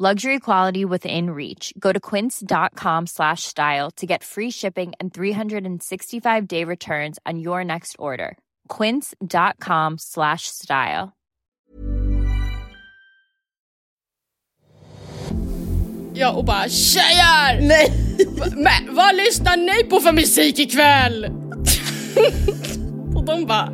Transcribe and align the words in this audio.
Luxury 0.00 0.38
quality 0.38 0.84
within 0.84 1.30
reach. 1.30 1.74
Go 1.76 1.92
to 1.92 1.98
quince.com 1.98 3.06
slash 3.08 3.42
style 3.42 3.90
to 3.96 4.06
get 4.06 4.22
free 4.22 4.48
shipping 4.48 4.92
and 5.00 5.12
365 5.12 6.46
day 6.46 6.62
returns 6.62 7.18
on 7.26 7.40
your 7.40 7.64
next 7.64 7.96
order. 7.98 8.38
Quince.com 8.68 9.98
slash 9.98 10.46
style. 10.46 11.12
Ja, 16.14 16.30
och 16.30 16.44
bara 16.44 16.68
tjejer! 16.68 17.60
Nej! 17.60 17.92
Men 18.56 18.94
vad 18.94 19.16
lyssnar 19.16 19.56
ni 19.56 19.84
på 19.90 20.00
för 20.00 20.12
musik 20.12 20.58
ikväll? 20.58 21.24
och 23.16 23.24
de 23.24 23.46
bara, 23.46 23.68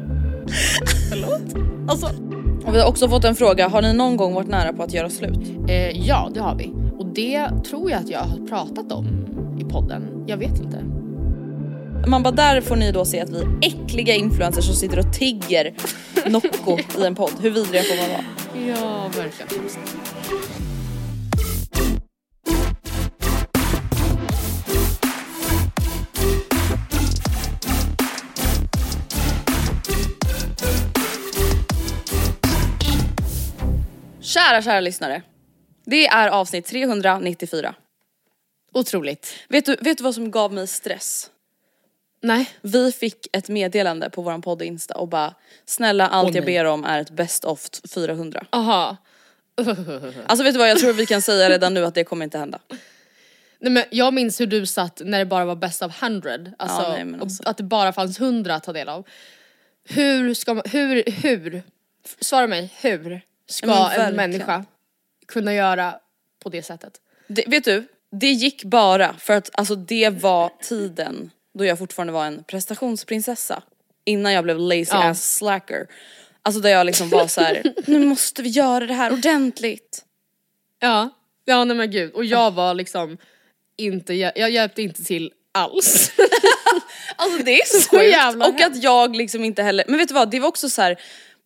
förlåt? 1.10 1.54
Alltså, 1.88 2.10
Och 2.66 2.74
vi 2.74 2.80
har 2.80 2.88
också 2.88 3.08
fått 3.08 3.24
en 3.24 3.34
fråga, 3.36 3.68
har 3.68 3.82
ni 3.82 3.92
någon 3.92 4.16
gång 4.16 4.34
varit 4.34 4.48
nära 4.48 4.72
på 4.72 4.82
att 4.82 4.92
göra 4.92 5.10
slut? 5.10 5.38
eh, 5.68 6.06
ja 6.06 6.30
det 6.34 6.40
har 6.40 6.54
vi. 6.54 6.72
Och 6.98 7.06
det 7.06 7.48
tror 7.70 7.90
jag 7.90 8.00
att 8.00 8.08
jag 8.08 8.18
har 8.20 8.46
pratat 8.48 8.92
om 8.92 9.06
i 9.60 9.64
podden. 9.64 10.24
Jag 10.26 10.36
vet 10.36 10.60
inte. 10.60 10.84
Man 12.06 12.22
bara 12.22 12.34
där 12.34 12.60
får 12.60 12.76
ni 12.76 12.92
då 12.92 13.04
se 13.04 13.20
att 13.20 13.30
vi 13.30 13.38
är 13.40 13.48
äckliga 13.62 14.14
influencers 14.14 14.64
som 14.64 14.74
sitter 14.74 14.98
och 14.98 15.12
tigger 15.12 15.74
Nocco 16.26 16.78
i 16.98 17.06
en 17.06 17.14
podd. 17.14 17.32
Hur 17.40 17.50
vidriga 17.50 17.82
får 17.82 17.96
man 17.96 18.08
vara? 18.10 18.66
Ja, 18.68 19.10
verkligen. 19.16 19.64
Kära 34.48 34.62
kära 34.62 34.80
lyssnare. 34.80 35.22
Det 35.84 36.06
är 36.06 36.28
avsnitt 36.28 36.66
394. 36.66 37.74
Otroligt. 38.72 39.34
Vet 39.48 39.64
du, 39.64 39.76
vet 39.80 39.98
du 39.98 40.04
vad 40.04 40.14
som 40.14 40.30
gav 40.30 40.52
mig 40.52 40.66
stress? 40.66 41.30
Nej. 42.22 42.50
Vi 42.62 42.92
fick 42.92 43.36
ett 43.36 43.48
meddelande 43.48 44.10
på 44.10 44.22
våran 44.22 44.42
podd 44.42 44.62
Insta 44.62 44.94
och 44.94 45.08
bara 45.08 45.34
snälla 45.64 46.08
allt 46.08 46.28
Åh, 46.30 46.36
jag 46.36 46.44
ber 46.44 46.64
om 46.64 46.84
är 46.84 47.00
ett 47.00 47.10
best 47.10 47.44
of 47.44 47.68
400. 47.94 48.46
Aha. 48.50 48.96
Alltså 50.26 50.44
vet 50.44 50.54
du 50.54 50.58
vad 50.58 50.70
jag 50.70 50.78
tror 50.78 50.92
vi 50.92 51.06
kan 51.06 51.22
säga 51.22 51.50
redan 51.50 51.74
nu 51.74 51.84
att 51.84 51.94
det 51.94 52.04
kommer 52.04 52.24
inte 52.24 52.38
hända. 52.38 52.58
Nej 53.58 53.72
men 53.72 53.84
jag 53.90 54.14
minns 54.14 54.40
hur 54.40 54.46
du 54.46 54.66
satt 54.66 55.00
när 55.04 55.18
det 55.18 55.26
bara 55.26 55.44
var 55.44 55.56
best 55.56 55.82
of 55.82 56.02
100. 56.02 56.30
Alltså, 56.58 56.82
Ja, 56.82 57.04
nej, 57.04 57.20
alltså. 57.20 57.42
att 57.46 57.56
det 57.56 57.64
bara 57.64 57.92
fanns 57.92 58.20
100 58.20 58.54
att 58.54 58.64
ta 58.64 58.72
del 58.72 58.88
av. 58.88 59.06
Hur 59.88 60.34
ska 60.34 60.54
man, 60.54 60.64
hur, 60.66 61.04
hur, 61.22 61.62
svara 62.20 62.46
mig, 62.46 62.72
hur 62.80 63.22
ska 63.48 63.66
men 63.66 63.76
en 63.76 63.88
verkligen. 63.88 64.14
människa 64.16 64.64
kunna 65.28 65.54
göra 65.54 65.94
på 66.42 66.48
det 66.48 66.62
sättet? 66.62 66.92
Det, 67.28 67.44
vet 67.46 67.64
du, 67.64 67.86
det 68.12 68.30
gick 68.30 68.64
bara 68.64 69.14
för 69.18 69.32
att 69.34 69.50
alltså 69.52 69.74
det 69.74 70.10
var 70.10 70.50
tiden 70.62 71.30
då 71.58 71.64
jag 71.64 71.78
fortfarande 71.78 72.12
var 72.12 72.26
en 72.26 72.44
prestationsprinsessa. 72.44 73.62
Innan 74.04 74.32
jag 74.32 74.44
blev 74.44 74.58
lazy 74.58 74.84
Ja. 74.90 75.04
ass 75.04 75.34
slacker. 75.36 75.86
Alltså 76.42 76.60
där 76.60 76.70
jag 76.70 76.86
liksom 76.86 77.08
var 77.08 77.26
så 77.26 77.40
här: 77.40 77.74
nu 77.86 78.06
måste 78.06 78.42
vi 78.42 78.48
göra 78.48 78.86
det 78.86 78.94
här 78.94 79.12
ordentligt. 79.12 80.04
Ja, 80.78 81.10
ja 81.44 81.64
nej 81.64 81.76
men 81.76 81.90
gud. 81.90 82.12
Och 82.12 82.24
jag 82.24 82.50
var 82.50 82.74
liksom 82.74 83.18
inte, 83.76 84.14
jag 84.14 84.50
hjälpte 84.50 84.82
inte 84.82 85.04
till 85.04 85.32
alls. 85.52 86.10
Alltså 87.16 87.44
det 87.44 87.60
är 87.60 87.66
så, 87.66 87.80
Så 87.90 87.98
sjukt. 87.98 88.48
Och 88.48 88.60
att 88.60 88.82
jag 88.82 89.16
liksom 89.16 89.44
inte 89.44 89.62
heller, 89.62 89.84
men 89.88 89.98
vet 89.98 90.08
du 90.08 90.14
vad 90.14 90.30
det 90.30 90.40
var 90.40 90.48
också 90.48 90.70
så 90.70 90.82
här. 90.82 91.00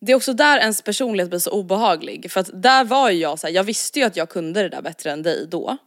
Det 0.05 0.11
är 0.11 0.15
också 0.15 0.33
där 0.33 0.57
ens 0.59 0.81
personlighet 0.81 1.29
blir 1.29 1.39
så 1.39 1.51
obehaglig 1.51 2.31
för 2.31 2.39
att 2.39 2.49
där 2.61 2.83
var 2.83 3.09
ju 3.09 3.19
jag 3.19 3.39
så 3.39 3.47
här, 3.47 3.53
jag 3.53 3.63
visste 3.63 3.99
ju 3.99 4.05
att 4.05 4.15
jag 4.15 4.29
kunde 4.29 4.61
det 4.61 4.69
där 4.69 4.81
bättre 4.81 5.11
än 5.11 5.23
dig 5.23 5.47
då. 5.47 5.77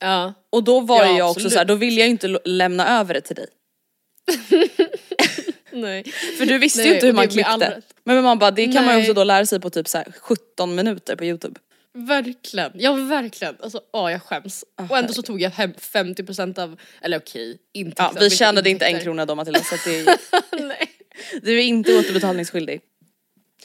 ja. 0.00 0.34
Och 0.50 0.64
då 0.64 0.80
var 0.80 1.04
Ja, 1.04 1.12
ju 1.12 1.18
jag 1.18 1.30
också 1.30 1.50
så 1.50 1.58
här, 1.58 1.64
då 1.64 1.74
ville 1.74 2.00
jag 2.00 2.06
ju 2.06 2.10
inte 2.10 2.28
lämna 2.44 3.00
över 3.00 3.14
det 3.14 3.20
till 3.20 3.36
dig. 3.36 3.46
Nej. 5.72 6.04
För 6.38 6.46
du 6.46 6.58
visste 6.58 6.78
Nej, 6.80 6.88
ju 6.88 6.94
inte 6.94 7.06
hur 7.06 7.12
man 7.12 7.28
klippte. 7.28 7.82
Men 8.04 8.22
man 8.22 8.38
bara, 8.38 8.50
det 8.50 8.64
kan 8.64 8.74
man 8.74 8.84
ju 8.84 8.90
Nej. 8.92 9.00
också 9.00 9.12
då 9.14 9.24
lära 9.24 9.46
sig 9.46 9.60
på 9.60 9.70
typ 9.70 9.88
så 9.88 9.98
här 9.98 10.12
17 10.20 10.74
minuter 10.74 11.16
på 11.16 11.24
youtube. 11.24 11.60
Verkligen, 11.96 12.72
ja 12.74 12.92
verkligen. 12.92 13.56
Alltså 13.62 13.80
åh 13.92 14.12
jag 14.12 14.22
skäms. 14.22 14.64
och 14.90 14.98
ändå 14.98 15.12
så 15.12 15.22
tog 15.22 15.40
jag 15.40 15.50
hem 15.50 15.72
50% 15.72 16.58
av, 16.58 16.80
eller 17.00 17.18
okej, 17.18 17.58
inte 17.74 18.02
Ja, 18.02 18.12
vi 18.20 18.30
tjänade 18.30 18.70
inte 18.70 18.86
en 18.86 19.00
krona 19.00 19.26
då 19.26 19.34
Matilda 19.34 19.60
så 19.60 19.74
att 19.74 19.84
det 19.84 19.98
är, 20.00 20.16
Nej. 20.68 20.90
du 21.42 21.58
är 21.58 21.62
inte 21.64 21.98
återbetalningsskyldig. 21.98 22.80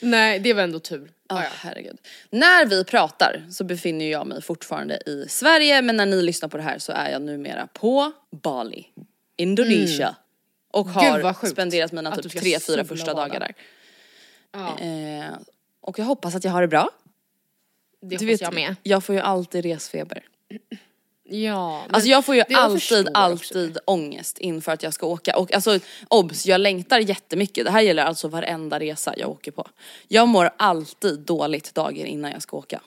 Nej 0.01 0.39
det 0.39 0.53
var 0.53 0.63
ändå 0.63 0.79
tur. 0.79 1.11
Ja, 1.29 1.43
herregud. 1.53 1.97
När 2.29 2.65
vi 2.65 2.83
pratar 2.83 3.45
så 3.51 3.63
befinner 3.63 4.11
jag 4.11 4.27
mig 4.27 4.41
fortfarande 4.41 4.97
i 5.05 5.25
Sverige 5.29 5.81
men 5.81 5.97
när 5.97 6.05
ni 6.05 6.21
lyssnar 6.21 6.49
på 6.49 6.57
det 6.57 6.63
här 6.63 6.79
så 6.79 6.91
är 6.91 7.11
jag 7.11 7.21
numera 7.21 7.67
på 7.73 8.11
Bali, 8.31 8.87
Indonesia. 9.37 10.15
Och 10.71 10.87
Mm. 10.87 11.15
Gud, 11.15 11.25
har 11.25 11.47
spenderat 11.47 11.91
mina 11.91 12.15
typ 12.17 12.31
tre, 12.39 12.59
fyra 12.59 12.85
första 12.85 13.11
och 13.11 13.17
dagar 13.17 13.39
där. 13.39 13.53
Ja, 14.51 14.79
Eh, 14.79 15.37
och 15.81 15.99
jag 15.99 16.05
hoppas 16.05 16.35
att 16.35 16.43
jag 16.43 16.51
har 16.51 16.61
det 16.61 16.67
bra. 16.67 16.89
det 18.01 18.07
Du 18.07 18.15
hoppas 18.15 18.27
vet, 18.27 18.41
jag 18.41 18.53
med. 18.53 18.75
jag 18.83 19.03
får 19.03 19.15
ju 19.15 19.21
alltid 19.21 19.65
resfeber. 19.65 20.23
Ja. 21.29 21.83
Alltså 21.89 22.09
jag 22.09 22.25
får 22.25 22.35
ju 22.35 22.43
förstår 22.43 22.57
alltid, 22.57 23.07
också. 23.07 23.11
alltid 23.13 23.77
ångest 23.85 24.37
inför 24.37 24.71
att 24.71 24.83
jag 24.83 24.93
ska 24.93 25.05
åka. 25.05 25.37
Och 25.37 25.53
alltså 25.53 25.79
obs, 26.07 26.45
jag 26.45 26.61
längtar 26.61 26.99
jättemycket. 26.99 27.65
Det 27.65 27.71
här 27.71 27.81
gäller 27.81 28.03
alltså 28.03 28.27
varenda 28.27 28.79
resa 28.79 29.13
jag 29.17 29.29
åker 29.29 29.51
på. 29.51 29.67
Jag 30.07 30.27
mår 30.27 30.49
alltid 30.57 31.19
dåligt 31.19 31.75
dagen 31.75 32.05
innan 32.05 32.31
jag 32.31 32.41
ska 32.41 32.57
åka. 32.57 32.81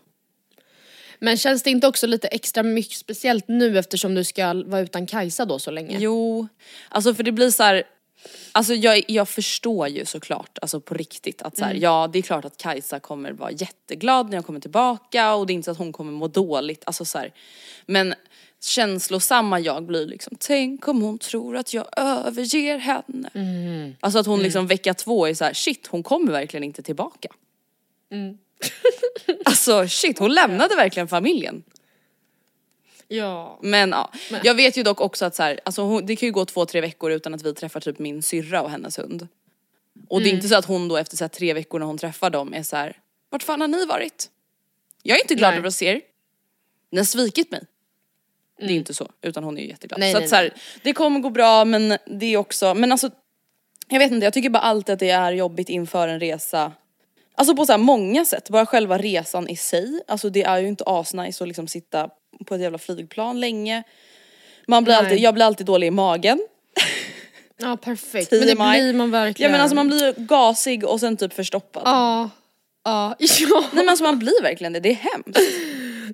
Men 1.18 1.36
känns 1.36 1.62
det 1.62 1.70
inte 1.70 1.86
också 1.86 2.06
lite 2.06 2.28
extra 2.28 2.62
mycket 2.62 2.98
speciellt 2.98 3.44
nu 3.48 3.78
eftersom 3.78 4.14
du 4.14 4.24
ska 4.24 4.54
vara 4.66 4.80
utan 4.80 5.06
Kajsa 5.06 5.44
då 5.44 5.58
så 5.58 5.70
länge? 5.70 5.98
Jo, 6.00 6.48
alltså 6.88 7.14
för 7.14 7.22
det 7.22 7.32
blir 7.32 7.50
så 7.50 7.62
här. 7.62 7.82
Alltså 8.52 8.74
jag, 8.74 9.02
jag 9.08 9.28
förstår 9.28 9.88
ju 9.88 10.04
såklart, 10.04 10.58
alltså 10.62 10.80
på 10.80 10.94
riktigt 10.94 11.42
att 11.42 11.56
så 11.56 11.64
här, 11.64 11.70
Mm. 11.70 11.82
ja 11.82 12.10
det 12.12 12.18
är 12.18 12.22
klart 12.22 12.44
att 12.44 12.56
Kajsa 12.56 13.00
kommer 13.00 13.32
vara 13.32 13.50
jätteglad 13.50 14.30
när 14.30 14.36
jag 14.36 14.46
kommer 14.46 14.60
tillbaka 14.60 15.34
och 15.34 15.46
det 15.46 15.52
är 15.52 15.54
inte 15.54 15.64
så 15.64 15.70
att 15.70 15.78
hon 15.78 15.92
kommer 15.92 16.12
må 16.12 16.28
dåligt, 16.28 16.82
alltså 16.86 17.04
så 17.04 17.18
här. 17.18 17.32
Men 17.86 18.14
känslosamma 18.60 19.60
jag 19.60 19.82
blir 19.82 20.06
liksom, 20.06 20.36
tänk 20.40 20.88
om 20.88 21.02
hon 21.02 21.18
tror 21.18 21.56
att 21.56 21.74
jag 21.74 21.86
överger 21.96 22.78
henne. 22.78 23.30
Mm. 23.34 23.94
Alltså 24.00 24.18
att 24.18 24.26
hon 24.26 24.40
liksom 24.40 24.66
vecka 24.66 24.94
två 24.94 25.26
är 25.26 25.34
så 25.34 25.44
här, 25.44 25.54
shit 25.54 25.86
hon 25.86 26.02
kommer 26.02 26.32
verkligen 26.32 26.64
inte 26.64 26.82
tillbaka. 26.82 27.28
Mm. 28.10 28.38
alltså 29.44 29.88
shit 29.88 30.18
hon 30.18 30.34
lämnade 30.34 30.74
verkligen 30.76 31.08
familjen. 31.08 31.62
Ja. 33.12 33.58
Men 33.62 33.90
ja, 33.90 34.10
jag 34.42 34.54
vet 34.54 34.76
ju 34.76 34.82
dock 34.82 35.00
också 35.00 35.24
att 35.24 35.34
så 35.34 35.42
här, 35.42 35.60
alltså 35.64 35.82
hon, 35.82 36.06
det 36.06 36.16
kan 36.16 36.26
ju 36.26 36.32
gå 36.32 36.44
två, 36.44 36.66
tre 36.66 36.80
veckor 36.80 37.12
utan 37.12 37.34
att 37.34 37.42
vi 37.42 37.54
träffar 37.54 37.80
typ 37.80 37.98
min 37.98 38.22
syrra 38.22 38.62
och 38.62 38.70
hennes 38.70 38.98
hund. 38.98 39.28
Och 40.08 40.22
det 40.22 40.28
är 40.28 40.34
inte 40.34 40.48
så 40.48 40.56
att 40.56 40.64
hon 40.64 40.88
då 40.88 40.96
efter 40.96 41.16
så 41.16 41.24
här, 41.24 41.28
tre 41.28 41.54
veckor 41.54 41.78
när 41.78 41.86
hon 41.86 41.98
träffar 41.98 42.30
dem 42.30 42.54
är 42.54 42.62
så 42.62 42.76
här, 42.76 42.98
vart 43.30 43.42
fan 43.42 43.60
har 43.60 43.68
ni 43.68 43.86
varit? 43.86 44.30
Jag 45.02 45.18
är 45.18 45.22
inte 45.22 45.34
glad 45.34 45.50
Nej. 45.50 45.58
över 45.58 45.68
att 45.68 45.74
se 45.74 45.86
er. 45.86 46.00
Ni 46.90 46.98
har 46.98 47.04
svikit 47.04 47.50
mig. 47.50 47.62
Det 48.58 48.64
är 48.64 48.70
inte 48.70 48.94
så, 48.94 49.08
utan 49.22 49.44
hon 49.44 49.58
är 49.58 49.62
ju 49.62 49.68
jätteglad. 49.68 50.00
Nej, 50.00 50.12
så 50.12 50.18
nej, 50.18 50.24
att 50.24 50.30
så 50.30 50.36
här, 50.36 50.54
det 50.82 50.92
kommer 50.92 51.20
gå 51.20 51.30
bra 51.30 51.64
men 51.64 51.98
det 52.06 52.26
är 52.26 52.36
också, 52.36 52.74
men 52.74 52.92
alltså 52.92 53.10
jag 53.88 53.98
vet 53.98 54.12
inte, 54.12 54.24
jag 54.24 54.32
tycker 54.32 54.50
bara 54.50 54.62
alltid 54.62 54.92
att 54.92 54.98
det 54.98 55.10
är 55.10 55.32
jobbigt 55.32 55.68
inför 55.68 56.08
en 56.08 56.20
resa. 56.20 56.72
Alltså 57.34 57.56
på 57.56 57.66
så 57.66 57.72
här 57.72 57.78
många 57.78 58.24
sätt, 58.24 58.50
bara 58.50 58.66
själva 58.66 58.98
resan 58.98 59.48
i 59.48 59.56
sig. 59.56 60.00
Alltså 60.08 60.30
det 60.30 60.42
är 60.42 60.58
ju 60.58 60.68
inte 60.68 60.84
asnice 60.86 61.44
att 61.44 61.48
liksom 61.48 61.68
sitta 61.68 62.10
på 62.46 62.54
ett 62.54 62.60
jävla 62.60 62.78
flygplan 62.78 63.40
länge. 63.40 63.82
Man 64.68 64.84
blir 64.84 64.94
Nej. 64.94 65.04
alltid, 65.04 65.18
jag 65.18 65.34
blir 65.34 65.44
alltid 65.44 65.66
dålig 65.66 65.86
i 65.86 65.90
magen. 65.90 66.40
Ja 67.56 67.76
perfekt. 67.76 68.30
Men 68.30 68.40
det 68.40 68.46
blir 68.46 68.92
man 68.94 69.06
Ja 69.12 69.18
verkligen. 69.18 69.52
men 69.52 69.60
alltså 69.60 69.74
man 69.74 69.88
blir 69.88 70.14
gasig 70.16 70.84
och 70.84 71.00
sen 71.00 71.16
typ 71.16 71.32
förstoppad. 71.34 71.82
Ja. 71.86 72.30
Ja. 72.84 73.16
ja. 73.18 73.60
Nej 73.60 73.68
men 73.72 73.88
alltså 73.88 74.04
man 74.04 74.18
blir 74.18 74.42
verkligen 74.42 74.72
det, 74.72 74.80
det 74.80 74.90
är 74.90 74.94
hemskt. 74.94 75.40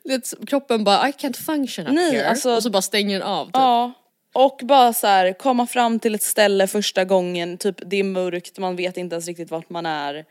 Det, 0.05 0.49
kroppen 0.49 0.85
bara 0.85 1.09
I 1.09 1.13
can't 1.13 1.37
function 1.37 1.87
up 1.87 1.93
Nej, 1.95 2.13
here. 2.13 2.29
alltså- 2.29 2.55
och 2.57 2.63
så 2.63 2.71
bara 2.71 2.83
stänger 2.83 3.19
den 3.19 3.29
av 3.29 3.45
typ. 3.47 3.55
Ja. 3.55 3.93
Och 4.35 4.61
bara 4.63 4.93
så 4.93 5.07
här, 5.07 5.33
komma 5.33 5.67
fram 5.67 5.99
till 5.99 6.15
ett 6.15 6.23
ställe 6.23 6.67
första 6.67 7.05
gången, 7.05 7.59
typ 7.59 7.77
det 7.87 7.97
är 7.97 8.05
mörkt, 8.05 8.59
man 8.59 8.77
vet 8.77 8.97
inte 8.97 9.15
ens 9.15 9.27
riktigt 9.27 9.51
vart 9.51 9.71
man 9.71 9.87
är. 9.87 10.25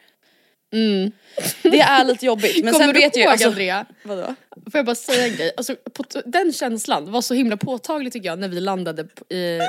Det 1.61 1.79
är 1.79 2.05
lite 2.05 2.25
jobbigt 2.25 2.63
men 2.63 2.73
Kommer 2.73 2.85
sen 2.85 2.93
du 2.95 2.99
vet 3.01 3.15
ihåg 3.15 3.25
jag 3.25 3.31
alltså, 3.31 3.47
Andrea? 3.47 3.85
Vadå? 4.03 4.35
Får 4.71 4.77
jag 4.77 4.85
bara 4.85 4.95
säga 4.95 5.27
en 5.27 5.35
grej? 5.35 5.53
Alltså, 5.57 5.75
på, 5.93 6.03
den 6.25 6.53
känslan 6.53 7.11
var 7.11 7.21
så 7.21 7.33
himla 7.33 7.57
påtaglig 7.57 8.13
tycker 8.13 8.29
jag 8.29 8.39
när 8.39 8.47
vi 8.47 8.59
landade 8.59 9.03
på, 9.03 9.33
i, 9.33 9.59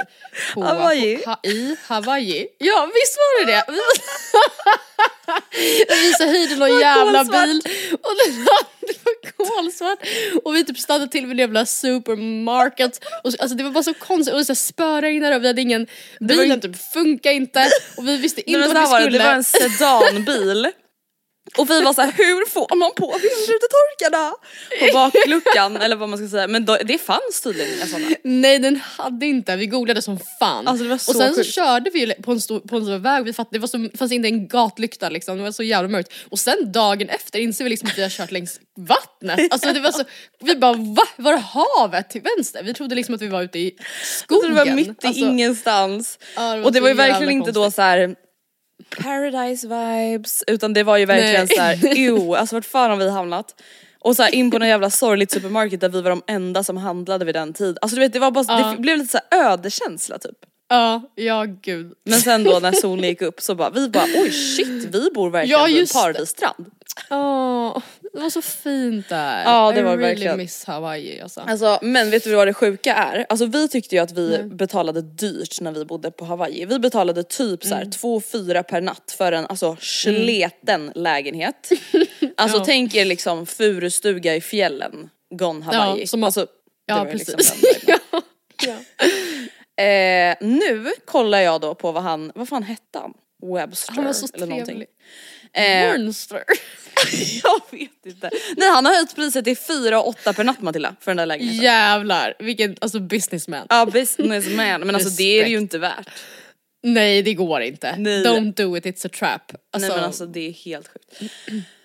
på, 0.54 0.62
Hawaii. 0.62 1.16
På, 1.16 1.30
ha, 1.30 1.40
i 1.42 1.76
Hawaii. 1.86 2.46
Ja 2.58 2.90
visst 2.94 3.16
var 3.16 3.46
det 3.46 3.52
det? 3.52 3.64
Vi, 5.52 6.06
visade 6.08 6.30
höjden 6.30 6.58
någon 6.58 6.80
jävla 6.80 7.18
kolsvart. 7.18 7.44
bil 7.44 7.62
och 8.02 8.10
den 8.26 8.44
det 8.80 8.94
var 9.04 9.56
kolsvart 9.56 9.98
och 10.44 10.54
vi 10.54 10.64
typ 10.64 10.78
stannade 10.78 11.10
till 11.10 11.26
vid 11.26 11.32
en 11.32 11.38
jävla 11.38 11.66
supermarket 11.66 13.04
och 13.24 13.32
så, 13.32 13.42
alltså 13.42 13.56
det 13.56 13.64
var 13.64 13.70
bara 13.70 13.82
så 13.82 13.94
konstigt 13.94 14.32
och 14.34 14.38
det 14.38 14.44
så 14.44 14.54
spöregnade 14.54 15.36
och 15.36 15.42
vi 15.42 15.46
hade 15.46 15.62
ingen, 15.62 15.86
bilen 16.20 16.60
typ 16.60 16.92
funkar 16.92 17.30
inte 17.30 17.70
och 17.96 18.08
vi 18.08 18.16
visste 18.16 18.42
Nej, 18.46 18.56
inte 18.56 18.68
så 18.68 18.74
vart 18.74 18.86
vi 18.86 18.90
var 18.90 18.98
det, 19.00 19.04
skulle. 19.04 19.18
det 19.18 19.24
var 19.24 19.34
en 19.34 19.44
sedanbil. 19.44 20.72
Och 21.56 21.70
vi 21.70 21.80
var 21.82 21.92
så 21.92 22.00
här, 22.02 22.12
hur 22.12 22.50
får 22.50 22.76
man 22.76 22.90
på 22.96 23.06
vindrutetorkarna? 23.06 24.34
På 24.80 24.86
bakluckan 24.92 25.76
eller 25.76 25.96
vad 25.96 26.08
man 26.08 26.18
ska 26.18 26.28
säga. 26.28 26.48
Men 26.48 26.64
då, 26.64 26.78
det 26.84 26.98
fanns 26.98 27.40
tydligen 27.42 27.74
inga 27.76 27.86
sådana. 27.86 28.06
Nej 28.24 28.58
den 28.58 28.76
hade 28.76 29.26
inte, 29.26 29.56
vi 29.56 29.66
googlade 29.66 30.02
som 30.02 30.18
fan. 30.38 30.68
Alltså, 30.68 30.84
det 30.84 30.90
var 30.90 30.98
så 30.98 31.10
och 31.10 31.16
sen 31.16 31.34
sjukt. 31.34 31.46
så 31.46 31.52
körde 31.52 31.90
vi 31.90 32.14
på 32.14 32.32
en 32.32 32.40
stor, 32.40 32.60
på 32.60 32.76
en 32.76 32.82
stor 32.84 32.98
väg, 32.98 33.24
vi 33.24 33.32
fattade, 33.32 33.56
det 33.56 33.60
var 33.60 33.68
så, 33.68 33.88
fanns 33.98 34.12
inte 34.12 34.28
en 34.28 34.48
gatlykta 34.48 35.08
liksom, 35.08 35.36
det 35.36 35.42
var 35.44 35.52
så 35.52 35.62
jävla 35.62 35.88
mörkt. 35.88 36.12
Och 36.30 36.38
sen 36.38 36.72
dagen 36.72 37.08
efter 37.08 37.38
inser 37.38 37.64
vi 37.64 37.70
liksom 37.70 37.88
att 37.88 37.98
vi 37.98 38.02
har 38.02 38.10
kört 38.10 38.30
längs 38.30 38.60
vattnet. 38.76 39.40
Alltså 39.50 39.72
det 39.72 39.80
var 39.80 39.92
så, 39.92 40.02
vi 40.40 40.56
bara 40.56 40.72
va? 40.72 41.02
Var 41.16 41.32
det 41.32 41.38
havet 41.38 42.10
till 42.10 42.22
vänster? 42.36 42.62
Vi 42.62 42.74
trodde 42.74 42.94
liksom 42.94 43.14
att 43.14 43.22
vi 43.22 43.28
var 43.28 43.42
ute 43.42 43.58
i 43.58 43.76
skogen. 44.02 44.42
Så 44.42 44.48
det 44.48 44.54
var 44.54 44.74
mitt 44.74 44.88
i 44.88 45.06
Alltså, 45.06 45.24
ingenstans. 45.24 46.18
Ja, 46.36 46.42
det 46.42 46.58
var 46.58 46.64
och 46.66 46.72
det 46.72 46.80
var 46.80 46.88
ju 46.88 46.94
verkligen 46.94 47.32
inte 47.32 47.52
då 47.52 47.60
konstigt. 47.60 47.76
så 47.76 47.82
här 47.82 48.14
paradise 48.96 49.66
vibes 49.68 50.44
utan 50.46 50.72
det 50.72 50.82
var 50.82 50.96
ju 50.96 51.04
verkligen 51.06 51.46
Nej. 51.56 51.78
så 51.80 51.86
här, 51.86 51.96
ew, 51.98 52.34
alltså 52.38 52.56
vart 52.56 52.64
fan 52.64 52.90
har 52.90 52.96
vi 52.96 53.10
hamnat? 53.10 53.60
Och 54.00 54.16
så 54.16 54.22
här 54.22 54.34
in 54.34 54.50
på 54.50 54.58
någon 54.58 54.68
jävla 54.68 54.90
sorgligt 54.90 55.30
supermarket 55.30 55.80
där 55.80 55.88
vi 55.88 56.00
var 56.02 56.10
de 56.10 56.22
enda 56.26 56.64
som 56.64 56.76
handlade 56.76 57.24
vid 57.24 57.34
den 57.34 57.52
tid. 57.52 57.78
Alltså 57.82 57.94
du 57.94 58.00
vet 58.00 58.12
det 58.12 58.18
var 58.18 58.30
bara, 58.30 58.44
Ja. 58.48 58.70
det 58.72 58.78
blev 58.78 58.98
lite 58.98 59.10
så 59.10 59.18
här 59.30 59.50
ödekänsla 59.52 60.18
typ. 60.18 60.36
Ja, 60.68 61.02
ja 61.14 61.44
gud. 61.62 61.92
Men 62.04 62.20
sen 62.20 62.44
då 62.44 62.58
när 62.62 62.72
solen 62.72 63.04
gick 63.04 63.22
upp 63.28 63.40
så 63.40 63.54
bara, 63.54 63.70
vi 63.70 63.88
bara 63.88 64.04
oj 64.04 64.30
shit 64.32 64.84
vi 64.94 65.10
bor 65.14 65.30
verkligen 65.30 65.60
Ja, 65.60 65.66
vid 65.66 65.80
en 65.80 65.86
paradisstrand. 65.86 66.66
Det 68.12 68.20
var 68.20 68.30
så 68.30 68.42
fint 68.42 69.08
där. 69.08 69.44
Ja, 69.44 69.72
det 69.72 69.80
I 69.80 69.82
var 69.82 69.90
really 69.96 70.08
verkligen. 70.08 70.36
miss 70.36 70.64
Hawaii 70.64 71.20
alltså. 71.20 71.40
Alltså 71.40 71.78
men 71.82 72.10
vet 72.10 72.24
du 72.24 72.34
vad 72.34 72.46
det 72.46 72.54
sjuka 72.54 72.94
är? 72.94 73.26
Alltså 73.28 73.46
vi 73.46 73.68
tyckte 73.68 73.94
ju 73.94 74.00
att 74.02 74.12
vi 74.12 74.42
betalade 74.42 75.02
dyrt 75.02 75.60
när 75.60 75.72
vi 75.72 75.84
bodde 75.84 76.10
på 76.10 76.24
Hawaii. 76.24 76.64
Vi 76.64 76.78
betalade 76.78 77.22
typ 77.22 77.62
så 77.64 77.74
här 77.74 77.82
Mm. 77.82 77.90
2-4 77.90 78.62
per 78.62 78.80
natt 78.80 79.14
för 79.18 79.32
en 79.32 79.46
alltså 79.46 79.76
sleten 79.80 80.92
lägenhet. 80.94 81.70
Alltså 82.36 82.58
Ja. 82.58 82.64
tänk 82.64 82.94
er 82.94 83.04
liksom 83.04 83.46
furustuga 83.46 84.34
i 84.36 84.40
fjällen, 84.40 85.10
gone 85.34 85.64
Hawaii. 85.64 86.00
Ja, 86.00 86.06
som 86.06 86.24
alltså, 86.24 86.46
Ja 86.86 87.04
liksom 87.12 87.34
precis. 87.36 87.64
viben. 87.82 87.98
ja. 89.76 89.82
eh, 89.84 90.36
nu 90.40 90.90
kollar 91.04 91.40
jag 91.40 91.60
då 91.60 91.74
på 91.74 91.92
vad 91.92 92.02
han, 92.02 92.32
vad 92.34 92.48
fan 92.48 92.62
hette 92.62 92.98
han? 92.98 93.12
Webster 93.54 93.92
Han 93.94 94.04
var 94.04 94.12
så 94.12 94.26
eller 94.34 94.46
någonting. 94.46 94.84
Eh, 95.52 95.98
Monster. 95.98 96.44
jag 97.42 97.78
vet 97.78 98.06
inte. 98.06 98.30
Nej 98.56 98.68
han 98.68 98.84
har 98.86 98.94
höjt 98.94 99.14
priset 99.14 99.44
till 99.44 99.56
4 99.56 100.00
och 100.00 100.08
8 100.08 100.32
per 100.32 100.44
natt 100.44 100.62
Matilda 100.62 100.96
för 101.00 101.10
den 101.10 101.16
där 101.16 101.26
lägenheten. 101.26 101.64
Jävlar, 101.64 102.34
vilken 102.38 102.76
alltså 102.80 103.00
businessman. 103.00 103.66
Ja 103.70 103.86
businessman 103.86 104.80
men 104.80 104.94
alltså 104.94 105.10
det 105.10 105.38
är 105.40 105.44
det 105.44 105.50
ju 105.50 105.58
inte 105.58 105.78
värt. 105.78 106.08
Nej 106.82 107.22
det 107.22 107.34
går 107.34 107.60
inte. 107.60 107.96
Nej. 107.98 108.24
Don't 108.24 108.52
do 108.54 108.76
it, 108.76 108.84
it's 108.84 109.06
a 109.06 109.10
trap. 109.18 109.52
Alltså, 109.70 109.88
Nej 109.88 109.96
men 109.96 110.04
alltså 110.04 110.26
det 110.26 110.48
är 110.48 110.52
helt 110.52 110.88
sjukt. 110.88 111.32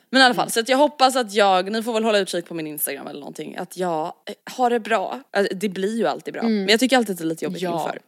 Men 0.10 0.22
i 0.22 0.26
alla 0.26 0.34
fall, 0.34 0.52
så 0.52 0.60
att 0.60 0.70
jag 0.70 0.78
hoppas 0.78 1.16
att 1.16 1.34
jag, 1.34 1.72
ni 1.72 1.84
får 1.84 1.94
väl 1.94 2.04
hålla 2.04 2.20
utkik 2.20 2.46
på 2.46 2.54
min 2.54 2.68
instagram 2.68 3.08
eller 3.08 3.20
någonting, 3.20 3.56
att 3.58 3.78
jag 3.78 4.06
eh, 4.06 4.54
har 4.54 4.70
det 4.70 4.80
bra. 4.80 5.22
Alltså, 5.32 5.56
det 5.56 5.70
blir 5.70 5.98
ju 5.98 6.08
alltid 6.08 6.34
bra. 6.34 6.44
Men 6.44 6.68
jag 6.68 6.80
tycker 6.80 6.98
alltid 6.98 7.12
att 7.14 7.18
det 7.18 7.24
är 7.24 7.28
lite 7.28 7.46
jobbigt 7.46 7.62
Ja. 7.62 7.84
inför. 7.84 8.00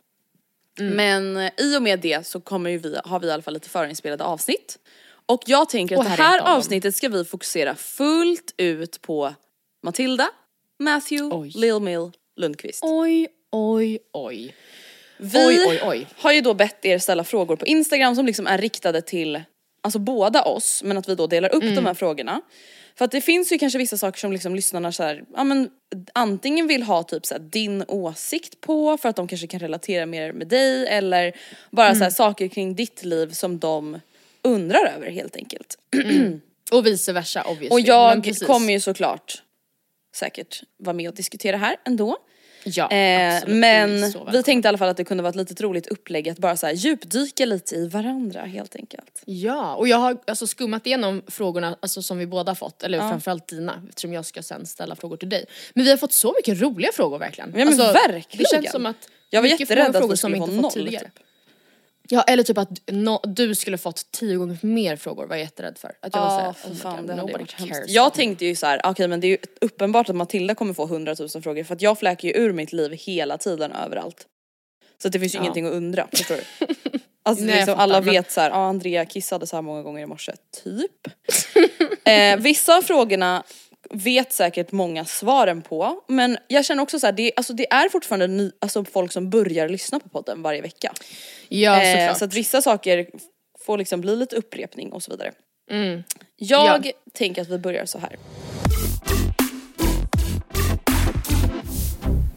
Men 0.96 1.38
eh, 1.38 1.52
i 1.58 1.78
och 1.78 1.82
med 1.82 2.00
det 2.00 2.28
så 2.28 2.40
kommer 2.40 2.70
ju 2.70 2.78
vi, 2.78 2.98
har 3.06 3.20
vi 3.20 3.28
i 3.28 3.32
alla 3.32 3.44
fall 3.44 3.54
lite 3.54 3.70
förinspelade 3.70 4.24
avsnitt. 4.24 4.78
Och 5.26 5.42
jag 5.46 5.70
tänker 5.70 5.96
att 5.96 6.00
Och 6.00 6.04
det 6.06 6.10
här 6.10 6.38
är 6.38 6.42
här 6.44 6.56
avsnittet 6.58 6.96
ska 6.96 7.10
vi 7.10 7.26
fokusera 7.26 7.76
fullt 7.76 8.54
ut 8.58 9.02
på 9.02 9.34
Matilda, 9.84 10.28
Matthew, 10.80 11.36
Oj. 11.38 11.52
Lil 11.56 11.80
Mill, 11.80 12.12
Lundqvist. 12.36 12.80
Oj, 12.84 13.28
oj, 13.52 14.00
oj. 14.14 14.56
Vi 15.18 15.48
Oj, 15.48 15.66
oj, 15.70 15.80
oj. 15.84 16.08
har 16.18 16.32
ju 16.32 16.42
då 16.42 16.54
bett 16.54 16.86
er 16.86 16.98
ställa 17.00 17.24
frågor 17.24 17.56
på 17.56 17.66
Instagram 17.66 18.16
som 18.16 18.26
liksom 18.26 18.48
är 18.48 18.58
riktade 18.58 19.02
till 19.02 19.42
alltså 19.84 20.00
båda 20.00 20.44
oss 20.44 20.84
men 20.84 20.98
att 20.98 21.10
vi 21.10 21.16
då 21.16 21.28
delar 21.28 21.56
upp 21.56 21.64
Mm. 21.64 21.76
de 21.76 21.86
här 21.86 21.94
frågorna. 21.94 22.42
För 22.98 23.06
att 23.06 23.12
det 23.12 23.22
finns 23.22 23.52
ju 23.52 23.58
kanske 23.58 23.80
vissa 23.80 23.98
saker 23.98 24.20
som 24.20 24.32
liksom 24.32 24.56
lyssnarna 24.56 24.92
så 24.92 25.04
här, 25.04 25.24
ja 25.36 25.44
men 25.44 25.70
antingen 26.14 26.68
vill 26.68 26.84
ha 26.84 27.04
typ 27.04 27.26
så 27.26 27.34
här, 27.34 27.42
din 27.42 27.84
åsikt 27.88 28.62
på 28.62 28.98
för 28.98 29.10
att 29.10 29.16
de 29.16 29.28
kanske 29.28 29.48
kan 29.48 29.60
relatera 29.60 30.06
mer 30.06 30.32
med 30.34 30.48
dig 30.48 30.88
eller 30.88 31.34
bara 31.72 31.88
Mm. 31.88 31.98
så 31.98 32.04
här, 32.04 32.12
saker 32.12 32.48
kring 32.48 32.76
ditt 32.76 33.04
liv 33.04 33.30
som 33.32 33.60
de 33.60 34.00
undrar 34.46 34.94
över 34.96 35.10
helt 35.12 35.36
enkelt. 35.36 35.78
Och 36.72 36.86
vice 36.86 37.14
versa 37.14 37.44
obviously. 37.44 37.70
Och 37.70 37.80
jag 37.80 38.36
kommer 38.48 38.74
ju 38.74 38.80
såklart 38.80 39.44
säkert 40.16 40.64
vara 40.78 40.94
med 40.94 41.10
och 41.10 41.16
diskutera 41.16 41.58
här 41.58 41.76
ändå. 41.86 42.18
Ja, 42.68 42.92
Eh, 42.92 43.44
men 43.48 44.14
vi 44.32 44.44
tänkte 44.44 44.68
i 44.68 44.70
alla 44.70 44.78
fall 44.78 44.90
att 44.90 44.98
det 44.98 45.04
kunde 45.04 45.24
vara 45.24 45.30
ett 45.30 45.36
litet 45.36 45.62
roligt 45.62 45.88
upplägg 45.88 46.30
att 46.30 46.38
bara 46.38 46.58
så 46.58 46.66
här 46.66 46.74
djupdyka 46.74 47.46
lite 47.46 47.76
i 47.76 47.88
varandra 47.88 48.42
helt 48.42 48.76
enkelt. 48.76 49.24
Ja, 49.26 49.76
och 49.76 49.88
jag 49.88 49.98
har 49.98 50.18
alltså 50.28 50.48
skummat 50.48 50.88
igenom 50.88 51.22
frågorna 51.28 51.78
alltså, 51.80 52.02
som 52.02 52.18
vi 52.18 52.28
båda 52.28 52.56
fått, 52.56 52.84
eller 52.84 53.00
framförallt 53.00 53.48
dina 53.48 53.84
eftersom 53.90 54.14
jag 54.14 54.26
ska 54.26 54.44
sen 54.44 54.66
ställa 54.66 54.96
frågor 54.96 55.18
till 55.18 55.30
dig. 55.30 55.46
Men 55.74 55.84
vi 55.84 55.90
har 55.90 55.98
fått 55.98 56.14
så 56.14 56.34
mycket 56.38 56.62
roliga 56.62 56.92
frågor 56.94 57.20
verkligen. 57.20 57.50
Ja, 57.50 57.58
men 57.58 57.68
alltså, 57.68 57.84
verkligen. 57.84 58.44
Det 58.44 58.56
känns 58.56 58.72
som 58.72 58.86
att 58.86 59.10
Jag 59.30 59.42
var 59.42 59.50
jätterädd 59.50 59.96
att 59.96 60.12
vi 60.12 60.18
som 60.18 60.18
skulle 60.18 60.38
inte 60.38 60.56
få 60.56 60.62
fått 60.62 60.76
noll, 60.76 60.88
typ. 60.88 61.20
Ja 62.10 62.22
eller 62.22 62.44
typ 62.44 62.58
att 62.58 62.70
no, 62.92 63.22
du 63.24 63.56
skulle 63.56 63.78
fått 63.78 64.12
tio 64.12 64.36
gånger 64.36 64.58
mer 64.62 64.96
frågor 64.96 65.28
var 65.28 65.36
jag 65.36 65.44
jätterädd 65.44 65.78
för. 65.78 65.92
Att 66.02 66.14
jag 66.16 66.22
var 66.22 66.30
såhär, 66.30 66.50
oh 66.50 66.76
fan, 66.76 66.98
God, 66.98 67.08
det 67.08 67.14
hade 67.22 67.34
varit 67.34 67.52
hemskt. 67.52 67.84
Jag 67.88 68.14
tänkte 68.14 68.46
ju 68.46 68.56
så 68.56 68.66
här, 68.66 68.82
okej 68.84 69.08
men 69.08 69.20
det 69.20 69.28
är 69.28 69.30
ju 69.30 69.38
uppenbart 69.62 70.10
att 70.10 70.16
Matilda 70.16 70.56
kommer 70.56 70.74
få 70.74 70.84
100 70.86 71.16
000 71.20 71.30
frågor 71.44 71.64
för 71.64 71.76
att 71.76 71.82
jag 71.82 72.00
fläker 72.00 72.28
ju 72.28 72.34
ur 72.34 72.54
mitt 72.54 72.74
liv 72.74 72.92
hela 72.92 73.38
tiden 73.38 73.72
överallt. 73.72 74.26
Så 75.02 75.10
det 75.10 75.20
finns 75.20 75.34
ju 75.36 75.38
Ja. 75.38 75.42
ingenting 75.44 75.66
att 75.66 75.74
undra, 75.74 76.08
förstår 76.12 76.36
du? 76.36 76.68
Alltså 77.28 77.44
Nej, 77.46 77.56
liksom, 77.56 77.80
alla 77.80 78.02
vet 78.02 78.32
så 78.32 78.42
här, 78.42 78.50
ja 78.50 78.56
Andrea 78.56 79.06
kissade 79.06 79.48
så 79.48 79.56
här 79.58 79.62
många 79.62 79.82
gånger 79.84 80.04
i 80.04 80.06
morse, 80.06 80.32
typ. 80.64 80.92
eh, 82.08 82.38
vissa 82.40 82.78
av 82.78 82.82
frågorna 82.82 83.44
vet 83.96 84.34
säkert 84.34 84.72
många 84.72 85.06
svaren 85.06 85.62
på. 85.62 86.04
Men 86.08 86.38
jag 86.48 86.66
känner 86.66 86.84
också 86.84 87.00
så 87.00 87.08
här, 87.08 87.14
det, 87.14 87.32
alltså 87.36 87.54
det 87.54 87.74
är 87.74 87.90
fortfarande 87.90 88.28
ny, 88.28 88.52
alltså 88.60 88.86
folk 88.86 89.12
som 89.12 89.30
börjar 89.30 89.70
lyssna 89.70 90.00
på 90.00 90.10
podden 90.10 90.42
varje 90.42 90.62
vecka. 90.62 90.94
Ja 91.50 91.82
Eh, 91.84 91.92
såklart. 92.00 92.18
så 92.18 92.26
att 92.26 92.34
vissa 92.34 92.62
saker 92.62 93.08
får 93.60 93.78
liksom 93.78 94.02
bli 94.02 94.16
lite 94.16 94.36
upprepning 94.36 94.92
och 94.92 95.04
så 95.04 95.12
vidare. 95.12 95.32
Mm. 95.72 96.04
Jag 96.36 96.92
tänker 97.14 97.42
att 97.42 97.50
vi 97.50 97.58
börjar 97.58 97.86
så 97.86 98.00
här. 98.00 98.16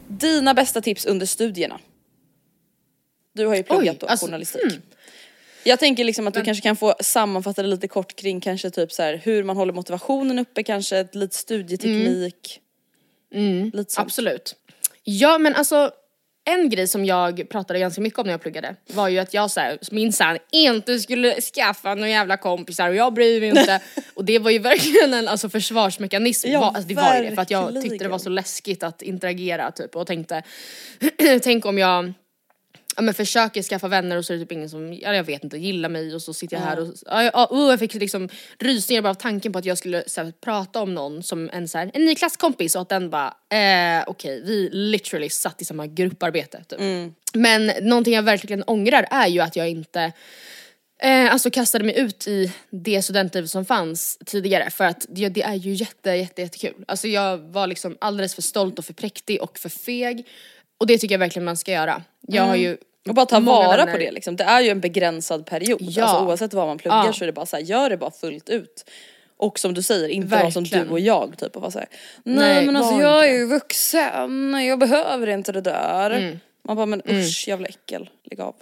Dina 0.07 0.53
bästa 0.53 0.81
tips 0.81 1.05
under 1.05 1.25
studierna? 1.25 1.79
Du 3.33 3.45
har 3.45 3.55
ju 3.55 3.63
pluggat 3.63 3.95
Oj, 3.95 3.97
då, 3.99 4.07
alltså, 4.07 4.25
journalistik. 4.25 4.73
Jag 5.69 5.79
tänker 5.79 6.03
liksom 6.03 6.27
att 6.27 6.33
du 6.33 6.43
kanske 6.43 6.61
kan 6.61 6.75
få 6.75 6.95
sammanfatta 6.99 7.61
det 7.61 7.67
lite 7.67 7.87
kort 7.87 8.15
kring 8.15 8.41
kanske 8.41 8.69
typ 8.69 8.91
så 8.91 9.03
här 9.03 9.21
hur 9.23 9.43
man 9.43 9.57
håller 9.57 9.73
motivationen 9.73 10.39
uppe 10.39 10.63
kanske, 10.63 11.07
lite 11.11 11.35
studieteknik. 11.35 12.59
Lite 13.73 13.93
sånt. 13.93 14.05
Absolut. 14.05 14.55
Ja 15.03 15.37
men 15.37 15.55
alltså 15.55 15.91
en 16.45 16.69
grej 16.69 16.87
som 16.87 17.05
jag 17.05 17.49
pratade 17.49 17.79
ganska 17.79 18.01
mycket 18.01 18.19
om 18.19 18.25
när 18.25 18.33
jag 18.33 18.41
pluggade 18.41 18.75
var 18.87 19.07
ju 19.07 19.19
att 19.19 19.33
jag 19.33 19.51
såhär 19.51 19.77
minsann 19.91 20.37
inte 20.51 20.99
skulle 20.99 21.41
skaffa 21.41 21.95
några 21.95 22.09
jävla 22.09 22.37
kompisar 22.37 22.89
och 22.89 22.95
jag 22.95 23.13
bryr 23.13 23.39
mig 23.39 23.49
inte. 23.49 23.81
och 24.13 24.25
det 24.25 24.39
var 24.39 24.51
ju 24.51 24.59
verkligen 24.59 25.13
en 25.13 25.27
alltså, 25.27 25.49
försvarsmekanism. 25.49 26.47
Ja, 26.49 26.59
var, 26.59 26.67
alltså, 26.67 26.87
det 26.87 26.95
var 26.95 27.15
ju 27.15 27.29
det 27.29 27.35
för 27.35 27.41
att 27.41 27.51
jag 27.51 27.81
tyckte 27.81 27.97
det 28.05 28.09
var 28.09 28.17
så 28.17 28.29
läskigt 28.29 28.83
att 28.83 29.01
interagera 29.01 29.71
typ 29.71 29.95
och 29.95 30.07
tänkte 30.07 30.43
tänk 31.43 31.65
om 31.65 31.77
jag 31.77 32.13
Ja 32.95 33.01
men 33.01 33.13
försöker 33.13 33.63
skaffa 33.63 33.87
vänner 33.87 34.17
och 34.17 34.25
så 34.25 34.33
är 34.33 34.37
det 34.37 34.43
typ 34.43 34.51
ingen 34.51 34.69
som, 34.69 34.93
ja, 34.93 35.15
jag 35.15 35.23
vet 35.23 35.43
inte, 35.43 35.57
gillar 35.57 35.89
mig 35.89 36.15
och 36.15 36.21
så 36.21 36.33
sitter 36.33 36.57
jag 36.57 36.63
här 36.63 36.79
och, 36.79 36.87
ja, 37.05 37.23
ja, 37.23 37.47
oh, 37.51 37.69
jag 37.69 37.79
fick 37.79 37.93
liksom 37.93 38.29
rysningar 38.59 39.01
bara 39.01 39.09
av 39.09 39.13
tanken 39.13 39.51
på 39.51 39.59
att 39.59 39.65
jag 39.65 39.77
skulle 39.77 39.97
här, 40.17 40.33
prata 40.41 40.81
om 40.81 40.95
någon 40.95 41.23
som 41.23 41.49
en 41.53 41.67
så 41.67 41.77
här, 41.77 41.91
en 41.93 42.05
ny 42.05 42.15
klasskompis 42.15 42.75
och 42.75 42.81
att 42.81 42.89
den 42.89 43.09
bara, 43.09 43.33
eh, 43.49 44.03
okej 44.07 44.41
vi 44.45 44.69
literally 44.71 45.29
satt 45.29 45.61
i 45.61 45.65
samma 45.65 45.87
grupparbete 45.87 46.63
typ. 46.67 46.79
Men 47.33 47.71
någonting 47.81 48.13
jag 48.13 48.23
verkligen 48.23 48.63
ångrar 48.63 49.07
är 49.11 49.27
ju 49.27 49.39
att 49.39 49.55
jag 49.55 49.69
inte 49.69 50.13
Eh, 51.01 51.33
alltså 51.33 51.49
kastade 51.49 51.83
mig 51.83 51.99
ut 51.99 52.27
i 52.27 52.51
det 52.69 53.01
studentliv 53.01 53.45
som 53.45 53.65
fanns 53.65 54.17
tidigare 54.25 54.69
för 54.69 54.85
att 54.85 55.05
det, 55.09 55.29
det 55.29 55.41
är 55.41 55.55
ju 55.55 55.73
jätte, 55.73 56.09
jätte, 56.09 56.41
jättekul. 56.41 56.85
Alltså 56.87 57.07
jag 57.07 57.37
var 57.37 57.67
liksom 57.67 57.97
alldeles 58.01 58.35
för 58.35 58.41
stolt 58.41 58.79
och 58.79 58.85
för 58.85 58.93
präktig 58.93 59.41
och 59.41 59.59
för 59.59 59.69
feg. 59.69 60.27
Och 60.79 60.87
det 60.87 60.97
tycker 60.97 61.13
jag 61.15 61.19
verkligen 61.19 61.45
man 61.45 61.57
ska 61.57 61.71
göra. 61.71 62.03
Jag 62.21 62.43
har 62.43 62.55
ju 62.55 62.77
Och 63.07 63.15
bara 63.15 63.25
ta 63.25 63.39
vara 63.39 63.77
vänner- 63.77 63.91
på 63.91 63.97
det 63.97 64.11
liksom. 64.11 64.35
Det 64.35 64.43
är 64.43 64.61
ju 64.61 64.69
en 64.69 64.79
begränsad 64.79 65.45
period. 65.45 65.77
Ja. 65.81 66.03
Alltså 66.03 66.25
oavsett 66.25 66.53
vad 66.53 66.67
man 66.67 66.77
pluggar 66.77 67.05
Ja. 67.05 67.13
så 67.13 67.23
är 67.23 67.25
det 67.25 67.33
bara 67.33 67.45
så 67.45 67.55
här, 67.55 67.63
gör 67.63 67.89
det 67.89 67.97
bara 67.97 68.11
fullt 68.11 68.49
ut. 68.49 68.89
Och 69.37 69.59
som 69.59 69.73
du 69.73 69.81
säger, 69.81 70.09
inte 70.09 70.27
vara 70.37 70.51
som 70.51 70.63
du 70.63 70.87
och 70.89 70.99
jag 70.99 71.37
typ 71.37 71.55
och 71.55 71.61
vara 71.61 71.71
såhär 71.71 71.87
Nej, 72.23 72.35
Nej, 72.55 72.65
men 72.65 72.75
alltså 72.75 72.93
var 72.93 73.01
jag 73.01 73.19
är 73.19 73.23
inte 73.23 73.37
ju 73.37 73.45
vuxen, 73.45 74.53
jag 74.65 74.79
behöver 74.79 75.27
inte 75.27 75.51
det 75.51 75.61
där. 75.61 76.11
Mm. 76.11 76.39
Man 76.63 76.75
bara 76.75 76.85
men 76.85 77.01
usch 77.09 77.47
jävla 77.47 77.67
äckel, 77.67 78.09
lägg 78.23 78.41
av. 78.41 78.55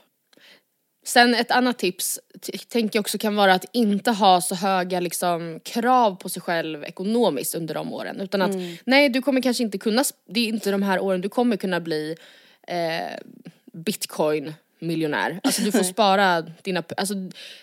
Sen 1.08 1.36
ett 1.36 1.52
annat 1.52 1.80
tips 1.80 2.20
tänker 2.68 2.98
jag 2.98 3.02
också 3.02 3.18
kan 3.18 3.36
vara 3.36 3.54
att 3.54 3.66
inte 3.72 4.12
ha 4.12 4.42
så 4.42 4.56
höga 4.56 5.00
liksom, 5.00 5.60
krav 5.64 6.16
på 6.16 6.30
sig 6.30 6.42
själv 6.42 6.84
ekonomiskt 6.84 7.56
under 7.56 7.74
de 7.74 7.94
åren. 7.94 8.22
Utan 8.22 8.42
att 8.42 8.56
nej 8.86 9.10
du 9.10 9.22
kommer 9.22 9.42
kanske 9.42 9.64
inte 9.64 9.78
kunna, 9.78 10.04
det 10.30 10.40
är 10.40 10.48
inte 10.48 10.72
de 10.72 10.84
här 10.84 11.00
åren 11.00 11.22
du 11.22 11.30
kommer 11.30 11.58
kunna 11.58 11.80
bli 11.80 12.16
eh, 12.68 13.20
bitcoin 13.74 14.54
miljonär. 14.80 15.40
Alltså 15.44 15.62
du 15.62 15.72
får 15.72 15.84
spara 15.94 16.42
dina, 16.42 16.84
alltså 16.98 17.14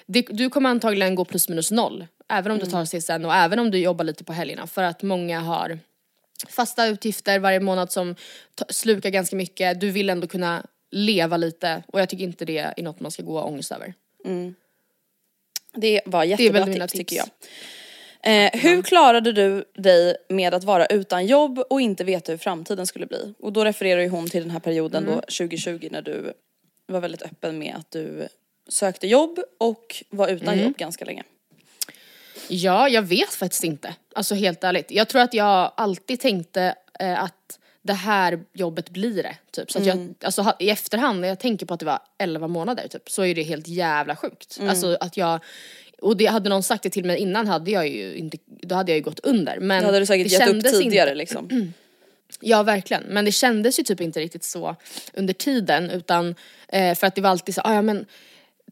det, 0.06 0.26
du 0.30 0.50
kommer 0.50 0.70
antagligen 0.70 1.14
gå 1.14 1.24
plus 1.24 1.48
minus 1.48 1.70
noll. 1.70 2.06
Även 2.28 2.52
om 2.52 2.58
du 2.58 2.66
tar 2.66 2.84
CSN 2.84 3.24
och 3.24 3.34
även 3.34 3.58
om 3.58 3.70
du 3.70 3.78
jobbar 3.78 4.04
lite 4.04 4.24
på 4.24 4.32
helgerna. 4.32 4.66
För 4.66 4.82
att 4.82 5.02
många 5.02 5.40
har 5.40 5.78
fasta 6.48 6.86
utgifter 6.86 7.38
varje 7.38 7.60
månad 7.60 7.92
som 7.92 8.14
slukar 8.68 9.10
ganska 9.10 9.36
mycket. 9.36 9.80
Du 9.80 9.90
vill 9.90 10.10
ändå 10.10 10.26
kunna 10.26 10.66
leva 10.94 11.36
lite 11.36 11.82
och 11.86 12.00
jag 12.00 12.08
tycker 12.08 12.24
inte 12.24 12.44
det 12.44 12.58
är 12.58 12.82
något 12.82 13.00
man 13.00 13.10
ska 13.10 13.22
gå 13.22 13.42
ångest 13.42 13.72
över. 13.72 13.94
Det 15.74 16.00
var 16.06 16.24
jättebra 16.24 16.60
väl 16.60 16.68
mina 16.68 16.88
tips, 16.88 16.98
tycker 16.98 17.16
tips. 17.16 17.30
jag. 18.22 18.44
Eh, 18.54 18.60
hur 18.60 18.82
klarade 18.82 19.32
du 19.32 19.64
dig 19.74 20.16
med 20.28 20.54
att 20.54 20.64
vara 20.64 20.86
utan 20.86 21.26
jobb 21.26 21.58
och 21.70 21.80
inte 21.80 22.04
veta 22.04 22.32
hur 22.32 22.38
framtiden 22.38 22.86
skulle 22.86 23.06
bli? 23.06 23.34
Och 23.38 23.52
då 23.52 23.64
refererar 23.64 24.00
ju 24.00 24.08
hon 24.08 24.30
till 24.30 24.42
den 24.42 24.50
här 24.50 24.60
perioden 24.60 25.02
Mm. 25.04 25.14
då 25.14 25.20
2020 25.20 25.88
när 25.90 26.02
du 26.02 26.32
var 26.86 27.00
väldigt 27.00 27.22
öppen 27.22 27.58
med 27.58 27.74
att 27.76 27.90
du 27.90 28.28
sökte 28.68 29.06
jobb 29.06 29.38
och 29.58 30.02
var 30.10 30.28
utan 30.28 30.48
Mm. 30.54 30.64
jobb 30.64 30.76
ganska 30.76 31.04
länge. 31.04 31.22
Ja, 32.48 32.88
jag 32.88 33.02
vet 33.02 33.34
faktiskt 33.34 33.64
inte. 33.64 33.94
Alltså 34.14 34.34
helt 34.34 34.64
ärligt. 34.64 34.90
Jag 34.90 35.08
tror 35.08 35.22
att 35.22 35.34
jag 35.34 35.72
alltid 35.76 36.20
tänkte 36.20 36.74
eh, 37.00 37.22
att 37.22 37.58
det 37.84 37.92
här 37.92 38.40
jobbet 38.52 38.90
blir 38.90 39.22
det. 39.22 39.36
Typ. 39.50 39.70
Så 39.72 39.78
att 39.78 39.86
jag, 39.86 40.14
alltså, 40.22 40.42
ha- 40.42 40.56
i 40.58 40.70
efterhand 40.70 41.20
när 41.20 41.28
jag 41.28 41.38
tänker 41.40 41.66
på 41.66 41.74
att 41.74 41.80
det 41.80 41.86
var 41.86 41.98
11 42.18 42.48
månader 42.48 42.88
typ, 42.88 43.10
så 43.10 43.24
är 43.24 43.34
det 43.34 43.42
helt 43.42 43.68
jävla 43.68 44.16
sjukt. 44.16 44.58
Alltså 44.60 44.96
att 45.00 45.16
jag, 45.16 45.40
och 46.02 46.16
det 46.16 46.26
hade 46.26 46.48
någon 46.50 46.62
sagt 46.62 46.82
det 46.82 46.90
till 46.90 47.04
mig 47.04 47.18
innan 47.18 47.46
hade 47.46 47.70
jag 47.70 47.88
ju 47.88 48.14
inte, 48.14 48.38
då 48.46 48.74
hade 48.74 48.92
jag 48.92 48.96
ju 48.96 49.02
gått 49.02 49.20
under. 49.20 49.60
Men 49.60 49.82
Då 49.82 49.86
hade 49.86 49.98
du 49.98 50.06
säkert 50.06 50.28
det 50.28 50.32
gett 50.32 50.48
upp 50.48 50.82
tidigare 50.82 51.10
Inte, 51.10 51.14
liksom. 51.14 51.72
Ja 52.40 52.62
verkligen, 52.62 53.02
men 53.02 53.24
det 53.24 53.32
kändes 53.32 53.78
ju 53.78 53.82
typ 53.82 54.00
inte 54.00 54.20
riktigt 54.20 54.44
så 54.44 54.76
under 55.14 55.34
tiden 55.34 55.90
utan 55.90 56.34
eh, 56.68 56.94
för 56.94 57.06
att 57.06 57.14
det 57.14 57.20
var 57.20 57.30
alltid 57.30 57.54
så, 57.54 57.60
ah, 57.64 57.74
ja 57.74 57.82
men 57.82 58.06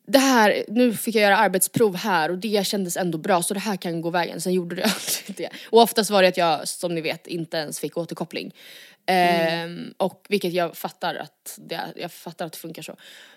det 0.07 0.19
här, 0.19 0.65
nu 0.69 0.95
fick 0.95 1.15
jag 1.15 1.23
göra 1.23 1.37
arbetsprov 1.37 1.97
här 1.97 2.31
och 2.31 2.39
det 2.39 2.67
kändes 2.67 2.97
ändå 2.97 3.19
bra 3.19 3.43
så 3.43 3.55
det 3.55 3.61
här 3.61 3.77
kan 3.77 4.01
gå 4.01 4.11
vägen. 4.11 4.41
Sen 4.41 4.53
gjorde 4.53 4.77
det 4.77 4.83
aldrig 4.85 5.37
det. 5.37 5.49
Och 5.71 5.81
oftast 5.83 6.11
var 6.11 6.23
det 6.23 6.29
att 6.29 6.37
jag, 6.37 6.69
som 6.69 6.95
ni 6.95 7.01
vet, 7.01 7.27
inte 7.27 7.57
ens 7.57 7.81
fick 7.81 7.97
återkoppling. 7.97 8.55
Ehm, 9.07 9.95
och 9.97 10.27
vilket 10.29 10.53
jag 10.53 10.77
fattar 10.77 11.15
att 11.15 11.59
det, 11.63 11.81
jag 11.97 12.13
fattar 12.13 12.47
att 12.47 12.53
det 12.53 12.59
funkar 12.59 12.83
så. 12.83 12.97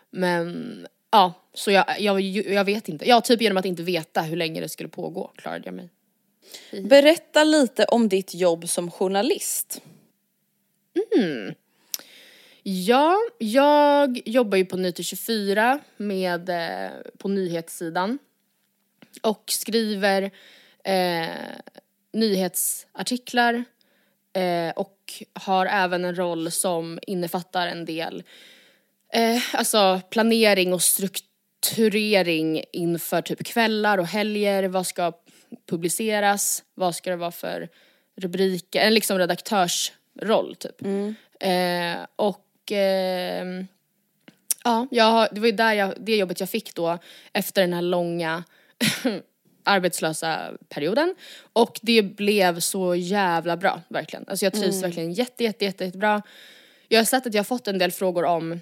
Men 0.10 0.88
ja, 1.12 1.34
så 1.54 1.72
jag, 1.72 1.86
jag, 2.00 2.22
jag 2.22 2.66
vet 2.66 2.90
inte. 2.90 3.10
Ja, 3.10 3.22
typ 3.22 3.42
genom 3.42 3.58
att 3.58 3.66
inte 3.66 3.84
veta 3.84 4.22
hur 4.22 4.38
länge 4.38 4.62
det 4.62 4.70
skulle 4.70 4.90
pågå 4.90 5.32
klarade 5.36 5.62
jag 5.66 5.74
mig. 5.74 5.90
Berätta 6.84 7.44
lite 7.44 7.86
om 7.86 8.10
ditt 8.10 8.34
jobb 8.34 8.70
som 8.70 8.92
journalist. 8.92 9.82
Ja, 12.64 13.20
jag 13.38 14.22
jobbar 14.26 14.58
ju 14.58 14.66
på 14.66 14.78
Nyheter 14.78 15.04
24 15.04 15.80
med, 15.98 16.50
eh, 16.50 16.92
på 17.18 17.28
nyhetssidan 17.28 18.20
och 19.22 19.44
skriver 19.48 20.32
eh, 20.84 21.28
nyhetsartiklar 22.14 23.64
eh, 24.34 24.70
och 24.76 24.95
har 25.34 25.66
även 25.66 26.06
en 26.06 26.16
roll 26.16 26.52
som 26.52 27.00
innefattar 27.08 27.68
en 27.68 27.86
del 27.86 28.24
eh, 29.14 29.42
alltså 29.54 30.02
planering 30.10 30.74
och 30.74 30.82
strukturering 30.82 32.64
inför 32.72 33.22
typ 33.22 33.46
kvällar 33.46 33.98
och 33.98 34.08
helger. 34.08 34.64
Vad 34.64 34.88
ska 34.88 35.14
publiceras? 35.70 36.64
Vad 36.74 36.96
ska 36.96 37.10
det 37.10 37.16
vara 37.16 37.32
för 37.32 37.70
rubriker? 38.16 38.82
En 38.82 38.94
liksom 38.94 39.18
redaktörsroll 39.18 40.56
typ. 40.56 40.82
Eh, 41.40 42.06
och 42.16 42.72
ehm, 42.72 43.68
ja, 44.64 44.88
jag 44.92 45.28
det 45.32 45.40
var 45.40 45.48
ju 45.48 45.56
där 45.56 45.74
jag, 45.74 45.94
det 46.00 46.16
jobbet 46.16 46.40
jag 46.40 46.50
fick 46.50 46.76
då 46.76 46.98
efter 47.34 47.62
den 47.62 47.74
här 47.74 47.82
långa 47.82 48.44
arbetslösa 49.66 50.52
perioden. 50.70 51.16
Och 51.54 51.80
det 51.82 52.02
blev 52.02 52.60
så 52.60 52.96
jävla 52.96 53.58
bra, 53.58 53.82
verkligen. 53.88 54.26
Alltså 54.28 54.46
jag 54.46 54.54
trivs 54.54 54.84
verkligen 54.84 55.14
jätte, 55.14 55.44
jätte, 55.44 55.66
jätte, 55.66 55.86
jättebra. 55.86 56.22
Jag 56.88 57.00
har 57.00 57.06
sett 57.06 57.28
att 57.28 57.34
jag 57.34 57.40
har 57.40 57.46
fått 57.46 57.68
en 57.68 57.78
del 57.78 57.92
frågor 57.92 58.26
om 58.26 58.62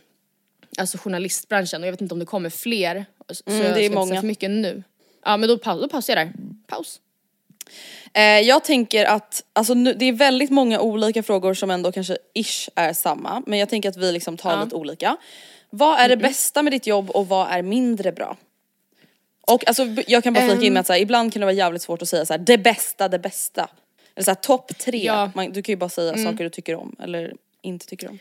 alltså 0.77 0.97
journalistbranschen 0.97 1.81
och 1.81 1.87
jag 1.87 1.91
vet 1.93 2.01
inte 2.01 2.13
om 2.13 2.19
det 2.19 2.25
kommer 2.25 2.49
fler. 2.49 3.05
Så 3.29 3.43
Mm, 3.49 3.61
jag 3.65 3.65
det 3.65 3.69
är 3.71 3.73
ska 3.75 3.83
inte 3.85 3.95
många. 3.95 4.07
säga 4.07 4.21
för 4.21 4.27
mycket 4.27 4.49
nu. 4.51 4.83
Ja 5.25 5.37
men 5.37 5.49
då, 5.49 5.57
paus, 5.57 5.81
då 5.81 5.89
pausar 5.89 6.15
jag 6.17 6.27
där. 6.27 6.33
Paus. 6.67 6.99
Eh, 8.13 8.21
jag 8.23 8.63
tänker 8.63 9.05
att, 9.05 9.43
alltså 9.53 9.73
nu, 9.73 9.93
det 9.93 10.05
är 10.05 10.13
väldigt 10.13 10.49
många 10.49 10.79
olika 10.79 11.23
frågor 11.23 11.53
som 11.53 11.71
ändå 11.71 11.91
kanske 11.91 12.17
ish 12.33 12.69
är 12.75 12.93
samma. 12.93 13.43
Men 13.47 13.59
jag 13.59 13.69
tänker 13.69 13.89
att 13.89 13.97
vi 13.97 14.11
liksom 14.11 14.37
tar 14.37 14.49
Ja. 14.49 14.53
Mm, 14.55 14.65
lite 14.65 14.75
olika. 14.75 15.17
Vad 15.69 15.99
är 15.99 16.09
det 16.09 16.17
bästa 16.17 16.61
med 16.63 16.73
ditt 16.73 16.87
jobb 16.87 17.09
och 17.09 17.27
vad 17.27 17.47
är 17.51 17.61
mindre 17.61 18.11
bra? 18.11 18.37
Och 19.47 19.67
alltså 19.67 19.83
jag 20.07 20.23
kan 20.23 20.33
bara 20.33 20.45
flika 20.45 20.61
in 20.61 20.67
Ehm. 20.67 20.73
med 20.73 20.79
att 20.79 20.87
så 20.87 20.93
här, 20.93 20.99
ibland 20.99 21.33
kan 21.33 21.39
det 21.39 21.45
vara 21.45 21.53
jävligt 21.55 21.81
svårt 21.81 22.01
att 22.01 22.09
säga 22.09 22.25
så 22.25 22.33
här, 22.33 22.37
det 22.37 22.57
bästa, 22.57 23.07
det 23.09 23.19
bästa. 23.19 23.69
Eller 24.15 24.23
såhär 24.23 24.35
topp 24.35 24.77
tre. 24.77 25.05
Ja. 25.05 25.21
Mm. 25.21 25.31
Man, 25.35 25.51
du 25.51 25.61
kan 25.61 25.73
ju 25.73 25.77
bara 25.77 25.89
säga 25.89 26.17
saker 26.17 26.43
du 26.43 26.49
tycker 26.49 26.75
om 26.75 26.95
eller 26.99 27.33
inte 27.61 27.85
tycker 27.85 28.09
om. 28.09 28.19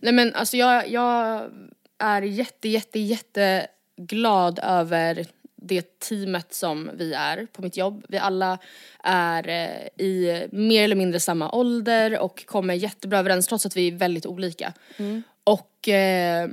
Nej 0.00 0.12
men 0.12 0.34
alltså 0.34 0.56
jag, 0.56 0.88
jag 0.88 1.50
är 1.98 2.22
jätte, 2.22 2.68
jätte, 2.68 2.98
jätte 2.98 3.66
glad 3.96 4.58
över 4.62 5.26
det 5.56 5.98
teamet 5.98 6.54
som 6.54 6.90
vi 6.94 7.12
är 7.12 7.46
på 7.52 7.62
mitt 7.62 7.76
jobb. 7.76 8.04
Vi 8.08 8.18
alla 8.18 8.58
är 9.02 9.48
eh, 9.48 10.04
i 10.06 10.46
mer 10.52 10.84
eller 10.84 10.96
mindre 10.96 11.20
samma 11.20 11.50
ålder 11.50 12.18
och 12.18 12.46
kommer 12.46 12.74
jättebra 12.74 13.18
överens 13.18 13.46
trots 13.46 13.66
att 13.66 13.76
vi 13.76 13.88
är 13.88 13.92
väldigt 13.92 14.26
olika. 14.26 14.72
Och 15.44 15.88
eh, 15.88 16.48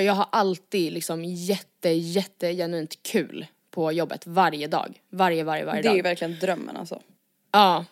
jag 0.00 0.12
har 0.12 0.26
alltid 0.32 0.92
liksom 0.92 1.24
jätte, 1.24 1.88
jätte 1.88 2.54
genuint 2.54 3.02
kul 3.02 3.46
på 3.70 3.92
jobbet 3.92 4.26
varje 4.26 4.66
dag. 4.66 5.00
Varje, 5.10 5.44
varje, 5.44 5.64
varje 5.64 5.82
Det 5.82 5.88
är 5.88 5.90
dag. 5.90 5.96
ju 5.96 6.02
verkligen 6.02 6.38
drömmen 6.38 6.76
alltså. 6.76 7.02
Ja. 7.52 7.84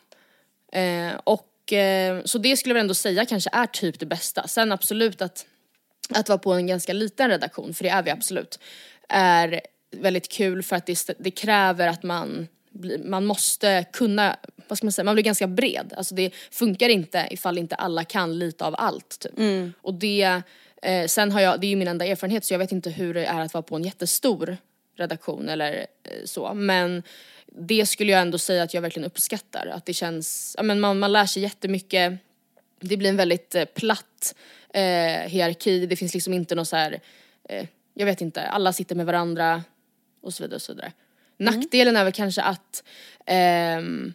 Eh, 0.72 1.12
och 1.24 1.72
eh, 1.72 2.22
så 2.24 2.38
det 2.38 2.56
skulle 2.56 2.74
jag 2.74 2.80
ändå 2.80 2.94
säga 2.94 3.24
kanske 3.26 3.50
är 3.52 3.66
typ 3.66 3.98
det 4.00 4.06
bästa. 4.06 4.46
Sen 4.48 4.72
absolut 4.72 5.22
att, 5.22 5.46
att 6.10 6.28
vara 6.28 6.38
på 6.38 6.52
en 6.52 6.66
ganska 6.66 6.92
liten 6.92 7.30
redaktion, 7.30 7.74
för 7.74 7.84
det 7.84 7.90
är 7.90 8.02
vi 8.02 8.10
absolut, 8.10 8.58
är 9.08 9.60
väldigt 9.90 10.28
kul 10.28 10.62
för 10.62 10.76
att 10.76 10.86
det, 10.86 11.10
det 11.18 11.30
kräver 11.30 11.88
att 11.88 12.02
man 12.02 12.48
man 13.04 13.26
måste 13.26 13.84
kunna, 13.92 14.36
vad 14.68 14.78
ska 14.78 14.86
man 14.86 14.92
säga, 14.92 15.04
man 15.04 15.14
blir 15.14 15.24
ganska 15.24 15.46
bred. 15.46 15.94
Alltså 15.96 16.14
det 16.14 16.30
funkar 16.50 16.88
inte 16.88 17.28
ifall 17.30 17.58
inte 17.58 17.74
alla 17.74 18.04
kan 18.04 18.38
lite 18.38 18.64
av 18.64 18.74
allt 18.78 19.18
typ. 19.20 19.72
Och 19.82 19.94
det, 19.94 20.42
eh, 20.84 21.06
sen 21.06 21.32
har 21.32 21.40
jag, 21.40 21.60
det 21.60 21.66
är 21.66 21.68
ju 21.68 21.76
min 21.76 21.88
enda 21.88 22.06
erfarenhet 22.06 22.44
så 22.44 22.54
jag 22.54 22.58
vet 22.58 22.72
inte 22.72 22.90
hur 22.90 23.14
det 23.14 23.26
är 23.26 23.40
att 23.40 23.54
vara 23.54 23.62
på 23.62 23.76
en 23.76 23.82
jättestor 23.82 24.56
redaktion 24.96 25.48
eller 25.48 25.86
eh, 26.02 26.24
så. 26.24 26.54
Men 26.54 27.02
det 27.46 27.86
skulle 27.86 28.12
jag 28.12 28.20
ändå 28.20 28.38
säga 28.38 28.62
att 28.62 28.74
jag 28.74 28.82
verkligen 28.82 29.06
uppskattar. 29.06 29.66
Att 29.66 29.86
det 29.86 29.94
känns, 29.94 30.54
ja 30.56 30.62
men 30.62 30.80
man, 30.80 30.98
man 30.98 31.12
lär 31.12 31.26
sig 31.26 31.42
jättemycket. 31.42 32.12
Det 32.80 32.96
blir 32.96 33.10
en 33.10 33.16
väldigt 33.16 33.54
eh, 33.54 33.64
platt 33.64 34.34
eh, 34.74 34.82
hierarki. 35.28 35.86
Det 35.86 35.96
finns 35.96 36.14
liksom 36.14 36.32
inte 36.32 36.54
något 36.54 36.68
så 36.68 36.76
här, 36.76 37.00
eh, 37.48 37.66
jag 37.94 38.06
vet 38.06 38.20
inte, 38.20 38.42
alla 38.42 38.72
sitter 38.72 38.94
med 38.94 39.06
varandra 39.06 39.62
och 40.22 40.34
så 40.34 40.42
vidare 40.42 40.56
och 40.56 40.62
så 40.62 40.72
vidare. 40.72 40.92
Nackdelen 41.36 41.96
är 41.96 42.04
väl 42.04 42.12
kanske 42.12 42.42
att, 42.42 42.84
ehm, 43.26 44.12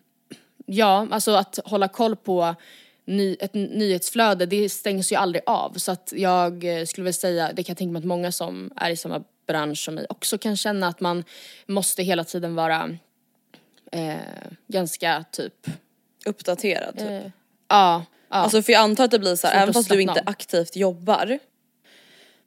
ja, 0.65 1.07
alltså 1.11 1.31
att 1.31 1.59
hålla 1.65 1.87
koll 1.87 2.15
på 2.15 2.55
ny, 3.09 3.37
ett 3.39 3.53
nyhetsflöde, 3.53 4.45
det 4.45 4.69
stängs 4.69 5.11
ju 5.11 5.15
aldrig 5.15 5.43
av. 5.45 5.73
Så 5.73 5.91
att 5.91 6.13
jag 6.15 6.79
eh, 6.79 6.85
skulle 6.85 7.05
väl 7.05 7.13
säga, 7.13 7.51
det 7.53 7.63
kan 7.63 7.73
jag 7.73 7.77
tänka 7.77 7.91
mig 7.91 7.99
att 7.99 8.05
många 8.05 8.31
som 8.31 8.71
är 8.75 8.89
i 8.89 8.97
samma 8.97 9.23
bransch 9.47 9.77
som 9.77 9.95
mig 9.95 10.05
också 10.09 10.37
kan 10.37 10.57
känna 10.57 10.87
att 10.87 10.99
man 10.99 11.23
måste 11.65 12.03
hela 12.03 12.23
tiden 12.23 12.55
vara 12.55 12.97
eh, 13.91 14.15
ganska 14.67 15.25
typ, 15.31 15.67
Uppdaterad 16.25 16.97
typ. 16.97 17.09
eh, 17.09 17.17
ja, 17.17 17.29
ja. 17.67 18.05
Alltså 18.27 18.61
för 18.61 18.73
jag 18.73 18.81
antar 18.81 19.03
att 19.03 19.11
det 19.11 19.19
blir 19.19 19.35
så 19.35 19.47
här, 19.47 19.63
även 19.63 19.73
fast 19.73 19.89
du 19.89 20.01
inte 20.01 20.21
av. 20.21 20.29
Aktivt 20.29 20.75
jobbar 20.75 21.39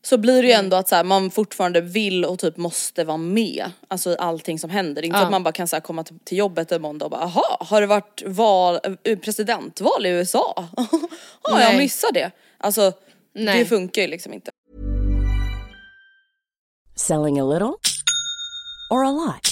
så 0.05 0.19
blir 0.19 0.43
det 0.43 0.49
ju 0.49 0.55
ändå 0.55 0.77
att 0.77 0.89
så 0.89 0.95
här, 0.95 1.05
man 1.05 1.31
fortfarande 1.31 1.81
vill 1.81 2.25
och 2.25 2.39
typ 2.39 2.57
måste 2.57 3.05
vara 3.05 3.17
med 3.17 3.71
alltså 3.89 4.11
i 4.11 4.17
allting 4.19 4.59
som 4.59 4.71
händer. 4.71 5.03
Inte 5.05 5.19
Ja. 5.19 5.25
att 5.25 5.31
man 5.31 5.43
bara 5.43 5.53
kan 5.53 5.69
så 5.69 5.77
här, 5.77 5.81
komma 5.81 6.05
till, 6.05 6.19
till 6.25 6.39
jobbet 6.39 6.73
en 6.73 6.83
måndag 6.83 7.05
och 7.05 7.11
bara 7.11 7.21
aha, 7.21 7.57
har 7.61 7.81
det 7.81 7.87
varit 7.87 8.23
val, 8.27 8.79
eh, 9.05 9.19
presidentval 9.19 10.07
i 10.07 10.09
USA? 10.09 10.55
Har 11.43 11.61
jag 11.61 11.69
Nej. 11.69 11.79
missat 11.79 12.11
det? 12.15 12.31
Alltså 12.59 12.93
Nej. 13.35 13.59
det 13.59 13.65
funkar 13.65 14.03
ju 14.03 14.09
liksom 14.09 14.33
inte. 14.33 14.51
Selling 16.97 17.41
a 17.41 17.45
little 17.45 17.73
or 18.91 19.05
a 19.05 19.11
lot? 19.13 19.52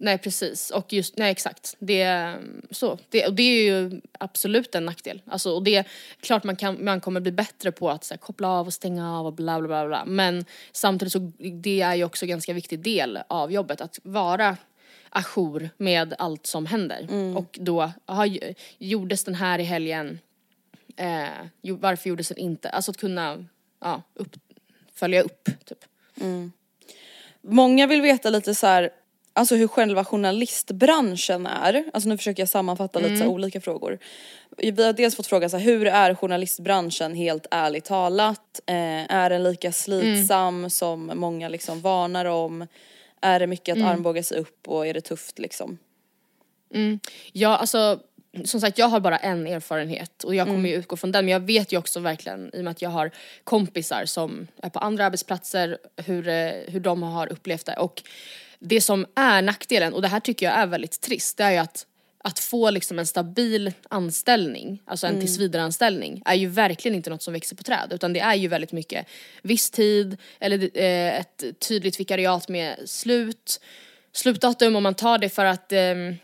Nej 0.00 0.18
precis, 0.18 0.70
och 0.70 0.92
just, 0.92 1.16
nej 1.16 1.30
exakt. 1.30 1.76
Det, 1.78 2.34
så. 2.70 2.98
Det, 3.08 3.26
och 3.26 3.34
det 3.34 3.42
är 3.42 3.62
ju 3.62 4.00
absolut 4.18 4.74
en 4.74 4.84
nackdel. 4.84 5.22
Alltså, 5.26 5.52
och 5.52 5.62
det 5.62 5.74
är 5.74 5.84
klart 6.20 6.44
man, 6.44 6.56
kan, 6.56 6.84
man 6.84 7.00
kommer 7.00 7.20
bli 7.20 7.32
bättre 7.32 7.72
på 7.72 7.90
att 7.90 8.04
så 8.04 8.14
här, 8.14 8.18
koppla 8.18 8.48
av 8.48 8.66
och 8.66 8.74
stänga 8.74 9.18
av 9.18 9.26
och 9.26 9.32
bla 9.32 9.60
bla 9.60 9.68
bla 9.68 9.86
bla. 9.86 10.04
Men 10.04 10.44
samtidigt 10.72 11.12
så 11.12 11.32
det 11.62 11.80
är 11.80 11.94
ju 11.94 12.04
också 12.04 12.24
en 12.24 12.28
ganska 12.28 12.52
viktig 12.52 12.80
del 12.80 13.18
av 13.28 13.52
jobbet 13.52 13.80
att 13.80 13.98
vara 14.02 14.56
ajour 15.10 15.70
med 15.76 16.14
allt 16.18 16.46
som 16.46 16.66
händer. 16.66 17.08
Och 17.36 17.58
då, 17.60 17.92
aha, 18.06 18.26
gjordes 18.78 19.24
den 19.24 19.34
här 19.34 19.58
i 19.58 19.62
helgen, 19.62 20.18
eh, 20.96 21.28
varför 21.60 22.08
gjordes 22.08 22.28
den 22.28 22.38
inte? 22.38 22.68
Alltså 22.68 22.90
att 22.90 22.96
kunna 22.96 23.44
ja, 23.80 24.02
upp, 24.14 24.36
följa 24.94 25.22
upp 25.22 25.48
typ. 25.64 25.84
Många 27.40 27.86
vill 27.86 28.02
veta 28.02 28.30
lite 28.30 28.54
så 28.54 28.66
här, 28.66 28.90
alltså 29.38 29.54
hur 29.54 29.68
själva 29.68 30.04
journalistbranschen 30.04 31.46
är. 31.46 31.84
Alltså 31.92 32.08
nu 32.08 32.16
försöker 32.16 32.42
jag 32.42 32.48
sammanfatta 32.48 32.98
lite 32.98 33.16
så 33.16 33.22
här 33.22 33.30
olika 33.30 33.60
frågor. 33.60 33.98
Vi 34.56 34.84
har 34.84 34.92
dels 34.92 35.16
fått 35.16 35.26
fråga 35.26 35.48
så 35.48 35.56
här, 35.56 35.64
hur 35.64 35.86
är 35.86 36.14
journalistbranschen 36.14 37.14
helt 37.14 37.46
ärligt 37.50 37.84
talat? 37.84 38.60
Eh, 38.66 39.14
är 39.14 39.30
den 39.30 39.42
lika 39.42 39.72
slitsam 39.72 40.70
som 40.70 41.12
många 41.14 41.48
liksom 41.48 41.80
varnar 41.80 42.24
om? 42.24 42.66
Är 43.20 43.40
det 43.40 43.46
mycket 43.46 43.76
att 43.76 43.84
armbåga 43.84 44.22
sig 44.22 44.38
upp 44.38 44.68
och 44.68 44.86
är 44.86 44.94
det 44.94 45.00
tufft 45.00 45.38
liksom? 45.38 45.78
Ja, 47.32 47.56
alltså 47.56 48.00
som 48.44 48.60
sagt 48.60 48.78
jag 48.78 48.88
har 48.88 49.00
bara 49.00 49.16
en 49.18 49.46
erfarenhet 49.46 50.24
och 50.24 50.34
jag 50.34 50.46
kommer 50.46 50.68
ju 50.68 50.74
utgå 50.74 50.96
från 50.96 51.12
den 51.12 51.24
men 51.24 51.32
jag 51.32 51.40
vet 51.40 51.72
ju 51.72 51.78
också 51.78 52.00
verkligen 52.00 52.50
i 52.54 52.60
och 52.60 52.64
med 52.64 52.70
att 52.70 52.82
jag 52.82 52.90
har 52.90 53.10
kompisar 53.44 54.04
som 54.04 54.46
är 54.62 54.70
på 54.70 54.78
andra 54.78 55.06
arbetsplatser 55.06 55.78
hur, 55.96 56.28
eh, 56.28 56.52
hur 56.66 56.80
de 56.80 57.02
har 57.02 57.32
upplevt 57.32 57.66
det 57.66 57.76
och 57.76 58.02
det 58.60 58.80
som 58.80 59.06
är 59.14 59.42
nackdelen 59.42 59.94
och 59.94 60.02
det 60.02 60.08
här 60.08 60.20
tycker 60.20 60.46
jag 60.46 60.54
är 60.54 60.66
väldigt 60.66 61.00
trist 61.00 61.36
det 61.36 61.44
är 61.44 61.50
ju 61.50 61.58
att 61.58 61.86
att 62.20 62.38
få 62.38 62.70
liksom 62.70 62.98
en 62.98 63.06
stabil 63.06 63.72
anställning, 63.90 64.82
alltså 64.84 65.06
en 65.06 65.20
tillsvidareanställning, 65.20 66.22
är 66.24 66.34
ju 66.34 66.46
verkligen 66.46 66.94
inte 66.94 67.10
något 67.10 67.22
som 67.22 67.32
växer 67.32 67.56
på 67.56 67.62
träd 67.62 67.88
utan 67.92 68.12
det 68.12 68.20
är 68.20 68.34
ju 68.34 68.48
väldigt 68.48 68.72
mycket 68.72 69.06
visstid 69.42 70.16
eller 70.40 70.70
eh, 70.78 71.18
ett 71.20 71.44
tydligt 71.68 72.00
vikariat 72.00 72.48
med 72.48 72.76
slut, 72.84 73.60
slutdatum 74.12 74.76
om 74.76 74.82
man 74.82 74.94
tar 74.94 75.18
det 75.18 75.28
för 75.28 75.44
att 75.44 75.72
ehm, 75.72 76.16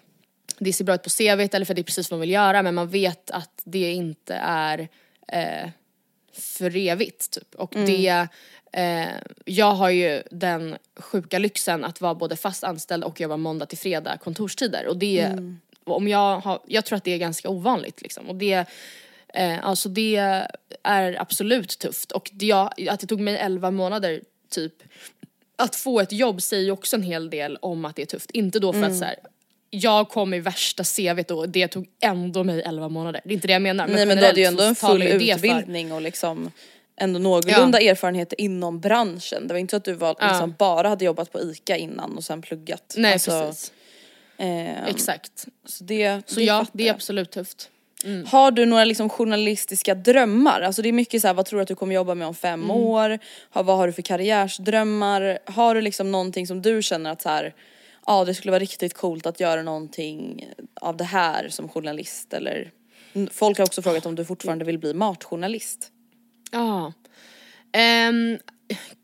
det 0.59 0.73
ser 0.73 0.85
bra 0.85 0.95
ut 0.95 1.03
på 1.03 1.11
CVt 1.11 1.55
eller 1.55 1.65
för 1.65 1.73
att 1.73 1.77
det 1.77 1.83
är 1.83 1.85
precis 1.85 2.11
vad 2.11 2.19
man 2.19 2.21
vill 2.21 2.31
göra 2.31 2.63
men 2.63 2.75
man 2.75 2.89
vet 2.89 3.31
att 3.31 3.63
det 3.65 3.93
inte 3.93 4.35
är 4.35 4.89
eh, 5.29 5.69
för 6.33 6.77
evigt 6.77 7.31
typ. 7.31 7.55
Och 7.55 7.75
det, 7.87 8.29
eh, 8.77 9.09
jag 9.45 9.73
har 9.73 9.91
ju 9.91 10.23
den 10.31 10.77
sjuka 10.97 11.39
lyxen 11.39 11.85
att 11.85 12.01
vara 12.01 12.15
både 12.15 12.37
fast 12.37 12.65
anställd 12.65 13.05
och 13.05 13.21
jobba 13.21 13.37
måndag 13.37 13.67
till 13.67 13.79
fredag 13.79 14.17
kontorstider 14.17 14.87
och 14.87 14.97
det, 14.97 15.39
om 15.85 16.09
jag 16.09 16.41
har, 16.41 16.61
jag 16.67 16.85
tror 16.85 16.97
att 16.97 17.05
det 17.05 17.11
är 17.11 17.19
ganska 17.19 17.49
ovanligt 17.49 18.03
liksom 18.03 18.29
och 18.29 18.35
det 18.35 18.67
Eh, 19.35 19.67
alltså 19.67 19.89
det 19.89 20.17
är 20.83 21.21
absolut 21.21 21.79
tufft 21.79 22.13
och 22.13 22.31
det, 22.33 22.47
jag, 22.47 22.89
att 22.89 23.01
det 23.01 23.07
tog 23.07 23.21
mig 23.21 23.37
11 23.37 23.71
månader 23.71 24.21
typ 24.51 24.73
att 25.57 25.77
få 25.77 26.01
ett 26.01 26.13
jobb 26.13 26.43
säger 26.43 26.65
ju 26.65 26.71
också 26.71 26.97
en 26.97 27.03
hel 27.03 27.31
del 27.31 27.59
om 27.61 27.85
att 27.85 27.97
det 27.97 28.03
är 28.03 28.07
tufft. 28.07 28.31
Inte 28.31 28.59
då 28.59 28.73
för 28.73 28.83
att 28.83 28.99
så 28.99 29.05
här, 29.05 29.17
jag 29.71 30.09
kom 30.09 30.35
i 30.35 30.41
värsta 30.41 30.85
CVt 30.85 31.31
och 31.31 31.49
det 31.49 31.69
tog 31.69 31.87
ändå 32.01 32.45
mig 32.45 32.63
11 32.63 32.89
månader. 32.89 33.21
Det 33.25 33.31
är 33.31 33.35
inte 33.35 33.47
det 33.47 33.53
jag 33.53 33.63
menar. 33.63 33.87
Nej 33.87 34.07
men 34.07 34.19
du 34.19 34.27
hade 34.27 34.41
ju 34.41 34.47
ändå 34.47 34.63
en 34.63 34.75
full 34.75 35.03
utbildning 35.03 35.93
och 35.93 36.03
liksom 36.03 36.51
ändå 36.97 37.19
någorlunda 37.19 37.81
erfarenhet 37.81 38.33
inom 38.33 38.81
branschen. 38.81 39.49
Det 39.49 39.55
var 39.55 39.59
inte 39.59 39.71
så 39.71 39.77
att 39.77 39.85
du 39.85 39.93
var, 39.93 40.17
Ja. 40.19 40.29
liksom, 40.29 40.55
bara 40.59 40.89
hade 40.89 41.05
jobbat 41.05 41.33
på 41.33 41.41
ICA 41.41 41.77
innan 41.77 42.17
och 42.17 42.25
sen 42.25 42.43
pluggat. 42.43 42.95
Nej 42.97 43.13
Alltså, 43.13 43.31
precis, 43.31 43.73
ehm, 44.39 44.85
exakt. 44.87 45.47
Så 45.67 45.85
det, 45.85 46.23
Så 46.27 46.35
det 46.35 46.45
ja, 46.45 46.67
det 46.73 46.89
är 46.89 46.93
absolut 46.93 47.31
tufft. 47.31 47.71
Mm. 48.05 48.27
Har 48.27 48.51
du 48.51 48.67
några 48.67 48.85
liksom 48.85 49.09
journalistiska 49.09 49.95
drömmar? 49.95 50.61
Alltså 50.61 50.83
det 50.83 50.89
är 50.89 50.93
mycket 50.93 51.21
så 51.23 51.27
här, 51.27 51.35
vad 51.35 51.47
tror 51.47 51.59
du 51.59 51.63
att 51.63 51.69
du 51.69 51.75
kommer 51.75 51.95
jobba 51.95 52.15
med 52.15 52.27
om 52.29 52.35
fem 52.35 52.63
Mm. 52.65 52.71
år? 52.77 53.19
Har, 53.51 53.65
vad 53.65 53.77
har 53.77 53.87
du 53.87 53.93
för 53.93 54.03
karriärsdrömmar? 54.03 55.39
Har 55.45 55.75
du 55.75 55.81
liksom 55.81 56.13
någonting 56.13 56.47
som 56.47 56.63
du 56.63 56.83
känner 56.83 57.11
att 57.11 57.23
så 57.23 57.29
här, 57.29 57.55
ja 58.07 58.25
det 58.25 58.35
skulle 58.35 58.51
vara 58.53 58.61
riktigt 58.61 58.95
coolt 58.95 59.27
att 59.27 59.41
göra 59.41 59.63
någonting 59.63 60.49
av 60.81 60.97
det 60.97 61.05
här 61.05 61.49
som 61.49 61.69
journalist 61.69 62.33
eller 62.35 62.71
Folk 63.31 63.59
har 63.59 63.65
också 63.67 63.83
frågat 63.83 64.07
om 64.07 64.15
du 64.15 64.25
fortfarande 64.25 64.65
vill 64.65 64.79
bli 64.79 64.95
matjournalist. 64.95 65.89
Ja. 66.55 66.93
Ehm, 67.73 68.39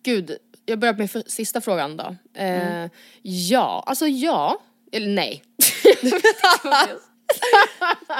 gud, 0.02 0.36
jag 0.66 0.78
börjar 0.78 0.94
med 0.94 1.22
sista 1.26 1.60
frågan 1.60 1.96
då. 1.96 2.16
Eh, 2.40 2.86
Ja, 3.22 3.82
alltså 3.86 4.06
ja. 4.06 4.60
Eller 4.92 5.08
nej. 5.08 5.42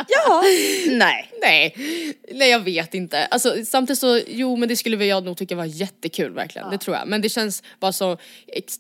Ja, 0.09 0.43
nej. 0.91 1.31
nej. 1.41 1.75
Nej 2.35 2.51
jag 2.51 2.61
vet 2.61 2.95
inte. 2.95 3.25
Alltså 3.27 3.55
samtidigt 3.65 3.99
så, 4.01 4.21
jo 4.29 4.57
men 4.57 4.69
det 4.69 4.77
skulle 4.77 5.05
jag 5.05 5.25
nog 5.25 5.37
tycka 5.37 5.57
var 5.57 5.65
jättekul 5.65 6.33
verkligen. 6.33 6.71
Det 6.71 6.79
tror 6.79 6.97
jag. 6.97 7.09
Men 7.09 7.21
det 7.21 7.29
känns 7.29 7.63
bara 7.81 7.93
så, 7.93 8.17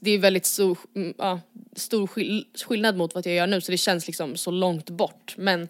det 0.00 0.10
är 0.10 0.18
väldigt 0.18 0.46
stor, 0.46 0.78
mm, 0.96 1.14
ja, 1.18 1.40
stor 1.76 2.06
skill- 2.06 2.46
skillnad 2.66 2.96
mot 2.96 3.14
vad 3.14 3.26
jag 3.26 3.34
gör 3.34 3.46
nu 3.46 3.60
så 3.60 3.70
det 3.72 3.78
känns 3.78 4.06
liksom 4.06 4.36
så 4.36 4.50
långt 4.50 4.90
bort. 4.90 5.34
Men 5.38 5.68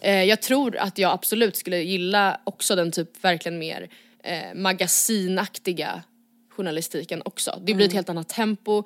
eh, 0.00 0.24
jag 0.24 0.42
tror 0.42 0.76
att 0.76 0.98
jag 0.98 1.12
absolut 1.12 1.56
skulle 1.56 1.78
gilla 1.82 2.40
också 2.44 2.76
den 2.76 2.92
typ 2.92 3.24
verkligen 3.24 3.58
mer 3.58 3.88
eh, 4.28 4.54
magasinaktiga 4.54 6.02
journalistiken 6.50 7.22
också. 7.24 7.60
Det 7.64 7.74
blir 7.74 7.86
ett 7.86 7.92
helt 7.92 8.08
annat 8.08 8.28
tempo 8.28 8.84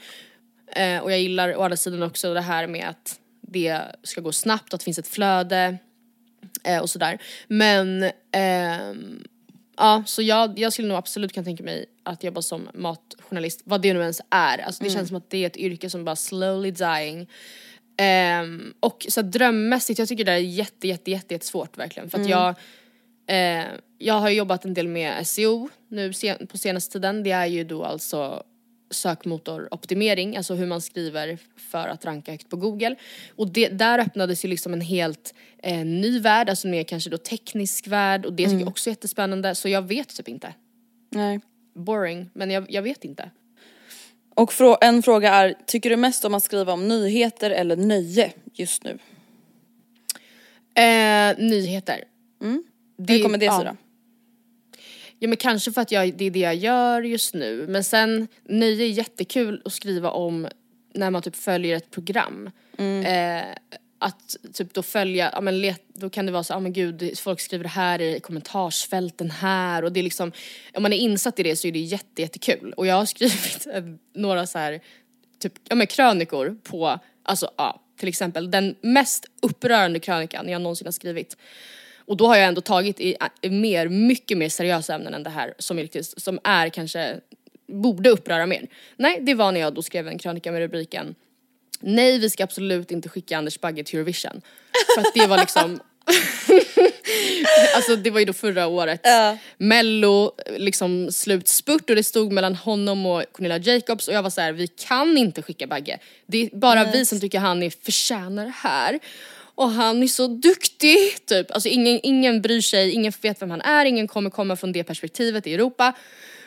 eh, 0.77 0.99
och 0.99 1.13
jag 1.13 1.21
gillar 1.21 1.57
å 1.57 1.63
andra 1.63 1.77
sidan 1.77 2.03
också 2.03 2.35
det 2.35 2.41
här 2.41 2.67
med 2.67 2.89
att 2.89 3.19
det 3.41 3.83
ska 4.03 4.21
gå 4.21 4.33
snabbt, 4.33 4.75
att 4.75 4.81
det 4.81 4.85
finns 4.85 4.99
ett 4.99 5.09
flöde 5.09 5.79
eh, 6.65 6.79
och 6.79 6.91
sådär. 6.91 7.19
Men 7.49 8.11
ehm, 8.33 9.25
ja, 9.77 10.03
så 10.07 10.23
jag, 10.23 10.59
jag 10.59 10.73
skulle 10.73 10.89
nog 10.89 10.97
absolut 10.97 11.33
kunna 11.33 11.45
tänka 11.45 11.65
mig 11.65 11.87
att 12.03 12.25
jobba 12.25 12.43
som 12.43 12.69
matjournalist, 12.75 13.61
vad 13.65 13.83
det 13.83 13.95
nu 13.95 14.01
ens 14.01 14.21
är. 14.31 14.59
Alltså 14.59 14.85
det 14.85 14.91
känns 14.91 15.09
som 15.09 15.17
att 15.17 15.31
det 15.31 15.39
är 15.39 15.47
ett 15.47 15.57
yrke 15.57 15.91
som 15.91 16.05
bara 16.05 16.17
slowly 16.17 16.71
dying. 16.71 17.29
Ehm, 17.97 18.75
och 18.81 19.07
så 19.09 19.23
drömmässigt, 19.23 19.99
jag 19.99 20.09
tycker 20.09 20.25
det 20.25 20.33
är 20.33 20.37
jätte, 20.37 20.89
jätte, 20.89 21.11
jätte, 21.11 21.35
jätte 21.35 21.47
svårt 21.47 21.79
verkligen. 21.79 22.11
För 22.11 22.21
att 22.21 22.29
jag, 22.29 22.55
eh, 23.33 23.65
jag 23.99 24.15
har 24.15 24.31
jobbat 24.31 24.65
en 24.65 24.75
del 24.75 24.89
med 24.89 25.27
SEO 25.27 25.69
nu 25.89 26.13
sen, 26.13 26.47
på 26.47 26.59
senaste 26.59 26.93
tiden. 26.93 27.23
Det 27.23 27.31
är 27.31 27.47
ju 27.47 27.65
då 27.65 27.85
alltså 27.85 28.43
sökmotoroptimering, 28.91 30.37
alltså 30.37 30.55
hur 30.55 30.67
man 30.67 30.81
skriver 30.81 31.39
för 31.57 31.89
att 31.89 32.05
ranka 32.05 32.33
högt 32.33 32.49
på 32.49 32.57
google. 32.57 32.97
Och 33.37 33.53
det, 33.53 33.69
där 33.69 33.99
öppnades 33.99 34.45
ju 34.45 34.49
liksom 34.49 34.73
en 34.73 34.81
helt 34.81 35.35
eh, 35.63 35.85
ny 35.85 36.21
värld, 36.21 36.49
alltså 36.49 36.69
mer 36.69 36.85
kanske 36.85 37.11
då 37.11 37.19
teknisk 37.19 37.87
värld 37.87 38.27
och 38.27 38.33
det 38.33 38.45
tycker 38.45 38.59
jag 38.59 38.69
också 38.69 38.91
är 38.91 38.93
jättespännande. 38.93 39.55
Så 39.55 39.69
jag 39.69 39.83
vet 39.83 40.17
typ 40.17 40.29
inte. 40.29 40.55
nej. 41.11 41.41
Boring, 41.75 42.31
men 42.33 42.51
jag, 42.51 42.67
jag 42.69 42.83
vet 42.83 43.05
inte. 43.05 43.31
Och 44.35 44.53
frå- 44.53 44.77
en 44.81 45.03
fråga 45.03 45.35
är, 45.35 45.55
tycker 45.67 45.91
du 45.91 45.97
mest 45.97 46.25
om 46.25 46.35
att 46.35 46.43
skriva 46.43 46.73
om 46.73 46.89
nyheter 46.89 47.51
eller 47.51 47.77
nöje 47.77 48.33
just 48.53 48.85
nu? 48.85 48.99
Eh, 50.83 51.39
nyheter. 51.39 52.05
Det- 52.97 53.13
Hur 53.13 53.23
kommer 53.23 53.39
det 53.39 53.47
sig 53.51 53.65
ja. 53.65 53.71
då? 53.71 53.77
Ja 55.19 55.29
men 55.29 55.37
kanske 55.37 55.73
för 55.73 55.81
att 55.81 55.93
jag, 55.93 56.15
det 56.17 56.25
är 56.25 56.31
det 56.31 56.39
jag 56.39 56.55
gör 56.55 57.03
just 57.03 57.35
nu. 57.35 57.67
Men 57.69 57.85
sen, 57.85 58.29
nöje 58.49 58.85
är 58.85 58.89
jättekul 58.89 59.63
att 59.65 59.73
skriva 59.73 60.11
om 60.11 60.49
när 60.95 61.11
man 61.11 61.23
typ 61.23 61.37
följer 61.37 61.77
ett 61.77 61.91
program. 61.91 62.51
Eh, 63.05 63.43
att 63.99 64.37
typ 64.53 64.75
då 64.75 64.83
följa, 64.83 65.31
ja 65.33 65.41
men 65.41 65.61
let, 65.61 65.83
då 65.95 66.11
kan 66.11 66.27
det 66.27 66.33
vara 66.33 66.45
så, 66.45 66.53
ja 66.53 66.61
men 66.61 66.73
gud 66.73 67.19
folk 67.19 67.41
skriver 67.41 67.63
det 67.63 67.69
här 67.71 68.01
i 68.03 68.21
kommentarsfälten 68.21 69.31
här 69.31 69.85
och 69.85 69.93
det 69.93 70.01
är 70.01 70.05
liksom, 70.05 70.33
om 70.75 70.83
man 70.83 70.93
är 70.93 70.97
insatt 70.97 71.39
i 71.39 71.43
det 71.43 71.57
så 71.57 71.69
är 71.69 71.73
det 71.73 71.79
jätte, 71.79 72.23
jättekul. 72.23 72.73
Och 72.77 72.87
jag 72.87 72.95
har 72.95 73.05
skrivit 73.07 73.67
eh, 73.75 73.83
några 74.15 74.47
så 74.47 74.59
här 74.59 74.81
typ, 75.39 75.53
ja 75.69 75.75
men 75.75 75.87
krönikor 75.87 76.57
på, 76.63 76.99
alltså 77.23 77.51
ja, 77.57 77.83
till 77.99 78.09
exempel 78.09 78.51
den 78.51 78.75
mest 78.81 79.27
upprörande 79.43 79.99
krönikan 80.01 80.49
jag 80.49 80.63
någonsin 80.63 80.87
har 80.87 80.93
skrivit. 80.93 81.37
Och 82.07 82.17
då 82.17 82.27
har 82.27 82.37
jag 82.37 82.47
ändå 82.49 82.61
tagit 82.61 83.01
i, 83.01 83.17
mer, 83.43 83.89
mycket 83.89 84.39
mer 84.39 84.49
seriösa 84.49 84.95
ämnen 84.95 85.15
än 85.15 85.23
det 85.23 85.31
här 85.31 85.55
som 85.59 85.79
riktigt- 85.79 86.15
som 86.23 86.39
är 86.45 86.69
kanske, 86.69 87.21
borde 87.69 88.11
uppröra 88.11 88.47
mer. 88.47 88.67
Nej, 88.97 89.19
det 89.21 89.35
var 89.35 89.53
när 89.53 89.61
jag 89.61 89.75
då 89.75 89.83
skrev 89.83 90.09
en 90.09 90.19
krönika 90.19 90.53
med 90.53 90.61
rubriken 90.61 91.15
Nej, 91.83 92.19
vi 92.19 92.31
ska 92.31 92.45
absolut 92.45 92.91
inte 92.91 93.09
skicka 93.09 93.39
Anders 93.39 93.61
Bagge 93.61 93.85
till 93.85 93.99
Eurovision. 93.99 94.43
För 94.95 95.01
att 95.01 95.15
det 95.15 95.27
var 95.27 95.39
liksom 95.39 95.81
Alltså 97.77 97.97
det 97.97 98.11
var 98.11 98.19
ju 98.21 98.25
då 98.25 98.33
förra 98.33 98.67
året. 98.67 99.01
Mello, 99.57 100.33
liksom 100.57 101.13
slutspurt 101.13 101.91
och 101.91 101.97
det 101.97 102.03
stod 102.03 102.33
mellan 102.33 102.55
honom 102.55 103.07
och 103.07 103.25
Cornelia 103.33 103.59
Jacobs 103.59 104.09
och 104.09 104.15
jag 104.15 104.23
var 104.23 104.31
så 104.31 104.41
här: 104.41 104.53
vi 104.53 104.67
kan 104.67 105.19
inte 105.19 105.43
skicka 105.43 105.67
Bagge. 105.67 105.99
Det 106.27 106.39
är 106.39 106.57
bara 106.57 106.85
vi 106.85 107.07
som 107.07 107.21
tycker 107.21 107.39
han 107.39 107.63
är 107.63 107.71
förtjänar 107.71 108.45
det 108.45 108.55
här. 108.57 108.99
Och 109.63 109.71
han 109.71 110.03
är 110.03 110.07
så 110.07 110.27
duktig, 110.27 111.27
typ. 111.27 111.51
Alltså 111.51 111.69
ingen, 111.69 112.01
ingen 112.03 112.43
bryr 112.43 112.61
sig, 112.61 112.91
ingen 112.91 113.13
vet 113.23 113.43
vem 113.43 113.51
han 113.51 113.61
är, 113.61 113.85
ingen 113.85 114.09
kommer 114.09 114.31
komma 114.31 114.57
från 114.57 114.73
det 114.73 114.85
perspektivet 114.85 115.47
i 115.47 115.55
Europa. 115.55 115.93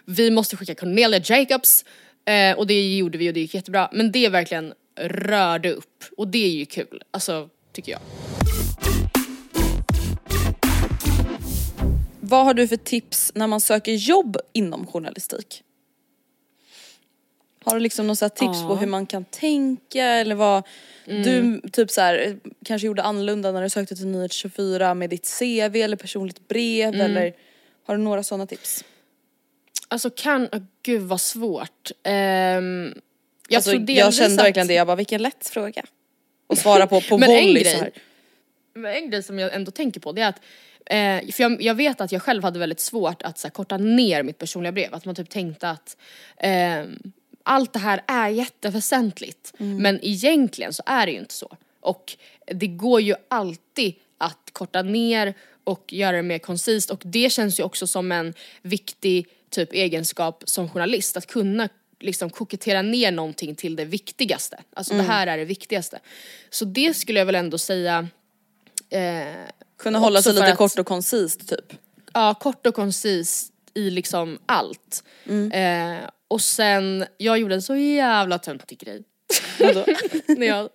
Vi 0.05 0.31
måste 0.31 0.57
skicka 0.57 0.75
Cornelia 0.75 1.21
Jacobs. 1.23 1.85
Eh, 2.25 2.57
och 2.57 2.67
det 2.67 2.97
gjorde 2.97 3.17
vi 3.17 3.29
och 3.29 3.33
det 3.33 3.39
gick 3.39 3.53
jättebra. 3.53 3.89
Men 3.93 4.11
det 4.11 4.29
verkligen 4.29 4.73
rörde 4.99 5.71
upp 5.71 6.03
och 6.17 6.27
det 6.27 6.45
är 6.45 6.49
ju 6.49 6.65
kul, 6.65 7.01
alltså 7.11 7.49
tycker 7.73 7.91
jag. 7.91 8.01
Vad 12.19 12.45
har 12.45 12.53
du 12.53 12.67
för 12.67 12.77
tips 12.77 13.31
när 13.35 13.47
man 13.47 13.61
söker 13.61 13.93
jobb 13.93 14.37
inom 14.53 14.87
journalistik? 14.87 15.64
Har 17.65 17.75
du 17.75 17.79
liksom 17.79 18.07
här 18.07 18.29
tips 18.29 18.61
på 18.61 18.75
hur 18.75 18.87
man 18.87 19.05
kan 19.05 19.25
tänka 19.25 20.03
eller 20.03 20.35
vad 20.35 20.63
du 21.05 21.61
typ 21.71 21.91
så 21.91 22.01
här, 22.01 22.37
kanske 22.65 22.87
gjorde 22.87 23.03
annorlunda 23.03 23.51
när 23.51 23.61
du 23.61 23.69
sökte 23.69 23.95
till 23.95 24.07
Nyhet 24.07 24.33
24 24.33 24.93
med 24.93 25.09
ditt 25.09 25.37
CV 25.39 25.75
eller 25.81 25.97
personligt 25.97 26.47
brev 26.47 27.01
eller 27.01 27.33
har 27.85 27.97
du 27.97 28.03
några 28.03 28.23
sådana 28.23 28.47
tips? 28.47 28.85
Alltså 29.87 30.09
kan, 30.09 30.45
oh, 30.45 30.61
gud 30.83 31.01
vad 31.01 31.21
svårt. 31.21 31.91
Ehm, 32.03 32.93
jag 33.49 33.57
alltså, 33.57 33.75
jag 33.75 34.13
kände 34.13 34.41
att- 34.41 34.47
verkligen 34.47 34.67
det, 34.67 34.73
jag 34.73 34.87
bara 34.87 34.95
vilken 34.95 35.21
lätt 35.21 35.47
fråga. 35.47 35.83
Och 36.47 36.57
svara 36.57 36.87
på 36.87 37.01
på 37.09 37.17
volley 37.17 37.63
så 37.63 37.77
här. 37.77 37.91
Men 38.73 38.95
en 38.95 39.09
grej 39.09 39.23
som 39.23 39.39
jag 39.39 39.53
ändå 39.53 39.71
tänker 39.71 39.99
på 39.99 40.11
det 40.11 40.21
är 40.21 40.27
att 40.27 40.41
Eh, 40.85 41.31
för 41.31 41.43
jag, 41.43 41.61
jag 41.61 41.75
vet 41.75 42.01
att 42.01 42.11
jag 42.11 42.21
själv 42.21 42.43
hade 42.43 42.59
väldigt 42.59 42.79
svårt 42.79 43.21
att 43.21 43.37
så 43.37 43.47
här, 43.47 43.51
korta 43.51 43.77
ner 43.77 44.23
mitt 44.23 44.37
personliga 44.37 44.71
brev. 44.71 44.93
Att 44.93 45.05
man 45.05 45.15
typ 45.15 45.29
tänkte 45.29 45.69
att 45.69 45.97
ehm, 46.37 46.99
allt 47.45 47.73
det 47.73 47.79
här 47.79 48.01
är 48.07 48.29
jätteväsentligt. 48.29 49.53
Men 49.57 49.99
egentligen 50.01 50.73
så 50.73 50.83
är 50.85 51.05
det 51.05 51.11
ju 51.11 51.19
inte 51.19 51.33
så. 51.33 51.57
Och 51.79 52.17
det 52.47 52.67
går 52.67 53.01
ju 53.01 53.15
alltid 53.27 53.93
att 54.17 54.49
korta 54.51 54.81
ner 54.81 55.33
och 55.63 55.93
göra 55.93 56.15
det 56.15 56.21
mer 56.23 56.39
koncist 56.39 56.89
och 56.91 57.01
det 57.05 57.29
känns 57.29 57.59
ju 57.59 57.63
också 57.63 57.87
som 57.87 58.11
en 58.11 58.33
viktig 58.61 59.27
typ 59.49 59.73
egenskap 59.73 60.43
som 60.45 60.69
journalist. 60.69 61.17
Att 61.17 61.27
kunna 61.27 61.69
liksom 61.99 62.29
kokettera 62.29 62.81
ner 62.81 63.11
någonting 63.11 63.55
till 63.55 63.75
det 63.75 63.85
viktigaste. 63.85 64.57
Alltså 64.73 64.93
det 64.93 65.03
här 65.03 65.27
är 65.27 65.37
det 65.37 65.45
viktigaste. 65.45 65.99
Så 66.49 66.65
det 66.65 66.93
skulle 66.93 67.19
jag 67.19 67.25
väl 67.25 67.35
ändå 67.35 67.57
säga 67.57 68.07
eh, 68.89 69.25
Kunna 69.77 69.99
hålla 69.99 70.21
sig 70.21 70.33
lite 70.33 70.51
att- 70.51 70.57
kort 70.57 70.79
och 70.79 70.85
koncist 70.85 71.49
typ. 71.49 71.73
ja, 72.13 72.33
kort 72.33 72.65
och 72.67 72.75
koncist 72.75 73.51
i 73.73 73.89
liksom 73.89 74.39
allt. 74.45 75.03
Eh, 75.53 75.97
och 76.27 76.41
sen, 76.41 77.05
jag 77.17 77.37
gjorde 77.39 77.55
en 77.55 77.61
så 77.61 77.75
jävla 77.75 78.39
töntig 78.39 78.79
grej. 78.79 79.03
När 80.37 80.47
jag, 80.47 80.69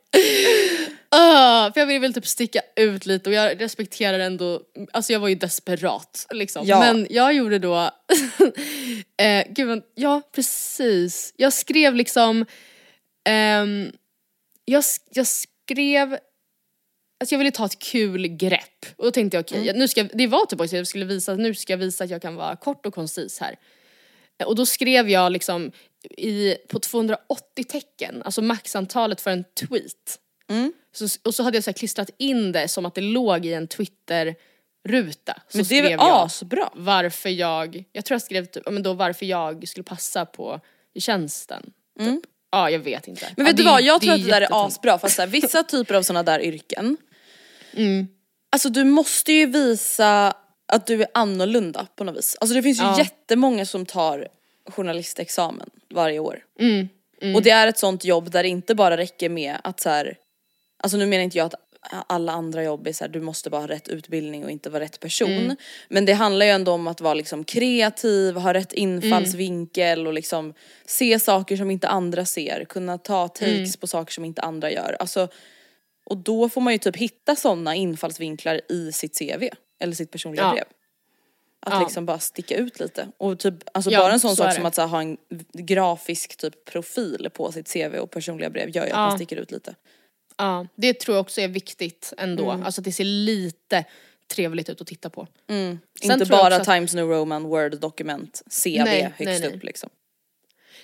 Ah, 1.12 1.72
för 1.72 1.80
jag 1.80 1.86
ville 1.86 1.98
väl 1.98 2.14
typ 2.14 2.26
sticka 2.26 2.60
ut 2.76 3.06
lite 3.06 3.30
och 3.30 3.34
jag 3.34 3.60
respekterar 3.60 4.18
ändå, 4.18 4.62
alltså 4.92 5.12
jag 5.12 5.20
var 5.20 5.28
ju 5.28 5.34
desperat 5.34 6.26
liksom. 6.30 6.66
Ja. 6.66 6.80
Men 6.80 7.06
jag 7.10 7.32
gjorde 7.34 7.58
då, 7.58 7.76
eh, 9.22 9.44
gud 9.48 9.68
vad- 9.68 9.82
ja 9.94 10.22
precis. 10.34 11.34
Jag 11.36 11.52
skrev 11.52 11.94
liksom, 11.94 12.46
ehm, 13.28 13.92
jag, 14.64 14.84
jag 15.10 15.26
skrev 15.26 16.18
Alltså 17.22 17.34
jag 17.34 17.38
ville 17.38 17.50
ta 17.50 17.64
ett 17.66 17.78
kul 17.78 18.26
grepp 18.28 18.86
och 18.96 19.04
då 19.04 19.10
tänkte 19.10 19.36
jag 19.36 19.44
okej, 19.44 19.62
Mm. 19.68 19.78
nu 19.78 19.88
ska, 19.88 20.02
det 20.02 20.26
var 20.26 20.46
typ 20.46 20.60
också 20.60 20.76
jag 20.76 20.86
skulle 20.86 21.04
visa, 21.04 21.34
nu 21.34 21.54
ska 21.54 21.72
jag 21.72 21.78
visa 21.78 22.04
att 22.04 22.10
jag 22.10 22.22
kan 22.22 22.34
vara 22.36 22.56
kort 22.56 22.86
och 22.86 22.94
koncis 22.94 23.38
här. 23.40 23.56
Och 24.46 24.54
då 24.56 24.66
skrev 24.66 25.10
jag 25.10 25.32
liksom 25.32 25.72
i, 26.18 26.54
på 26.68 26.78
280 26.78 27.64
tecken, 27.64 28.22
alltså 28.24 28.42
maxantalet 28.42 29.20
för 29.20 29.30
en 29.30 29.44
tweet. 29.44 30.18
Mm. 30.50 30.72
Så, 30.92 31.08
och 31.24 31.34
så 31.34 31.42
hade 31.42 31.56
jag 31.56 31.64
så 31.64 31.72
klistrat 31.72 32.10
in 32.18 32.52
det 32.52 32.68
som 32.68 32.86
att 32.86 32.94
det 32.94 33.00
låg 33.00 33.46
i 33.46 33.52
en 33.52 33.68
Twitter-ruta. 33.68 35.42
Så 35.48 35.56
Men 35.58 35.66
det 35.66 35.78
är 35.78 35.82
väl 35.82 35.96
asbra? 36.00 36.70
varför 36.74 37.28
jag, 37.28 37.84
jag 37.92 38.04
tror 38.04 38.14
jag 38.14 38.22
skrev 38.22 38.46
typ, 38.46 38.70
men 38.70 38.82
då 38.82 38.92
varför 38.92 39.26
jag 39.26 39.68
skulle 39.68 39.84
passa 39.84 40.26
på 40.26 40.60
i 40.94 41.00
tjänsten. 41.00 41.72
Typ. 41.98 42.20
Ja 42.50 42.70
jag 42.70 42.78
vet 42.78 43.08
inte. 43.08 43.26
Mm. 43.26 43.34
Men 43.36 43.46
ja, 43.46 43.50
vet 43.50 43.56
du 43.56 43.62
det- 43.62 43.70
vad, 43.70 43.82
jag 43.82 44.00
tror 44.00 44.12
att 44.14 44.24
det 44.24 44.30
där 44.30 44.40
är 44.40 44.66
asbra 44.66 44.98
för 44.98 45.08
så 45.08 45.22
här, 45.22 45.28
vissa 45.28 45.62
typer 45.62 45.94
av 45.94 46.02
sådana 46.02 46.22
där 46.22 46.40
yrken 46.40 46.96
Alltså 48.52 48.68
du 48.68 48.84
måste 48.84 49.32
ju 49.32 49.46
visa 49.46 50.34
att 50.72 50.86
du 50.86 51.02
är 51.02 51.08
annorlunda 51.14 51.86
på 51.96 52.04
något 52.04 52.16
vis. 52.16 52.36
Alltså 52.40 52.54
det 52.54 52.62
finns 52.62 52.80
ju 52.80 52.84
Ja. 52.84 52.98
jättemånga 52.98 53.66
som 53.66 53.86
tar 53.86 54.28
journalistexamen 54.66 55.70
varje 55.94 56.18
år. 56.18 56.44
Mm, 56.60 56.88
Och 57.36 57.42
det 57.42 57.50
är 57.50 57.66
ett 57.66 57.78
sånt 57.78 58.04
jobb 58.04 58.30
där 58.30 58.42
det 58.42 58.48
inte 58.48 58.74
bara 58.74 58.96
räcker 58.96 59.28
med 59.28 59.56
att 59.64 59.80
så 59.80 59.88
här, 59.88 60.16
alltså 60.82 60.96
nu 60.98 61.06
menar 61.06 61.24
inte 61.24 61.38
jag 61.38 61.46
att 61.46 61.54
alla 62.06 62.32
andra 62.32 62.62
jobb 62.64 62.86
är 62.86 62.92
så 62.92 63.04
här, 63.04 63.08
du 63.08 63.20
måste 63.20 63.50
bara 63.50 63.60
ha 63.60 63.68
rätt 63.68 63.88
utbildning 63.88 64.44
och 64.44 64.50
inte 64.50 64.70
vara 64.70 64.82
rätt 64.84 65.00
person. 65.00 65.30
Mm. 65.32 65.56
Men 65.88 66.04
det 66.04 66.12
handlar 66.12 66.46
ju 66.46 66.52
ändå 66.52 66.72
om 66.72 66.86
att 66.86 67.00
vara 67.00 67.14
liksom 67.14 67.44
kreativ, 67.44 68.34
ha 68.36 68.54
rätt 68.54 68.72
infallsvinkel 68.72 70.06
och 70.06 70.12
liksom 70.12 70.54
se 70.86 71.18
saker 71.18 71.56
som 71.56 71.70
inte 71.70 71.88
andra 71.88 72.24
ser, 72.24 72.64
kunna 72.64 72.98
ta 72.98 73.28
takes 73.28 73.48
Mm. 73.48 73.70
på 73.80 73.86
saker 73.86 74.12
som 74.12 74.24
inte 74.24 74.42
andra 74.42 74.70
gör. 74.70 74.96
Alltså, 75.00 75.28
och 76.06 76.16
då 76.16 76.48
får 76.48 76.60
man 76.60 76.72
ju 76.72 76.78
typ 76.78 76.96
hitta 76.96 77.36
sådana 77.36 77.74
infallsvinklar 77.74 78.60
i 78.68 78.92
sitt 78.92 79.18
CV 79.18 79.48
eller 79.80 79.94
sitt 79.94 80.10
personliga 80.10 80.42
Ja. 80.44 80.52
brev. 80.52 80.64
Att 81.62 81.72
Ja. 81.72 81.80
liksom 81.80 82.06
bara 82.06 82.18
sticka 82.18 82.56
ut 82.56 82.80
lite. 82.80 83.08
Och 83.18 83.38
typ, 83.38 83.54
alltså 83.74 83.90
Ja, 83.90 83.98
bara 84.00 84.12
en 84.12 84.20
sån 84.20 84.30
så 84.36 84.42
sak 84.42 84.54
som 84.54 84.66
att 84.66 84.76
här, 84.76 84.86
ha 84.86 85.00
en 85.00 85.16
grafisk 85.52 86.36
typ 86.36 86.64
profil 86.64 87.28
på 87.34 87.52
sitt 87.52 87.72
CV 87.72 87.98
och 87.98 88.10
personliga 88.10 88.50
brev 88.50 88.76
gör 88.76 88.84
ju 88.84 88.90
att 88.90 88.96
man 88.96 89.18
sticker 89.18 89.36
ut 89.36 89.50
lite. 89.50 89.74
Ja, 90.36 90.66
det 90.74 90.94
tror 91.00 91.16
jag 91.16 91.20
också 91.22 91.40
är 91.40 91.48
viktigt 91.48 92.12
ändå. 92.18 92.50
Mm. 92.50 92.66
Alltså 92.66 92.80
att 92.80 92.84
det 92.84 92.92
ser 92.92 93.04
lite 93.04 93.84
trevligt 94.34 94.68
ut 94.68 94.80
att 94.80 94.86
titta 94.86 95.10
på. 95.10 95.26
Sen 95.48 95.78
Inte 96.02 96.26
bara 96.26 96.56
att- 96.56 96.64
Times 96.64 96.94
New 96.94 97.04
Roman, 97.06 97.42
Word 97.42 97.78
dokument, 97.80 98.42
CV 98.64 98.84
Nej, 98.84 99.02
högst 99.02 99.18
nej, 99.20 99.40
nej. 99.40 99.54
upp 99.56 99.62
liksom. 99.64 99.90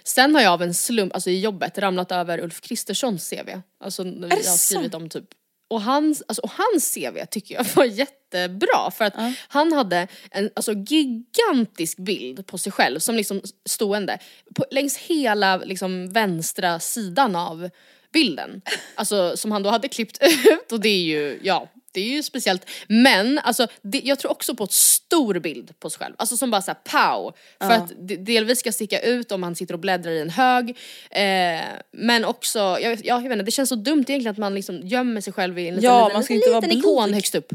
Sen 0.05 0.35
har 0.35 0.43
jag 0.43 0.53
av 0.53 0.63
en 0.63 0.75
slump, 0.75 1.15
alltså 1.15 1.31
i 1.31 1.41
jobbet, 1.41 1.79
ramlat 1.79 2.13
över 2.13 2.41
Ulf 2.41 2.61
Kristerssons 2.61 3.31
CV. 3.31 3.61
Alltså 3.81 4.03
när 4.03 4.29
vi 4.29 4.35
har 4.35 4.43
skrivit 4.43 4.95
om 4.95 5.09
typ 5.09 5.25
och 5.69 5.83
hans, 5.83 6.23
alltså, 6.29 6.43
och 6.43 6.51
hans 6.51 6.95
CV 6.95 7.25
tycker 7.31 7.55
jag 7.55 7.65
var 7.75 7.85
jättebra 7.85 8.91
för 8.91 9.05
att 9.05 9.15
han 9.49 9.73
hade 9.73 10.09
en 10.31 10.51
alltså, 10.57 10.73
gigantisk 10.73 11.99
bild 11.99 12.47
på 12.47 12.59
sig 12.59 12.73
själv 12.73 12.99
som 12.99 13.15
liksom 13.17 13.43
stående 13.69 14.19
på, 14.55 14.65
längs 14.71 14.97
hela 14.97 15.57
liksom, 15.57 16.13
vänstra 16.13 16.81
sidan 16.81 17.37
av 17.37 17.71
bilden. 18.13 18.63
Alltså 18.95 19.37
som 19.37 19.53
han 19.53 19.63
då 19.63 19.71
hade 19.71 19.89
klippt 19.89 20.19
ut 20.45 20.73
och 20.73 20.81
det 20.81 20.89
är 20.89 21.03
ju, 21.03 21.41
ja 21.43 21.69
det 21.97 22.01
är 22.01 22.17
ju 22.17 22.23
speciellt. 22.23 22.71
Men 22.89 23.39
alltså, 23.39 23.67
det, 23.83 24.01
jag 24.05 24.19
tror 24.19 24.31
också 24.31 24.55
på 24.55 24.65
ett 24.65 24.73
stor 24.73 25.39
bild 25.39 25.81
på 25.81 25.91
sig 25.91 25.99
själv. 25.99 26.15
Alltså 26.19 26.37
som 26.37 26.51
bara 26.51 26.63
såhär 26.63 26.79
pow. 26.85 27.33
För 27.61 27.71
att 27.71 27.93
det, 27.99 28.17
delvis 28.17 28.59
ska 28.61 28.73
sticka 28.73 29.01
ut 29.01 29.33
om 29.33 29.41
man 29.41 29.57
sitter 29.57 29.75
och 29.75 29.81
bläddrar 29.81 30.11
i 30.13 30.21
en 30.21 30.31
hög. 30.31 30.71
Eh, 31.11 31.61
men 31.93 32.25
också, 32.25 32.59
jag, 32.59 32.91
vet- 32.91 33.05
ja, 33.05 33.15
jag 33.15 33.23
vet 33.23 33.33
inte, 33.33 33.45
det 33.45 33.51
känns 33.51 33.69
så 33.69 33.75
dumt 33.75 34.05
egentligen 34.09 34.33
att 34.33 34.39
man 34.39 34.55
liksom 34.55 34.81
gömmer 34.87 35.21
sig 35.21 35.33
själv 35.33 35.59
i 35.59 35.69
en 35.69 35.75
liten, 35.75 35.91
Ja, 35.91 36.05
liten, 36.05 36.17
man 36.17 36.25
ska 36.25 36.35
liten, 36.35 36.49
inte 36.49 36.55
vara 36.55 36.75
liten 36.75 36.79
ikon 36.79 37.05
blyg. 37.05 37.15
högst 37.15 37.35
upp. 37.35 37.53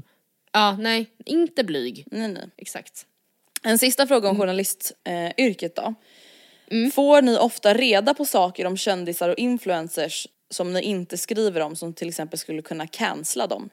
Ja, 0.54 0.78
nej, 0.80 1.06
inte 1.26 1.64
blyg. 1.64 2.04
Nej, 2.12 2.28
nej. 2.28 2.50
Exakt. 2.58 3.06
En 3.64 3.78
sista 3.78 4.08
fråga 4.08 4.30
Mm. 4.30 4.42
om 4.42 4.48
journalistyrket 4.48 5.78
eh, 5.78 5.84
då. 5.84 5.94
Får 6.94 7.22
ni 7.22 7.38
ofta 7.38 7.74
reda 7.74 8.14
på 8.14 8.26
saker 8.26 8.66
om 8.66 8.78
kändisar 8.78 9.30
och 9.30 9.38
influencers 9.38 10.28
som 10.50 10.74
ni 10.74 10.82
inte 10.82 11.18
skriver 11.18 11.62
om 11.62 11.76
som 11.76 11.94
till 11.94 12.08
exempel 12.08 12.40
skulle 12.40 12.62
kunna 12.62 12.88
cancella 12.88 13.48
dem? 13.48 13.70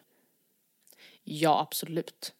Ja, 1.31 1.61
absolut. 1.61 2.33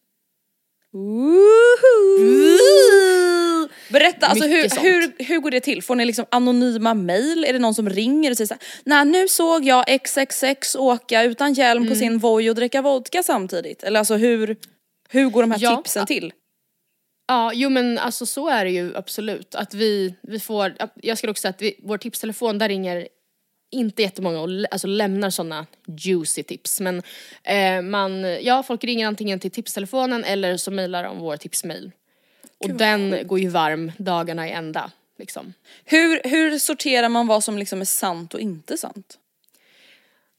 Berätta, 3.93 4.27
alltså 4.27 4.45
hur, 4.47 4.63
Mycket 4.63 4.83
hur, 4.85 5.13
hur 5.25 5.39
går 5.41 5.51
det 5.51 5.61
till? 5.61 5.83
Får 5.83 5.95
ni 5.97 6.05
liksom 6.05 6.27
anonyma 6.31 6.95
mail? 6.95 7.45
Är 7.45 7.53
det 7.53 7.59
någon 7.59 7.75
som 7.75 7.89
ringer 7.91 8.31
och 8.31 8.37
säger 8.37 8.47
såhär, 8.49 8.63
nej 8.85 9.05
nu 9.05 9.29
såg 9.29 9.65
jag 9.65 9.85
XXX 10.05 10.75
åka 10.77 11.23
utan 11.23 11.53
hjälm 11.53 11.83
Mm. 11.83 11.89
på 11.95 11.99
sin 11.99 12.19
Voi 12.19 12.51
och 12.51 12.55
dricka 12.55 12.83
vodka 12.83 13.23
samtidigt? 13.23 13.83
Eller 13.83 13.99
alltså 13.99 14.15
hur, 14.15 14.57
hur 15.09 15.31
går 15.31 15.43
de 15.43 15.51
här 15.51 15.59
Ja. 15.63 15.77
tipsen 15.77 16.07
till? 16.07 16.33
Ja, 17.29 17.53
jo 17.55 17.69
men 17.71 17.99
alltså 17.99 18.27
så 18.27 18.49
är 18.49 18.65
det 18.65 18.71
ju 18.71 18.97
absolut. 18.97 19.55
Att 19.55 19.75
vi, 19.75 20.15
vi 20.23 20.41
får, 20.41 20.75
jag 20.95 21.19
skulle 21.19 21.31
också 21.31 21.41
säga 21.41 21.51
att 21.51 21.63
vi, 21.63 21.81
vår 21.83 21.99
tipstelefon, 21.99 22.59
där 22.59 22.69
ringer 22.69 23.09
inte 23.71 24.03
jättemånga 24.03 24.41
och 24.41 24.49
alltså 24.71 24.87
lämnar 24.87 25.31
sådana 25.31 25.67
juicy 25.87 26.43
tips. 26.43 26.81
Men 26.81 27.03
eh, 27.43 27.83
man, 27.83 28.45
ja 28.45 28.63
folk 28.63 28.85
ringer 28.85 29.07
antingen 29.07 29.41
till 29.41 29.51
tipstelefonen 29.51 30.25
eller 30.25 30.57
så 30.57 30.71
mejlar 30.71 31.05
de 31.05 31.19
vår 31.19 31.37
tipsmail. 31.37 31.93
Och 32.59 32.71
den 32.71 33.27
går 33.27 33.39
ju 33.39 33.49
varm 33.49 33.93
dagarna 33.99 34.49
i 34.49 34.53
ända. 34.53 34.91
Liksom. 35.19 35.55
Hur, 35.85 36.21
hur 36.25 36.59
sorterar 36.59 37.09
man 37.09 37.27
vad 37.27 37.45
som 37.45 37.59
liksom 37.59 37.81
är 37.81 37.85
sant 37.85 38.35
och 38.35 38.41
inte 38.41 38.77
sant? 38.77 39.19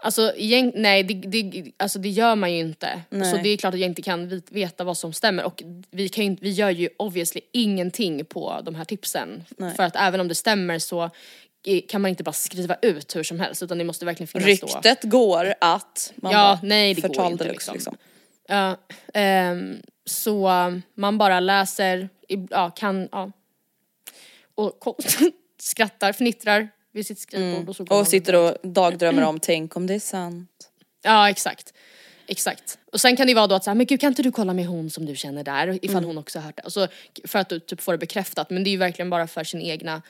Alltså 0.02 0.34
egent, 0.36 0.74
nej 0.78 1.04
det, 1.04 1.14
det, 1.14 1.72
alltså 1.78 2.00
det 2.00 2.10
gör 2.10 2.36
man 2.36 2.54
ju 2.54 2.60
inte. 2.60 3.02
Nej. 3.10 3.32
Så 3.32 3.38
det 3.38 3.50
är 3.50 3.58
klart 3.58 3.74
att 3.74 3.80
jag 3.80 3.90
inte 3.90 4.02
kan 4.02 4.42
veta 4.50 4.84
vad 4.84 4.98
som 4.98 5.14
stämmer 5.14 5.44
och 5.44 5.64
vi, 5.92 6.10
kan 6.10 6.26
ju, 6.26 6.38
vi 6.42 6.52
gör 6.52 6.70
ju 6.70 6.90
obviously 6.98 7.42
ingenting 7.52 8.26
på 8.26 8.62
de 8.64 8.76
här 8.76 8.86
tipsen. 8.86 9.44
Nej. 9.58 9.76
För 9.76 9.84
att 9.84 9.96
även 9.96 10.20
om 10.20 10.28
det 10.28 10.36
stämmer 10.36 10.80
så 10.80 11.10
kan 11.88 12.02
man 12.02 12.10
inte 12.10 12.24
bara 12.24 12.34
skriva 12.34 12.76
ut 12.82 13.16
hur 13.16 13.24
som 13.24 13.40
helst 13.40 13.64
utan 13.64 13.78
det 13.78 13.84
måste 13.84 14.06
verkligen 14.06 14.28
finnas 14.28 14.60
då. 14.60 14.68
Ryktet 14.68 15.04
går 15.04 15.54
att 15.62 16.14
man 16.16 16.32
Ja, 16.32 16.38
bara, 16.38 16.60
nej 16.64 16.94
det 16.94 17.02
går 17.02 17.32
inte 17.32 17.44
deluxe, 17.44 17.74
liksom. 17.74 17.98
Ja, 18.48 18.78
ehm, 19.14 19.82
så 20.06 20.50
um, 20.50 20.82
man 20.96 21.18
bara 21.18 21.40
läser, 21.40 22.10
ja 22.50 22.70
kan, 22.70 23.10
ja. 23.12 23.32
Och 24.56 24.96
skrattar, 25.60 26.14
fnittrar 26.14 26.70
vid 26.92 27.06
sitt 27.06 27.20
skrivbord 27.20 27.70
och 27.70 27.76
så 27.76 27.84
går 27.84 27.90
man 27.90 27.98
Mm. 27.98 28.02
Och 28.02 28.08
sitter 28.08 28.36
och 28.36 28.70
dagdrömmer 28.70 29.24
om, 29.24 29.40
tänk 29.40 29.76
om 29.76 29.88
det 29.88 29.94
är 29.94 30.00
sant. 30.00 30.70
Ja 31.02 31.30
exakt. 31.30 31.74
Exakt. 32.28 32.78
Och 32.92 33.02
sen 33.02 33.16
kan 33.16 33.28
det 33.28 33.32
ju 33.32 33.36
vara 33.36 33.48
då 33.48 33.56
att 33.56 33.64
så 33.64 33.70
här, 33.70 33.76
men 33.76 33.86
gud 33.86 34.02
kan 34.02 34.08
inte 34.08 34.24
du 34.24 34.32
kolla 34.32 34.54
med 34.54 34.66
hon 34.68 34.90
som 34.90 35.06
du 35.06 35.16
känner 35.16 35.44
där 35.44 35.80
ifall 35.86 36.04
hon 36.04 36.18
också 36.18 36.40
har 36.40 36.46
hört 36.46 36.56
det. 36.58 36.64
Och 36.64 36.74
så, 36.74 36.88
för 37.24 37.40
att 37.40 37.50
du 37.50 37.60
typ 37.60 37.82
får 37.82 37.92
det 37.92 37.98
bekräftat 37.98 38.50
men 38.50 38.64
det 38.64 38.70
är 38.70 38.72
ju 38.72 38.78
verkligen 38.78 39.10
bara 39.10 39.28
för 39.28 39.44
sin 39.44 39.62
egna 39.62 40.02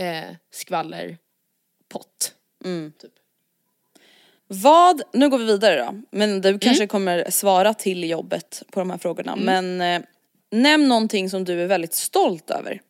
eh, 0.00 0.36
skvallerpott. 0.50 2.34
Typ. 3.00 3.12
Vad, 4.46 5.02
nu 5.12 5.28
går 5.28 5.38
vi 5.38 5.44
vidare 5.44 5.76
då, 5.84 6.02
men 6.10 6.40
du 6.40 6.48
Mm. 6.48 6.58
kanske 6.60 6.86
kommer 6.86 7.30
svara 7.30 7.74
till 7.74 8.10
jobbet 8.10 8.62
på 8.70 8.80
de 8.80 8.90
här 8.90 8.98
frågorna. 8.98 9.36
Men 9.36 9.80
eh, 9.80 10.02
nämn 10.50 10.88
någonting 10.88 11.30
som 11.30 11.44
du 11.44 11.62
är 11.62 11.66
väldigt 11.66 11.94
stolt 11.94 12.50
över. 12.50 12.80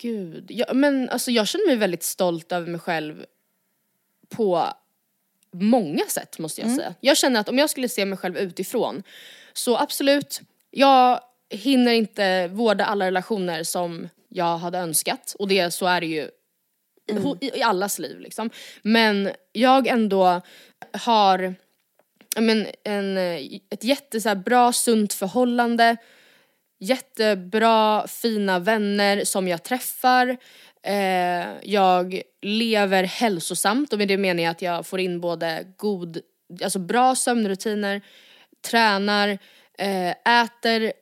Gud, 0.00 0.46
ja, 0.48 0.74
men 0.74 1.08
alltså 1.08 1.30
jag 1.30 1.48
känner 1.48 1.66
mig 1.66 1.76
väldigt 1.76 2.02
stolt 2.02 2.52
över 2.52 2.66
mig 2.66 2.80
själv 2.80 3.24
på 4.28 4.68
många 5.52 6.04
sätt 6.08 6.38
måste 6.38 6.60
jag 6.60 6.70
säga. 6.70 6.94
Jag 7.00 7.16
känner 7.16 7.40
att 7.40 7.48
om 7.48 7.58
jag 7.58 7.70
skulle 7.70 7.88
se 7.88 8.04
mig 8.04 8.18
själv 8.18 8.36
utifrån 8.36 9.02
så 9.52 9.76
absolut, 9.76 10.40
jag 10.70 11.20
hinner 11.50 11.92
inte 11.92 12.48
vårda 12.48 12.84
alla 12.84 13.06
relationer 13.06 13.62
som 13.62 14.08
jag 14.28 14.58
hade 14.58 14.78
önskat 14.78 15.36
och 15.38 15.48
det, 15.48 15.70
så 15.70 15.86
är 15.86 16.00
det 16.00 16.06
ju 16.06 16.30
ho- 17.08 17.38
i, 17.40 17.58
i 17.58 17.62
allas 17.62 17.98
liv 17.98 18.20
liksom. 18.20 18.50
Men 18.82 19.30
jag 19.52 19.86
ändå 19.86 20.40
har 20.92 21.54
men, 22.36 22.66
en, 22.84 23.18
eh, 23.18 23.40
ett 23.70 23.84
jätte 23.84 24.20
så 24.20 24.28
här, 24.28 24.36
bra 24.36 24.72
sunt 24.72 25.12
förhållande 25.12 25.96
jättebra, 26.80 28.06
fina 28.06 28.58
vänner 28.58 29.24
som 29.24 29.48
jag 29.48 29.62
träffar. 29.62 30.36
Eh, 30.82 31.46
jag 31.62 32.22
lever 32.42 33.04
hälsosamt 33.04 33.92
och 33.92 33.98
med 33.98 34.08
det 34.08 34.18
menar 34.18 34.42
jag 34.42 34.50
att 34.50 34.62
jag 34.62 34.86
får 34.86 35.00
in 35.00 35.20
både 35.20 35.66
god, 35.76 36.20
alltså 36.64 36.78
bra 36.78 37.14
sömnrutiner, 37.14 38.02
tränar, 38.70 39.38
eh, 39.78 40.42
äter 40.42 40.92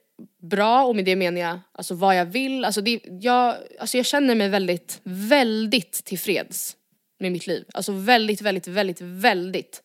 bra 0.43 0.85
och 0.85 0.97
med 0.97 1.05
det 1.05 1.17
menar 1.17 1.41
jag 1.41 1.61
alltså 1.73 1.95
vad 1.95 2.17
jag 2.17 2.25
vill. 2.25 2.65
Alltså, 2.65 2.81
det, 2.81 3.01
jag, 3.05 3.55
alltså 3.81 3.97
jag 3.97 4.07
känner 4.07 4.35
mig 4.35 4.49
väldigt, 4.49 5.01
väldigt 5.03 5.93
tillfreds 6.05 6.77
med 7.19 7.33
mitt 7.33 7.47
liv. 7.47 7.65
Alltså 7.75 7.93
väldigt, 7.93 8.41
väldigt, 8.41 8.69
väldigt, 8.69 9.01
väldigt. 9.01 9.83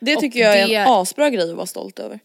Det 0.00 0.14
Och 0.14 0.20
tycker 0.20 0.40
jag 0.40 0.58
är 0.58 0.68
det- 0.68 0.74
en 0.74 0.88
asbra 0.88 1.30
grej 1.30 1.50
att 1.50 1.56
vara 1.56 1.66
stolt 1.66 1.98
över. 1.98 2.20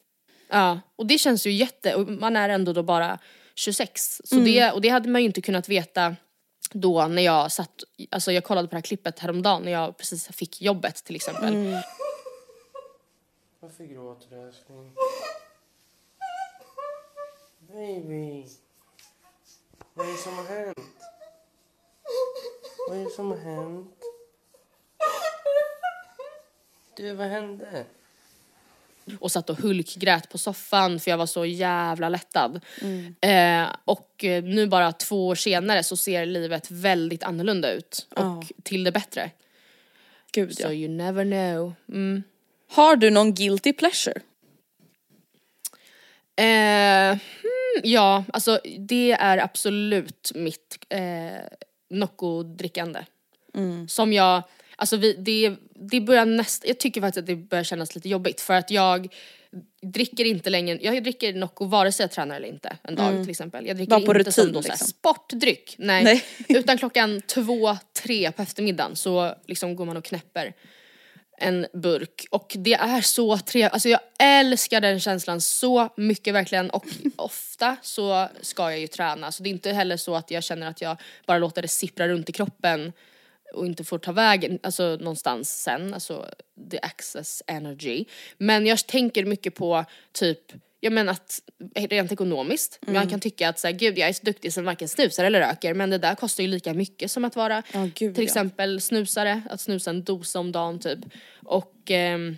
Ja, 0.50 0.80
och 0.96 1.06
det 1.06 1.18
känns 1.18 1.48
ju 1.48 1.52
jätte, 1.52 1.96
och 1.96 2.08
man 2.08 2.36
är 2.36 2.50
ändå 2.50 2.74
då 2.74 2.84
bara 2.84 3.20
26. 3.56 4.22
Så 4.24 4.36
Mm. 4.36 4.46
det, 4.52 4.72
och 4.72 4.82
det 4.82 4.90
hade 4.90 5.10
man 5.10 5.22
ju 5.22 5.28
inte 5.28 5.42
kunnat 5.42 5.70
veta 5.70 6.16
då 6.72 7.08
när 7.08 7.22
jag 7.22 7.52
satt, 7.52 7.84
alltså 8.12 8.32
jag 8.32 8.44
kollade 8.44 8.68
på 8.68 8.72
det 8.72 8.78
här 8.78 8.82
klippet 8.82 9.20
häromdagen 9.20 9.62
när 9.64 9.72
jag 9.72 9.98
precis 9.98 10.28
fick 10.28 10.62
jobbet 10.62 10.96
till 10.96 11.16
exempel. 11.16 11.54
Mm. 11.54 11.82
Varför 13.60 13.84
gråter 13.84 14.28
du 14.30 14.48
älskling? 14.48 14.92
Baby. 17.68 18.46
Vad 19.94 20.08
är 20.08 20.12
det 20.12 20.18
som 20.18 20.38
har 20.38 20.44
hänt? 20.46 20.78
Vad 22.90 22.98
är 22.98 23.04
det 23.04 23.10
som 23.10 23.32
har 23.32 23.38
hänt? 23.38 23.92
Du, 26.98 27.14
vad 27.14 27.28
hände? 27.28 27.86
Och 29.20 29.32
satt 29.32 29.50
och 29.50 29.58
hulkgrät 29.58 30.30
på 30.30 30.38
soffan 30.38 31.00
för 31.00 31.12
jag 31.12 31.18
var 31.18 31.26
så 31.26 31.46
jävla 31.46 32.10
lättad. 32.10 32.62
Mm. 32.82 33.16
Eh, 33.22 33.76
och 33.86 34.24
eh, 34.24 34.44
nu 34.44 34.68
bara 34.68 34.92
två 34.92 35.28
år 35.28 35.36
senare 35.36 35.84
så 35.84 35.98
ser 35.98 36.26
livet 36.26 36.72
väldigt 36.72 37.24
annorlunda 37.24 37.72
ut. 37.72 38.08
Och 38.10 38.20
Ja. 38.22 38.44
till 38.64 38.84
det 38.84 38.92
bättre. 38.92 39.32
Gud 40.32 40.58
So 40.58 40.64
ja. 40.64 40.72
you 40.72 40.90
never 40.90 41.24
know. 41.26 41.74
Mm. 41.90 42.24
Har 42.72 42.96
du 42.96 43.10
någon 43.10 43.34
guilty 43.34 43.74
pleasure? 43.74 44.22
Eh, 46.36 47.10
hmm, 47.10 47.82
ja, 47.84 48.24
alltså 48.34 48.60
det 48.80 49.12
är 49.12 49.38
absolut 49.38 50.32
mitt 50.36 50.86
eh, 50.90 51.00
Nocco-drickande. 51.90 53.00
Mm. 53.56 53.88
Som 53.88 54.14
jag, 54.14 54.44
alltså 54.76 54.98
vi, 54.98 55.14
det, 55.14 55.56
det 55.76 56.02
börjar 56.02 56.26
nästan, 56.26 56.68
jag 56.68 56.80
tycker 56.80 57.02
faktiskt 57.02 57.20
att 57.20 57.26
det 57.26 57.36
börjar 57.36 57.64
kännas 57.64 57.96
lite 57.96 58.10
jobbigt 58.10 58.42
för 58.42 58.54
att 58.54 58.72
jag 58.72 59.14
dricker 59.82 60.26
inte 60.26 60.50
längre, 60.50 60.80
jag 60.82 61.04
dricker 61.04 61.34
Nocco 61.34 61.66
vare 61.66 61.92
sig 61.92 62.04
jag 62.04 62.12
tränar 62.12 62.36
eller 62.36 62.48
inte 62.48 62.78
en 62.84 62.96
dag 62.96 63.22
till 63.24 63.30
exempel. 63.30 63.68
Jag 63.68 63.76
dricker 63.78 63.94
Mm. 63.96 64.06
Bara 64.06 64.14
på 64.14 64.20
inte 64.20 64.32
som 64.32 64.44
rutin, 64.44 64.54
då, 64.54 64.62
såhär, 64.62 64.74
liksom. 64.74 64.88
sportdryck, 64.88 65.76
nej. 65.78 66.04
Nej. 66.04 66.24
Utan 66.48 66.78
klockan 66.78 67.22
två, 67.22 67.78
tre 68.04 68.32
på 68.32 68.42
eftermiddagen 68.42 68.96
så 68.96 69.36
liksom 69.46 69.76
går 69.76 69.86
man 69.86 69.98
och 69.98 70.06
knäpper 70.06 70.54
en 71.38 71.68
burk. 71.74 72.28
Och 72.32 72.54
det 72.58 72.74
är 72.74 73.02
så 73.02 73.38
trevligt, 73.38 73.74
alltså 73.74 73.90
jag 73.90 74.00
älskar 74.20 74.82
den 74.82 75.00
känslan 75.00 75.42
så 75.42 75.90
mycket 75.98 76.34
verkligen. 76.34 76.70
Och 76.70 76.86
ofta 77.16 77.78
så 77.82 78.28
ska 78.42 78.72
jag 78.72 78.80
ju 78.80 78.88
träna. 78.88 79.32
Så 79.32 79.44
det 79.44 79.50
är 79.50 79.52
inte 79.52 79.72
heller 79.72 79.98
så 79.98 80.16
att 80.16 80.32
jag 80.32 80.44
känner 80.44 80.68
att 80.68 80.82
jag 80.82 80.98
bara 81.26 81.38
låter 81.38 81.62
det 81.62 81.68
sippra 81.68 82.08
runt 82.08 82.30
i 82.30 82.32
kroppen 82.32 82.94
och 83.54 83.66
inte 83.66 83.84
får 83.84 83.98
ta 83.98 84.12
vägen 84.12 84.60
alltså 84.64 84.84
någonstans 84.84 85.62
sen, 85.62 85.94
alltså 85.94 86.26
the 86.72 86.80
access 86.82 87.44
energy. 87.48 88.06
Men 88.38 88.66
jag 88.66 88.88
tänker 88.88 89.26
mycket 89.26 89.56
på 89.56 89.86
typ, 90.12 90.40
jag 90.86 90.94
menar 90.94 91.12
att 91.14 91.40
rent 91.90 92.12
ekonomiskt, 92.12 92.80
Mm. 92.88 92.94
man 93.00 93.10
kan 93.10 93.20
tycka 93.20 93.50
att 93.50 93.60
så 93.60 93.68
här, 93.68 93.74
gud 93.74 93.98
jag 93.98 94.10
är 94.10 94.14
så 94.14 94.24
duktig 94.24 94.54
som 94.54 94.66
varken 94.66 94.88
snusar 94.90 95.24
eller 95.26 95.40
röker 95.40 95.74
men 95.74 95.90
det 95.90 95.98
där 95.98 96.16
kostar 96.16 96.44
ju 96.44 96.50
lika 96.50 96.74
mycket 96.74 97.12
som 97.12 97.26
att 97.26 97.36
vara 97.36 97.64
Ja, 97.74 97.82
gud, 97.84 97.96
till 97.96 98.24
ja. 98.24 98.24
exempel 98.24 98.82
snusare, 98.82 99.42
att 99.50 99.62
snusa 99.62 99.90
en 99.90 100.04
dosa 100.04 100.40
om 100.40 100.52
dagen 100.52 100.80
typ. 100.80 101.00
Och 101.44 101.74
ehm, 101.88 102.38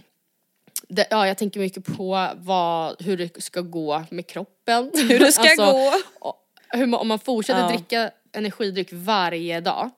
det, 0.88 1.08
ja, 1.10 1.28
jag 1.28 1.38
tänker 1.38 1.60
mycket 1.60 1.86
på 1.86 2.30
vad, 2.36 3.02
hur 3.02 3.18
det 3.18 3.42
ska 3.44 3.62
gå 3.62 4.04
med 4.12 4.28
kroppen. 4.28 4.92
Hur 5.10 5.20
det 5.20 5.32
ska 5.32 5.56
gå. 5.56 5.94
och 6.20 6.36
Hur, 6.70 6.96
om 6.96 7.08
man 7.08 7.20
fortsätter 7.20 7.60
Ja. 7.62 7.68
dricka 7.70 8.12
energidryck 8.32 8.90
varje 8.92 9.60
dag, 9.62 9.90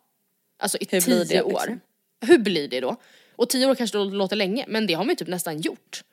alltså 0.59 0.77
i 0.77 0.87
Hur 0.91 1.01
tio 1.01 1.23
det, 1.23 1.41
år. 1.41 1.49
liksom? 1.51 1.79
Hur 2.25 2.37
blir 2.37 2.67
det 2.67 2.79
då? 2.79 2.95
Och 3.39 3.49
tio 3.49 3.65
år 3.65 3.75
kanske 3.75 3.97
låter 3.97 4.35
länge, 4.35 4.65
men 4.67 4.87
det 4.87 4.93
har 4.93 5.03
man 5.03 5.09
ju 5.09 5.15
typ 5.15 5.27
nästan 5.27 5.61
gjort 5.61 6.03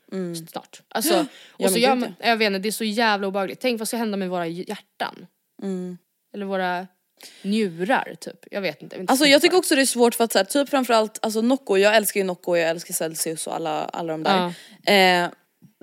snart. 0.50 0.82
Alltså, 0.88 1.14
Mm. 1.14 1.26
Ja, 1.58 1.66
och 1.66 1.72
så 1.72 1.78
gör 1.78 1.94
man, 1.94 2.14
jag 2.20 2.36
vet 2.36 2.46
inte, 2.46 2.58
det 2.58 2.68
är 2.68 2.72
så 2.72 2.84
jävla 2.84 3.26
obehagligt. 3.26 3.60
Tänk 3.60 3.78
vad 3.78 3.88
ska 3.88 3.96
hända 3.96 4.16
med 4.16 4.30
våra 4.30 4.46
hjärtan? 4.46 5.26
Mm. 5.62 5.98
Eller 6.34 6.46
våra 6.46 6.86
njurar 7.42 8.14
typ. 8.20 8.46
Jag 8.50 8.60
vet 8.60 8.82
inte. 8.82 8.96
jag 8.96 9.02
inte 9.02 9.10
Alltså 9.10 9.26
jag 9.26 9.42
tycker 9.42 9.56
också 9.56 9.74
det 9.74 9.80
är 9.80 9.86
svårt 9.86 10.14
för 10.14 10.24
att 10.24 10.32
så 10.32 10.38
här, 10.38 10.44
typ 10.44 10.68
framförallt 10.68 11.18
alltså 11.22 11.40
Nocco, 11.40 11.76
jag 11.76 11.96
älskar 11.96 12.20
ju 12.20 12.24
Nocco, 12.24 12.56
jag 12.56 12.70
älskar 12.70 12.94
Celsius 12.94 13.46
och 13.46 13.54
alla, 13.54 13.84
alla 13.84 14.12
de 14.12 14.22
där. 14.22 14.46
Eh, 15.24 15.30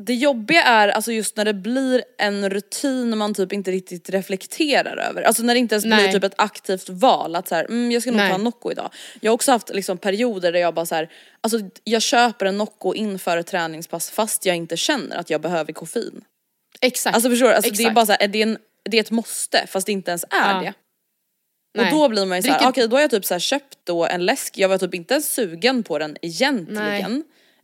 det 0.06 0.14
jobbiga 0.14 0.64
är 0.64 0.88
alltså 0.88 1.12
just 1.12 1.38
när 1.38 1.46
det 1.46 1.54
blir 1.54 2.04
en 2.18 2.50
rutin 2.50 3.18
man 3.18 3.34
typ 3.34 3.54
inte 3.54 3.72
riktigt 3.72 4.10
reflekterar 4.10 4.98
över. 4.98 5.22
Alltså 5.22 5.44
när 5.44 5.54
det 5.54 5.60
inte 5.60 5.76
ens 5.76 5.86
Nej. 5.86 6.04
blir 6.04 6.14
typ 6.14 6.24
ett 6.24 6.34
aktivt 6.38 6.90
val 6.90 7.36
att 7.36 7.48
så 7.48 7.56
här, 7.56 7.66
mm, 7.66 7.92
jag 7.92 8.02
ska 8.02 8.12
nog 8.12 8.18
Nej. 8.18 8.30
ta 8.30 8.36
en 8.36 8.44
Nocco 8.44 8.72
idag. 8.72 8.90
Jag 9.22 9.32
har 9.32 9.36
också 9.36 9.52
haft 9.52 9.70
liksom 9.70 9.98
perioder 9.98 10.52
där 10.52 10.60
jag 10.60 10.74
bara 10.74 10.86
så 10.86 10.96
här, 10.96 11.10
alltså 11.42 11.60
jag 11.84 12.02
köper 12.02 12.46
en 12.46 12.58
Nocco 12.58 12.94
inför 12.94 13.38
ett 13.38 13.48
träningspass 13.48 14.10
fast 14.10 14.46
jag 14.46 14.56
inte 14.56 14.78
känner 14.78 15.18
att 15.18 15.30
jag 15.30 15.42
behöver 15.42 15.74
koffein. 15.74 16.24
Exakt. 16.82 17.16
Alltså 17.16 17.30
förstår 17.30 17.48
du? 17.48 17.54
Alltså, 17.54 17.74
det 17.74 17.84
är 17.84 17.92
bara 17.92 18.06
så 18.06 18.12
här, 18.20 18.28
det, 18.28 18.38
är 18.42 18.48
en, 18.48 18.58
det 18.90 18.98
är 18.98 19.02
ett 19.02 19.12
måste 19.12 19.68
fast 19.68 19.86
det 19.86 19.92
inte 19.92 20.12
ens 20.12 20.24
är 20.24 20.54
Ja. 20.54 20.62
det. 20.64 20.74
Nej. 21.78 21.94
Och 21.94 22.00
då 22.00 22.10
blir 22.10 22.26
man 22.26 22.38
ju 22.38 22.42
såhär, 22.42 22.60
Dricker- 22.60 22.70
okej 22.70 22.88
då 22.88 22.96
har 22.96 23.02
jag 23.02 23.12
typ 23.12 23.26
så 23.26 23.40
köpt 23.40 23.78
då 23.84 24.06
en 24.06 24.26
läsk, 24.26 24.58
jag 24.58 24.70
var 24.70 24.78
typ 24.78 24.94
inte 24.94 25.14
ens 25.14 25.34
sugen 25.34 25.84
på 25.84 25.98
den 26.00 26.18
egentligen. 26.22 27.24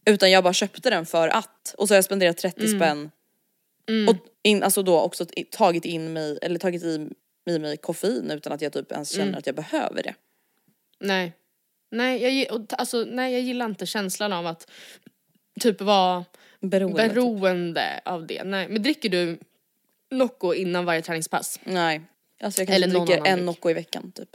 Utan 0.09 0.31
jag 0.31 0.43
bara 0.43 0.53
köpte 0.53 0.89
den 0.89 1.05
för 1.05 1.27
att. 1.27 1.75
Och 1.77 1.87
så 1.87 1.93
har 1.93 1.97
jag 1.97 2.05
spenderat 2.05 2.37
30 2.37 2.65
Mm. 2.65 2.79
spänn. 2.79 3.11
Och 4.09 4.15
in, 4.43 4.63
alltså 4.63 4.83
då 4.83 4.99
också 4.99 5.25
tagit 5.51 5.85
in 5.85 6.13
mig, 6.13 6.39
eller 6.41 6.59
tagit 6.59 6.83
i, 6.83 7.09
i 7.49 7.59
mig 7.59 7.77
koffein 7.77 8.31
utan 8.31 8.53
att 8.53 8.61
jag 8.61 8.73
typ 8.73 8.91
ens 8.91 9.15
Mm. 9.15 9.25
känner 9.27 9.37
att 9.39 9.45
jag 9.45 9.55
behöver 9.55 10.03
det. 10.03 10.13
Nej. 10.99 11.33
Nej 11.91 12.39
jag, 12.43 12.65
alltså, 12.71 13.05
nej, 13.09 13.33
jag 13.33 13.41
gillar 13.41 13.65
inte 13.65 13.85
känslan 13.85 14.33
av 14.33 14.47
att 14.47 14.71
typ 15.59 15.81
vara 15.81 16.25
Beroende. 16.59 17.03
typ. 17.03 17.13
beroende 17.13 18.01
av 18.05 18.27
det. 18.27 18.43
Nej. 18.43 18.67
Men 18.69 18.83
dricker 18.83 19.09
du 19.09 19.39
Nocco 20.11 20.53
innan 20.53 20.85
varje 20.85 21.01
träningspass? 21.01 21.59
Nej. 21.63 22.01
Alltså 22.43 22.61
jag 22.61 22.69
Eller 22.69 22.87
kanske 22.87 22.97
någon 22.99 23.07
dricker 23.07 23.25
en. 23.25 23.45
Nocco 23.45 23.69
i 23.69 23.73
veckan 23.73 24.11
typ. 24.11 24.29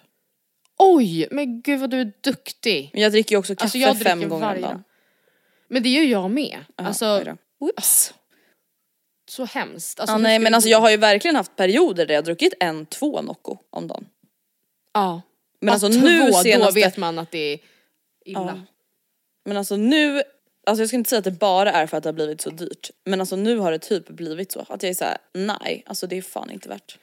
Oj, 0.79 1.29
men 1.31 1.63
gud 1.63 1.81
vad 1.81 1.91
du 1.91 2.01
är 2.01 2.13
duktig. 2.21 2.91
Men 2.93 3.03
jag 3.03 3.13
dricker 3.13 3.35
ju 3.35 3.39
också 3.39 3.55
kaffe 3.57 3.87
Alltså 3.89 4.05
fem 4.05 4.29
gånger 4.29 4.55
om 4.55 4.61
dagen. 4.63 4.85
Men 5.75 5.83
det 5.83 5.89
gör 5.89 6.05
jag 6.05 6.31
med. 6.31 6.65
Jaha, 6.77 6.87
alltså 6.87 7.25
då. 7.25 7.37
Så 9.31 9.45
hemskt. 9.45 10.01
Alltså, 10.01 10.15
Ja, 10.15 10.19
nej 10.19 10.39
men 10.39 10.55
alltså 10.55 10.71
jag 10.71 10.81
har 10.81 10.91
ju 10.91 10.97
verkligen 10.97 11.37
haft 11.37 11.57
perioder 11.57 12.07
där 12.07 12.15
jag 12.15 12.25
druckit 12.25 12.55
en, 12.61 12.87
två 12.87 13.23
Nocco 13.23 13.59
om 13.71 13.89
dagen. 13.89 14.07
Ja. 14.93 15.23
Men 15.61 15.67
Ja, 15.67 15.73
alltså 15.73 15.89
två, 15.89 15.99
nu 15.99 16.27
då 16.27 16.33
senaste... 16.33 16.75
vet 16.75 16.97
man 16.97 17.19
att 17.19 17.31
det 17.31 17.39
är 17.39 17.59
illa. 18.25 18.41
Ja. 18.41 18.61
Men 19.45 19.57
alltså 19.57 19.77
nu, 19.77 20.23
alltså 20.67 20.83
jag 20.83 20.89
ska 20.89 20.97
inte 20.97 21.11
säga 21.11 21.19
att 21.19 21.25
det 21.25 21.31
bara 21.31 21.73
är 21.73 21.87
för 21.87 21.97
att 21.97 22.03
det 22.03 22.09
har 22.09 22.15
blivit 22.15 22.41
så 22.41 22.51
dyrt. 22.51 22.91
Men 23.05 23.21
alltså 23.21 23.37
nu 23.37 23.57
har 23.59 23.73
det 23.73 23.79
typ 23.79 24.09
blivit 24.09 24.53
så 24.53 24.67
att 24.69 24.83
jag 24.83 24.91
är 24.91 24.95
såhär, 24.95 25.19
nej 25.33 25.83
alltså 25.87 26.07
det 26.07 26.17
är 26.17 26.23
fan 26.23 26.51
inte 26.51 26.69
värt. 26.69 26.99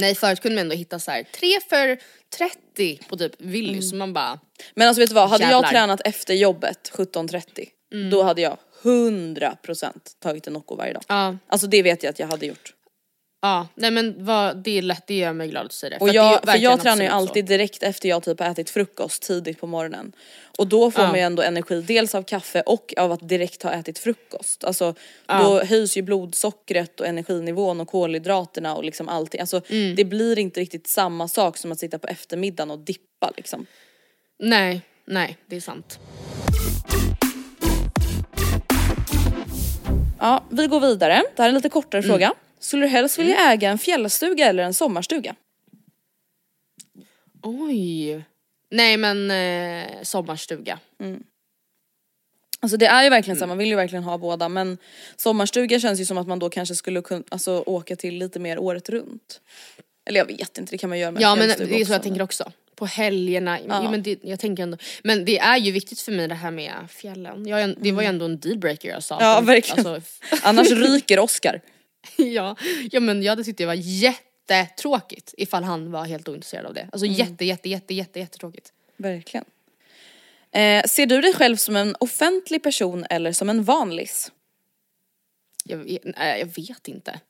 Nej 0.00 0.14
förut 0.14 0.40
kunde 0.40 0.54
man 0.54 0.62
ändå 0.62 0.74
hitta 0.76 0.98
så 0.98 1.10
här 1.10 1.22
3 1.22 1.48
för 1.68 1.98
30 2.38 3.00
på 3.08 3.16
typ 3.16 3.32
Willys 3.38 3.70
Mm. 3.70 3.82
så 3.82 3.96
man 3.96 4.12
bara 4.12 4.40
Men 4.74 4.88
alltså 4.88 5.00
vet 5.00 5.10
du 5.10 5.14
vad, 5.14 5.28
hade 5.28 5.44
Jävlar. 5.44 5.62
jag 5.62 5.70
tränat 5.70 6.00
efter 6.04 6.34
jobbet 6.34 6.90
17.30 6.94 8.10
då 8.10 8.22
hade 8.22 8.40
jag 8.42 8.56
100% 8.82 9.92
tagit 10.22 10.46
en 10.46 10.52
Nocco 10.52 10.76
varje 10.76 10.92
dag. 10.92 11.02
ja 11.08 11.36
Alltså 11.48 11.66
det 11.66 11.82
vet 11.82 12.02
jag 12.02 12.10
att 12.10 12.18
jag 12.18 12.26
hade 12.26 12.46
gjort. 12.46 12.74
Ja 13.40 13.68
nej 13.74 13.90
men 13.90 14.24
vad, 14.24 14.56
det 14.56 14.78
är 14.78 14.82
lätt 14.82 15.06
det 15.06 15.14
gör 15.18 15.32
mig 15.32 15.48
glad 15.48 15.66
att 15.66 15.72
säga 15.72 15.90
det. 15.90 15.96
Och 15.96 16.06
det 16.06 16.12
är 16.12 16.14
jag, 16.14 16.38
för 16.40 16.46
verkligen 16.46 16.70
jag 16.70 16.80
tränar 16.80 17.02
ju 17.02 17.08
alltid 17.10 17.44
direkt 17.44 17.82
efter 17.82 18.08
jag 18.08 18.22
typ 18.22 18.40
har 18.40 18.46
ätit 18.46 18.70
frukost 18.70 19.22
tidigt 19.22 19.60
på 19.60 19.66
morgonen. 19.66 20.12
Och 20.58 20.66
då 20.66 20.90
får 20.90 21.04
Ja. 21.04 21.08
man 21.08 21.16
ju 21.18 21.22
ändå 21.24 21.42
energi 21.42 21.80
dels 21.80 22.14
av 22.14 22.22
kaffe 22.22 22.60
och 22.60 22.94
av 22.96 23.12
att 23.12 23.28
direkt 23.28 23.62
ha 23.62 23.72
ätit 23.72 23.98
frukost. 23.98 24.64
Alltså 24.64 24.94
då 25.26 25.62
höjs 25.64 25.96
ju 25.96 26.02
blodsockret 26.02 27.00
och 27.00 27.06
energinivån 27.06 27.80
och 27.80 27.88
kolhydraterna 27.88 28.74
och 28.76 28.84
liksom 28.84 29.08
allting. 29.08 29.40
Alltså 29.40 29.60
Mm. 29.68 29.94
det 29.96 30.04
blir 30.04 30.38
inte 30.38 30.60
riktigt 30.60 30.86
samma 30.88 31.28
sak 31.28 31.56
som 31.56 31.72
att 31.72 31.78
sitta 31.78 31.98
på 31.98 32.06
eftermiddagen 32.08 32.70
och 32.70 32.78
dippa 32.78 33.32
liksom. 33.36 33.66
så. 34.40 34.46
Nej, 34.46 34.80
nej 35.04 35.36
det 35.46 35.56
är 35.56 35.60
sant. 35.60 35.98
Ja, 40.20 40.44
vi 40.50 40.66
går 40.66 40.80
vidare. 40.80 41.22
Det 41.36 41.42
här 41.42 41.44
är 41.44 41.48
en 41.48 41.54
lite 41.54 41.68
kortare 41.68 42.00
Mm. 42.02 42.10
fråga. 42.10 42.34
Skulle 42.60 42.84
du 42.84 42.88
helst 42.88 43.18
vilja 43.18 43.52
äga 43.52 43.70
en 43.70 43.78
fjällstuga 43.78 44.46
eller 44.46 44.62
en 44.62 44.74
sommarstuga? 44.74 45.34
Oj. 47.42 48.24
Nej 48.70 48.96
men 48.96 49.30
eh, 49.30 50.02
sommarstuga. 50.02 50.78
Alltså 52.60 52.76
det 52.76 52.86
är 52.86 53.04
ju 53.04 53.10
verkligen 53.10 53.36
Mm. 53.36 53.38
så, 53.38 53.44
här, 53.44 53.48
man 53.48 53.58
vill 53.58 53.68
ju 53.68 53.76
verkligen 53.76 54.02
ha 54.04 54.18
båda 54.18 54.48
men 54.48 54.78
sommarstuga 55.16 55.80
känns 55.80 56.00
ju 56.00 56.04
som 56.04 56.18
att 56.18 56.26
man 56.28 56.38
då 56.38 56.50
kanske 56.50 56.74
skulle 56.74 57.02
kunna 57.02 57.24
alltså, 57.28 57.62
åka 57.66 57.96
till 57.96 58.14
lite 58.18 58.38
mer 58.38 58.58
året 58.58 58.88
runt. 58.88 59.40
Eller 60.06 60.18
jag 60.18 60.26
vet 60.26 60.58
inte, 60.58 60.70
det 60.70 60.78
kan 60.78 60.88
man 60.90 60.98
göra 60.98 61.10
med 61.10 61.22
Ja 61.22 61.32
en 61.32 61.38
men 61.38 61.48
det 61.48 61.54
är 61.54 61.56
så 61.68 61.80
också, 61.82 61.92
jag 61.92 62.02
tänker 62.02 62.22
också. 62.22 62.52
På 62.74 62.86
helgerna, 62.86 63.60
Ja. 63.60 63.82
ja. 63.84 63.90
men 63.90 64.02
det, 64.02 64.18
jag 64.22 64.40
tänker 64.40 64.62
ändå, 64.62 64.76
men 65.02 65.24
det 65.24 65.38
är 65.38 65.56
ju 65.56 65.72
viktigt 65.72 66.00
för 66.00 66.12
mig 66.12 66.28
det 66.28 66.34
här 66.34 66.50
med 66.50 66.72
fjällen. 66.88 67.46
Jag, 67.46 67.74
det 67.80 67.92
var 67.92 68.02
ju 68.02 68.08
ändå 68.08 68.24
en 68.24 68.38
dealbreaker 68.40 68.88
jag 68.88 69.02
sa. 69.02 69.14
Mm. 69.20 69.26
Ja, 69.28 69.40
verkligen. 69.40 69.86
Alltså, 69.86 70.12
Annars 70.42 70.70
ryker 70.70 71.18
Oscar. 71.18 71.60
ja, 72.16 72.56
ja 72.90 73.00
men 73.00 73.22
jag 73.22 73.32
hade 73.32 73.44
tyckt 73.44 73.58
det 73.58 73.66
var 73.66 73.74
jättetråkigt 73.74 75.34
ifall 75.38 75.64
han 75.64 75.90
var 75.90 76.04
helt 76.04 76.28
ointresserad 76.28 76.66
av 76.66 76.74
det. 76.74 76.88
Alltså 76.92 77.06
Mm. 77.06 77.16
jätte 77.18 77.44
jätte 77.44 77.68
jätte 77.68 77.94
jätte 77.94 78.18
jättetråkigt. 78.20 78.72
Verkligen. 78.96 79.44
Eh, 80.52 80.84
ser 80.84 81.06
du 81.06 81.20
dig 81.20 81.34
själv 81.34 81.56
som 81.56 81.76
en 81.76 81.96
offentlig 82.00 82.62
person 82.62 83.06
eller 83.10 83.32
som 83.32 83.48
en 83.50 83.64
vanlis? 83.64 84.32
Jag, 85.64 85.76
vet- 85.78 86.02
nej, 86.04 86.40
jag 86.40 86.46
vet 86.46 86.88
inte. 86.88 87.20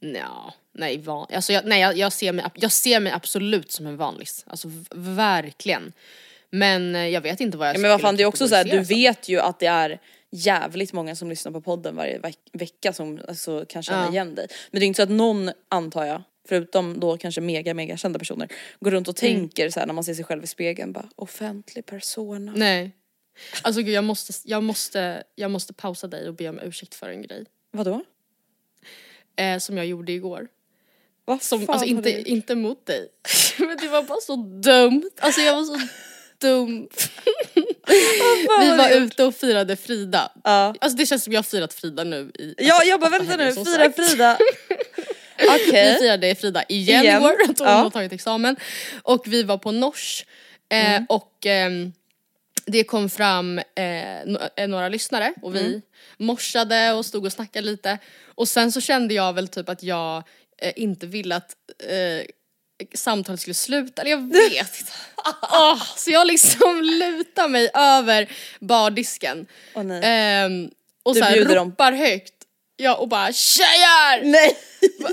Nja, 0.00 0.52
nej, 0.72 0.98
van, 0.98 1.26
alltså 1.32 1.52
jag, 1.52 1.64
nej 1.66 1.80
jag, 1.80 1.96
jag, 1.96 2.12
ser 2.12 2.32
mig, 2.32 2.44
jag 2.54 2.72
ser 2.72 3.00
mig 3.00 3.12
absolut 3.12 3.72
som 3.72 3.86
en 3.86 3.96
vanlis. 3.96 4.44
Alltså 4.46 4.68
verkligen. 4.94 5.92
Men 6.50 6.94
eh, 6.94 7.06
jag 7.08 7.20
vet 7.20 7.40
inte 7.40 7.58
vad 7.58 7.68
jag 7.68 7.74
Ja, 7.76 7.80
men 7.80 7.90
vad 7.90 8.00
fan 8.00 8.16
det 8.16 8.22
är 8.22 8.26
också 8.26 8.48
så 8.48 8.54
här, 8.54 8.64
du 8.64 8.80
vet 8.80 9.28
ju 9.28 9.40
att 9.40 9.58
det 9.58 9.66
är 9.66 10.00
jävligt 10.36 10.92
många 10.92 11.16
som 11.16 11.28
lyssnar 11.28 11.52
på 11.52 11.60
podden 11.60 11.96
varje 11.96 12.18
veck- 12.18 12.50
vecka 12.52 12.92
som 12.92 13.20
alltså, 13.28 13.64
kan 13.68 13.82
känna 13.82 14.04
Ja. 14.04 14.10
igen 14.10 14.34
dig. 14.34 14.46
Men 14.70 14.80
det 14.80 14.84
är 14.84 14.86
inte 14.86 14.96
så 14.96 15.02
att 15.02 15.08
någon, 15.10 15.50
antar 15.68 16.04
jag, 16.04 16.22
förutom 16.48 17.00
då 17.00 17.16
kanske 17.18 17.40
mega 17.40 17.74
mega 17.74 17.96
kända 17.96 18.18
personer, 18.18 18.48
går 18.80 18.90
runt 18.90 19.08
och 19.08 19.22
Mm. 19.22 19.34
tänker 19.36 19.70
så 19.70 19.80
här 19.80 19.86
när 19.86 19.94
man 19.94 20.04
ser 20.04 20.14
sig 20.14 20.24
själv 20.24 20.44
i 20.44 20.46
spegeln 20.46 20.92
bara 20.92 21.08
offentlig 21.16 21.86
persona. 21.86 22.52
Nej. 22.56 22.90
Alltså 23.62 23.82
gud 23.82 23.94
jag 23.94 24.04
måste, 24.04 24.32
jag 24.44 24.62
måste, 24.62 25.22
jag 25.34 25.50
måste 25.50 25.72
pausa 25.72 26.06
dig 26.06 26.28
och 26.28 26.34
be 26.34 26.48
om 26.48 26.58
ursäkt 26.60 26.94
för 26.94 27.08
en 27.08 27.22
grej. 27.22 27.44
Vadå? 27.70 28.04
Eh, 29.36 29.58
som 29.58 29.76
jag 29.76 29.86
gjorde 29.86 30.12
igår. 30.12 30.48
Vad 31.24 31.42
Som, 31.42 31.64
alltså 31.68 31.84
du 31.86 31.90
inte, 31.92 32.10
inte 32.30 32.54
mot 32.54 32.86
dig. 32.86 33.08
Men 33.58 33.76
det 33.76 33.88
var 33.88 34.02
bara 34.02 34.20
så 34.20 34.36
dumt. 34.36 35.10
Alltså 35.18 35.40
jag 35.40 35.54
var 35.56 35.64
så 35.64 35.78
dum. 36.38 36.88
Vi 37.86 38.68
vad 38.68 38.76
var 38.78 38.90
ute 38.90 39.24
och 39.24 39.34
firade 39.34 39.76
Frida. 39.76 40.32
Ja. 40.44 40.74
Alltså 40.80 40.98
det 40.98 41.06
känns 41.06 41.24
som 41.24 41.32
jag 41.32 41.38
har 41.38 41.42
firat 41.44 41.74
Frida 41.74 42.04
nu 42.04 42.30
i... 42.38 42.54
Ja 42.58 42.74
alltså, 42.74 42.88
jag 42.88 43.00
bara 43.00 43.10
vänta 43.10 43.36
nu, 43.36 43.52
fira 43.52 43.64
sagt. 43.64 43.96
Frida. 43.96 44.38
Vi 45.38 45.46
Okej. 45.48 45.96
firade 46.00 46.34
Frida 46.34 46.62
igen, 46.68 47.02
Igen. 47.04 47.22
igår, 47.22 47.34
att 47.48 47.58
hon 47.58 47.68
Ja. 47.68 47.74
har 47.74 47.90
tagit 47.90 48.12
examen. 48.12 48.56
Och 49.02 49.22
vi 49.26 49.42
var 49.42 49.58
på 49.58 49.72
Nors. 49.72 50.24
Eh, 50.72 50.90
Mm. 50.90 51.06
Och 51.08 51.46
ehm, 51.46 51.92
det 52.66 52.84
kom 52.84 53.10
fram 53.10 53.58
eh, 53.58 54.20
eh, 54.56 54.68
några 54.68 54.88
lyssnare 54.88 55.34
och 55.42 55.54
vi 55.54 55.60
Mm. 55.66 55.82
morsade 56.18 56.92
och 56.92 57.06
stod 57.06 57.24
och 57.26 57.32
snackade 57.32 57.66
lite. 57.66 57.98
Och 58.34 58.48
sen 58.48 58.72
så 58.72 58.80
kände 58.80 59.14
jag 59.14 59.32
väl 59.32 59.48
typ 59.48 59.68
att 59.68 59.82
jag 59.82 60.22
eh, 60.62 60.72
inte 60.76 61.06
ville 61.06 61.36
att 61.36 61.50
eh, 61.88 62.26
samtalet 62.94 63.40
skulle 63.40 63.54
sluta, 63.54 64.02
eller 64.02 64.10
jag 64.10 64.32
vet 64.32 64.80
inte. 64.80 64.92
Åh, 65.52 65.82
så 65.96 66.10
jag 66.10 66.26
liksom 66.26 66.80
lutar 66.82 67.48
mig 67.48 67.70
över 67.74 68.28
bardisken. 68.60 69.46
Nej. 69.76 70.00
Ehm, 70.04 70.70
och 71.02 71.14
Du 71.14 71.20
så 71.20 71.26
här, 71.26 71.32
bjuder 71.32 71.54
dem. 71.54 71.68
ropar 71.70 71.92
högt. 71.92 72.32
Ja 72.76 72.94
och 72.94 73.08
bara 73.08 73.32
tjejer! 73.32 74.24
Nej. 74.24 74.56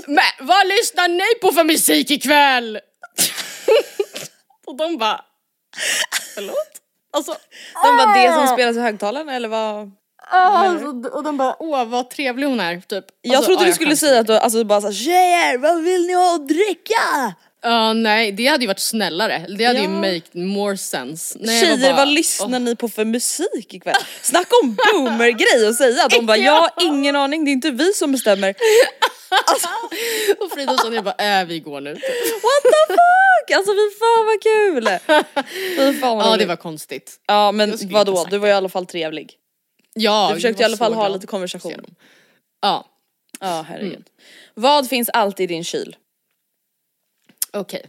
Men 0.06 0.46
vad 0.46 0.66
lyssnar 0.68 1.08
ni 1.08 1.40
på 1.40 1.52
för 1.52 1.64
musik 1.64 2.10
ikväll? 2.10 2.78
och 4.66 4.76
de 4.76 4.96
bara, 4.98 5.24
förlåt? 6.34 6.56
Alltså, 7.12 7.36
Den 7.82 7.96
var 7.96 8.22
det 8.22 8.32
som 8.32 8.56
spelas 8.56 8.76
i 8.76 8.80
högtalaren 8.80 9.28
eller 9.28 9.48
vad? 9.48 9.90
alltså, 10.30 10.86
och 11.08 11.22
de 11.24 11.36
bara, 11.36 11.56
åh 11.62 11.84
vad 11.84 12.10
trevlig 12.10 12.46
hon 12.46 12.60
är, 12.60 12.80
typ. 12.80 13.04
Jag 13.20 13.36
Alltså, 13.36 13.46
trodde 13.48 13.60
ja, 13.62 13.64
du 13.64 13.68
jag 13.68 13.74
skulle 13.74 13.96
säga 13.96 14.20
att 14.20 14.26
du 14.26 14.38
alltså 14.38 14.64
bara 14.64 14.80
såhär 14.80 14.94
tjejer 14.94 15.58
vad 15.58 15.82
vill 15.82 16.06
ni 16.06 16.12
ha 16.12 16.34
att 16.34 16.48
dricka? 16.48 17.34
Ja 17.66 17.92
nej, 17.92 18.32
det 18.32 18.46
hade 18.46 18.62
ju 18.62 18.66
varit 18.66 18.78
snällare. 18.78 19.46
Det 19.58 19.64
hade 19.64 19.78
ju 19.78 19.84
Ja. 19.84 19.88
make 19.90 20.38
more 20.38 20.76
sense. 20.76 21.36
Nej, 21.40 21.60
Tjejer 21.60 21.78
bara, 21.92 21.96
vad 21.96 22.08
lyssnar 22.08 22.58
ni 22.60 22.76
på 22.76 22.88
för 22.88 23.04
musik 23.04 23.74
ikväll? 23.74 23.94
Snacka 24.22 24.50
om 24.62 24.76
boomer-grej 24.92 25.68
att 25.68 25.76
säga, 25.76 26.08
de 26.08 26.26
bara 26.26 26.36
jag 26.50 26.52
har 26.60 26.70
ingen 26.80 27.16
aning 27.16 27.44
det 27.44 27.50
är 27.50 27.52
inte 27.52 27.70
vi 27.70 27.92
som 27.92 28.12
bestämmer. 28.12 28.54
"Åh." 28.58 29.04
Och 30.44 30.52
Frida 30.52 30.72
och 30.72 30.80
Sonja 30.80 31.02
bara, 31.02 31.40
äh 31.40 31.44
vi 31.46 31.60
går 31.60 31.80
nu. 31.80 31.90
What 31.92 32.62
the 32.62 32.92
fuck! 32.94 33.56
Alltså 33.56 33.72
fy 33.72 33.98
fan 33.98 34.26
vad 34.26 34.42
kul! 34.42 34.88
Fy 35.76 36.00
fan 36.00 36.16
vad 36.16 36.26
Ja 36.26 36.36
det 36.36 36.46
var 36.46 36.56
konstigt. 36.56 37.20
Ja 37.26 37.52
men 37.52 37.78
vadå, 37.82 38.26
du 38.30 38.38
var 38.38 38.48
i 38.48 38.52
alla 38.52 38.68
fall 38.68 38.86
trevlig. 38.86 39.32
Ja, 39.94 40.28
Du 40.28 40.34
försökte 40.34 40.62
i 40.62 40.64
alla 40.64 40.76
fall 40.76 40.92
ha 40.94 41.02
glad 41.02 41.12
lite 41.12 41.26
konversation. 41.26 41.84
Ja, 42.62 42.86
Ja 43.40 43.64
herregud. 43.68 43.92
Mm. 43.92 44.02
Vad 44.54 44.88
finns 44.88 45.08
alltid 45.08 45.50
i 45.50 45.54
din 45.54 45.64
kyl? 45.64 45.96
Okej. 47.54 47.86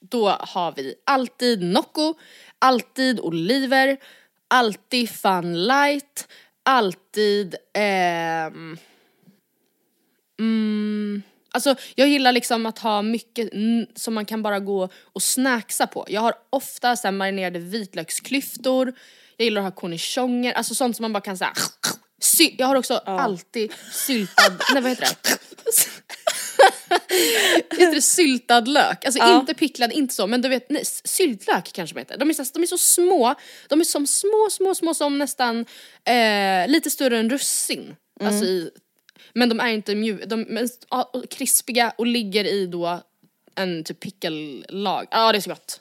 Då 0.00 0.28
har 0.28 0.72
vi 0.72 0.94
alltid 1.06 1.62
Nocco, 1.62 2.14
alltid 2.58 3.20
oliver, 3.20 3.96
alltid 4.48 5.10
Fun 5.10 5.66
Light, 5.66 6.28
alltid 6.62 7.56
ehm, 7.74 8.78
mm, 10.38 11.22
Alltså 11.54 11.74
jag 11.94 12.08
gillar 12.08 12.32
liksom 12.32 12.66
att 12.66 12.78
ha 12.78 13.02
mycket 13.02 13.50
som 13.94 14.14
man 14.14 14.24
kan 14.24 14.42
bara 14.42 14.60
gå 14.60 14.88
och 15.02 15.22
snacksa 15.22 15.86
på. 15.86 16.06
Jag 16.08 16.20
har 16.20 16.34
ofta 16.50 16.96
så 16.96 17.12
marinerade 17.12 17.58
vitlöksklyftor, 17.58 18.92
jag 19.36 19.44
gillar 19.44 19.60
att 19.60 19.64
ha 19.64 19.80
cornichoner, 19.80 20.52
alltså 20.52 20.74
sånt 20.74 20.96
som 20.96 21.04
man 21.04 21.12
bara 21.12 21.20
kan 21.20 21.38
säga. 21.38 21.52
Sy- 22.20 22.54
jag 22.58 22.66
har 22.66 22.76
också 22.76 22.94
alltid 22.94 23.72
syltad, 23.92 24.52
nej 24.72 24.82
vad 24.82 24.90
heter 24.90 25.08
det? 25.22 25.38
heter 27.78 27.94
det 27.94 28.02
syltad 28.02 28.68
lök? 28.68 29.04
Alltså 29.04 29.18
Ja. 29.18 29.40
inte 29.40 29.54
picklad, 29.54 29.92
inte 29.92 30.14
så, 30.14 30.26
men 30.26 30.42
du 30.42 30.48
vet, 30.48 30.70
nej, 30.70 30.84
syltlök 30.84 31.72
kanske 31.72 31.94
de 31.94 32.00
heter. 32.00 32.16
De 32.18 32.30
är, 32.30 32.34
så, 32.34 32.44
de 32.54 32.62
är 32.62 32.66
så 32.66 32.78
små, 32.78 33.34
de 33.68 33.80
är 33.80 33.84
som 33.84 34.06
små, 34.06 34.48
små, 34.50 34.74
små 34.74 34.94
som 34.94 35.18
nästan 35.18 35.66
eh, 36.04 36.68
lite 36.68 36.90
större 36.90 37.18
än 37.18 37.30
russin. 37.30 37.96
Alltså 38.20 38.44
i, 38.44 38.70
men 39.32 39.48
de 39.48 39.60
är 39.60 39.68
inte 39.68 39.94
mjuka, 39.94 40.26
de 40.26 40.56
är 40.58 40.68
ja, 40.90 41.12
krispiga 41.30 41.92
och 41.98 42.06
ligger 42.06 42.44
i 42.44 42.66
då 42.66 43.02
en 43.54 43.84
typ 43.84 44.00
pickellag. 44.00 45.06
Ja 45.10 45.32
det 45.32 45.38
är 45.38 45.40
så 45.40 45.50
gott. 45.50 45.80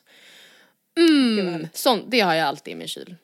Mm, 0.97 1.67
sånt, 1.73 2.03
det 2.07 2.19
har 2.19 2.33
jag 2.33 2.47
alltid 2.47 2.71
i 2.71 2.75
min 2.75 2.87
kyl. 2.87 3.15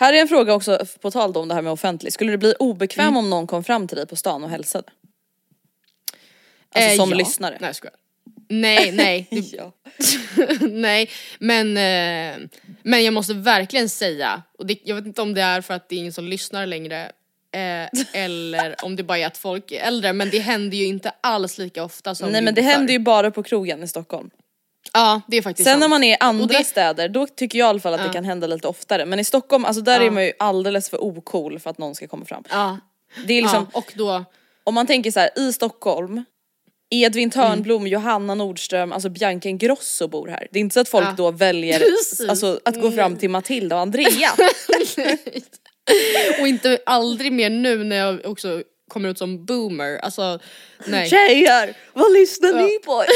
Här 0.00 0.12
är 0.12 0.20
en 0.20 0.28
fråga 0.28 0.54
också 0.54 0.78
på 1.00 1.10
tal 1.10 1.36
om 1.36 1.48
det 1.48 1.54
här 1.54 1.62
med 1.62 1.72
offentlig. 1.72 2.12
Skulle 2.12 2.30
du 2.30 2.36
bli 2.36 2.54
obekväm 2.58 3.06
Mm. 3.06 3.16
om 3.16 3.30
någon 3.30 3.46
kom 3.46 3.64
fram 3.64 3.88
till 3.88 3.96
dig 3.96 4.06
på 4.06 4.16
stan 4.16 4.44
och 4.44 4.50
hälsade? 4.50 4.88
Alltså 6.74 6.90
Eh, 6.90 6.96
som 6.96 7.10
ja. 7.10 7.16
lyssnare? 7.16 7.58
Nej 7.60 7.72
jag. 7.82 7.92
Nej, 8.48 8.92
nej. 8.92 9.28
Ja. 9.52 9.72
Nej, 10.70 11.10
men, 11.38 11.76
eh, 11.76 12.48
men 12.82 13.04
jag 13.04 13.14
måste 13.14 13.34
verkligen 13.34 13.88
säga, 13.88 14.42
och 14.58 14.66
det, 14.66 14.78
jag 14.84 14.96
vet 14.96 15.06
inte 15.06 15.22
om 15.22 15.34
det 15.34 15.42
är 15.42 15.60
för 15.60 15.74
att 15.74 15.88
det 15.88 15.94
är 15.94 15.98
ingen 15.98 16.12
som 16.12 16.28
lyssnar 16.28 16.66
längre 16.66 17.12
eh, 17.52 17.88
eller 18.12 18.84
om 18.84 18.96
det 18.96 19.02
bara 19.02 19.18
är 19.18 19.26
att 19.26 19.38
folk 19.38 19.72
är 19.72 19.80
äldre, 19.80 20.12
men 20.12 20.30
det 20.30 20.38
händer 20.38 20.76
ju 20.76 20.86
inte 20.86 21.12
alls 21.20 21.58
lika 21.58 21.84
ofta 21.84 22.14
som 22.14 22.32
Nej 22.32 22.42
men 22.42 22.54
det 22.54 22.62
händer 22.62 22.92
ju 22.92 22.98
bara 22.98 23.30
på 23.30 23.42
krogen 23.42 23.82
i 23.82 23.88
Stockholm. 23.88 24.30
Ja, 24.92 25.20
det 25.28 25.36
är 25.36 25.42
faktiskt 25.42 25.64
Sen 25.66 25.72
sant. 25.72 25.80
när 25.80 25.88
man 25.88 26.04
är 26.04 26.14
i 26.14 26.16
andra 26.20 26.58
det- 26.58 26.64
städer 26.64 27.08
då 27.08 27.26
tycker 27.26 27.58
jag 27.58 27.66
i 27.66 27.68
alla 27.68 27.80
fall 27.80 27.94
att 27.94 28.00
det 28.00 28.06
Ja. 28.06 28.12
kan 28.12 28.24
hända 28.24 28.46
lite 28.46 28.68
oftare. 28.68 29.06
Men 29.06 29.18
i 29.20 29.24
Stockholm, 29.24 29.64
alltså 29.64 29.82
där 29.82 30.00
Ja. 30.00 30.06
är 30.06 30.10
man 30.10 30.24
ju 30.24 30.32
alldeles 30.38 30.90
för 30.90 31.04
ocool 31.04 31.58
för 31.58 31.70
att 31.70 31.78
någon 31.78 31.94
ska 31.94 32.08
komma 32.08 32.24
fram. 32.24 32.44
Ja, 32.50 32.78
Det 33.26 33.34
är 33.34 33.42
liksom, 33.42 33.66
ja, 33.72 33.78
och 33.78 33.92
då, 33.96 34.24
om 34.64 34.74
man 34.74 34.86
tänker 34.86 35.10
så 35.10 35.20
här 35.20 35.30
i 35.38 35.52
Stockholm, 35.52 36.24
Edvin 36.90 37.22
Mm. 37.22 37.30
Törnblom, 37.30 37.86
Johanna 37.86 38.34
Nordström, 38.34 38.92
alltså 38.92 39.08
Bianca 39.08 39.48
Ingrosso 39.48 40.08
bor 40.08 40.28
här. 40.28 40.48
Det 40.50 40.58
är 40.58 40.60
inte 40.60 40.74
så 40.74 40.80
att 40.80 40.88
folk 40.88 41.16
då 41.16 41.30
väljer 41.30 41.82
alltså, 42.28 42.60
att 42.64 42.80
gå 42.80 42.90
fram 42.90 43.16
till 43.16 43.30
Matilda 43.30 43.76
och 43.76 43.82
Andrea. 43.82 44.30
och 46.40 46.48
inte 46.48 46.78
aldrig 46.86 47.32
mer 47.32 47.50
nu 47.50 47.84
när 47.84 47.96
jag 47.96 48.26
också 48.26 48.62
kommer 48.88 49.08
ut 49.08 49.18
som 49.18 49.44
boomer, 49.44 49.98
alltså 49.98 50.38
nej. 50.86 51.08
Tjejer, 51.10 51.76
vad 51.92 52.12
lyssnar 52.12 52.48
Ja. 52.48 52.56
ni 52.66 52.78
på? 52.84 53.04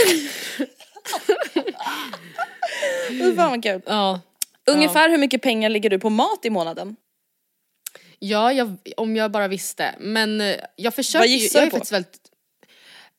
Fy 3.08 3.36
fan 3.36 3.50
vad 3.50 3.62
kul. 3.62 3.82
Ja, 3.86 4.20
Ungefär 4.64 5.10
hur 5.10 5.18
mycket 5.18 5.42
pengar 5.42 5.68
ligger 5.68 5.90
du 5.90 5.98
på 5.98 6.10
mat 6.10 6.44
i 6.44 6.50
månaden? 6.50 6.96
Ja, 8.18 8.52
jag, 8.52 8.76
om 8.96 9.16
jag 9.16 9.30
bara 9.30 9.48
visste. 9.48 9.94
Men 9.98 10.40
eh, 10.40 10.56
jag 10.76 10.94
försöker 10.94 11.18
Vad 11.18 11.28
ju, 11.28 11.36
gissar 11.36 11.60
jag 11.60 11.70
du 11.70 11.78
på? 11.78 11.84
väldigt... 11.90 12.18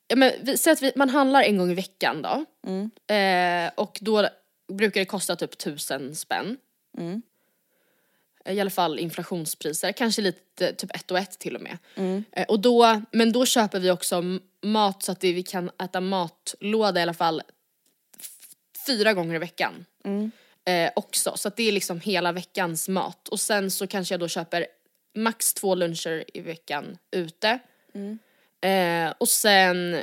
Ja, 0.08 0.16
men, 0.16 0.32
vi, 0.42 0.58
säg 0.58 0.74
att 0.74 0.82
vi, 0.82 0.92
man 0.96 1.10
handlar 1.10 1.42
en 1.42 1.58
gång 1.58 1.72
i 1.72 1.74
veckan 1.74 2.22
då. 2.22 2.46
Mm. 2.68 2.92
Eh, 3.08 3.72
och 3.76 3.98
då 4.02 4.30
brukar 4.74 5.02
det 5.02 5.06
kosta 5.06 5.36
typ 5.36 5.58
tusen 5.58 6.16
spänn. 6.16 6.58
Mm. 6.98 7.22
I 8.46 8.60
alla 8.60 8.70
fall 8.70 9.00
inflationspriser, 9.00 9.92
kanske 9.92 10.22
lite 10.22 10.74
typ 10.74 10.96
ett 10.96 11.12
och 11.12 11.18
ett 11.18 11.40
till 11.40 11.56
och 11.56 11.62
med. 11.62 11.78
Mm. 11.96 12.24
Eh, 12.32 12.46
och 12.46 12.60
då, 12.60 13.02
men 13.12 13.32
då 13.32 13.46
köper 13.46 13.80
vi 13.80 13.92
också 13.92 14.24
mat 14.62 15.04
så 15.04 15.12
att 15.12 15.24
vi 15.24 15.44
kan 15.44 15.72
äta 15.84 16.02
matlåda 16.02 17.00
i 17.00 17.04
alla 17.04 17.14
fall 17.14 17.42
fyra 18.86 19.14
gånger 19.14 19.36
i 19.36 19.40
veckan. 19.40 19.86
Mm. 20.04 20.32
Eh, 20.66 20.92
också, 20.96 21.34
så 21.36 21.50
det 21.50 21.64
är 21.64 21.72
liksom 21.72 22.00
hela 22.00 22.32
veckans 22.32 22.90
mat. 22.90 23.28
Och 23.28 23.40
sen 23.40 23.72
så 23.72 23.88
kanske 23.88 24.14
jag 24.14 24.20
då 24.20 24.28
köper 24.28 24.68
max 25.16 25.54
två 25.54 25.76
luncher 25.76 26.24
i 26.34 26.42
veckan 26.42 26.98
ute. 27.12 27.60
Eh, 28.62 29.14
och 29.18 29.30
sen 29.30 29.96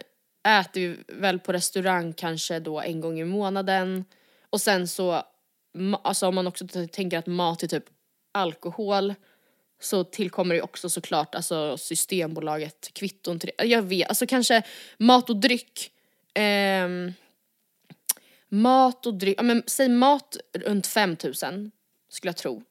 äter 0.48 0.80
vi 0.80 0.96
väl 1.08 1.38
på 1.38 1.52
restaurang 1.52 2.12
kanske 2.12 2.58
då 2.58 2.80
en 2.80 3.00
gång 3.00 3.20
i 3.20 3.24
månaden. 3.24 4.04
Och 4.50 4.60
sen 4.60 4.88
så, 4.88 5.24
alltså 6.02 6.26
om 6.26 6.34
man 6.34 6.46
också 6.46 6.66
tänker 6.92 7.18
att 7.18 7.26
mat 7.26 7.62
är 7.62 7.66
typ 7.66 7.84
alkohol 8.32 9.14
så 9.80 10.04
tillkommer 10.04 10.54
det 10.54 10.62
också 10.62 10.88
såklart 10.88 11.34
alltså 11.34 11.76
Systembolaget, 11.76 12.90
kvitton 12.92 13.38
till 13.38 13.50
det. 13.56 13.64
Jag 13.64 13.82
vet, 13.82 14.08
alltså 14.08 14.26
kanske 14.26 14.62
mat 14.98 15.30
och 15.30 15.36
dryck. 15.36 15.92
Ehm, 16.34 17.12
mat 18.50 19.06
och 19.06 19.14
dryck, 19.14 19.38
ja 19.38 19.42
men 19.42 19.62
säg 19.66 19.88
mat 19.88 20.36
runt 20.54 20.86
5000 20.86 21.70
skulle 22.08 22.28
jag 22.28 22.36
tro. 22.36 22.62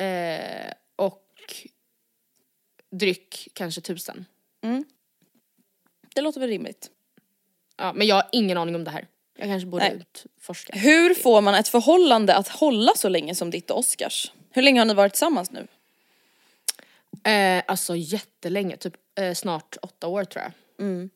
Eh, 0.00 0.72
och 0.96 1.24
dryck 2.90 3.48
kanske 3.52 3.78
1000. 3.80 4.24
Det 6.14 6.20
låter 6.20 6.40
väl 6.40 6.48
rimligt. 6.48 6.90
Ja, 7.76 7.92
men 7.92 8.06
jag 8.06 8.14
har 8.14 8.28
ingen 8.32 8.58
aning 8.58 8.74
om 8.74 8.84
det 8.84 8.90
här. 8.90 9.06
Jag 9.36 9.48
kanske 9.48 9.66
borde 9.66 9.84
Nej. 9.84 10.04
utforska. 10.36 10.72
Hur 10.78 11.14
får 11.14 11.40
man 11.40 11.54
ett 11.54 11.68
förhållande 11.68 12.34
att 12.34 12.48
hålla 12.48 12.92
så 12.96 13.08
länge 13.08 13.34
som 13.34 13.50
ditt 13.50 13.70
och 13.70 13.78
Oscars? 13.78 14.32
Hur 14.50 14.62
länge 14.62 14.80
har 14.80 14.84
ni 14.86 14.94
varit 14.94 15.12
tillsammans 15.12 15.50
nu? 15.50 15.66
Eh, 17.30 17.62
alltså 17.66 17.96
jättelänge, 17.96 18.76
typ 18.76 18.94
eh, 19.20 19.34
snart 19.34 19.76
åtta 19.82 20.06
år 20.06 20.24
tror 20.24 20.44
jag. 20.44 20.52
Mm. 20.86 21.10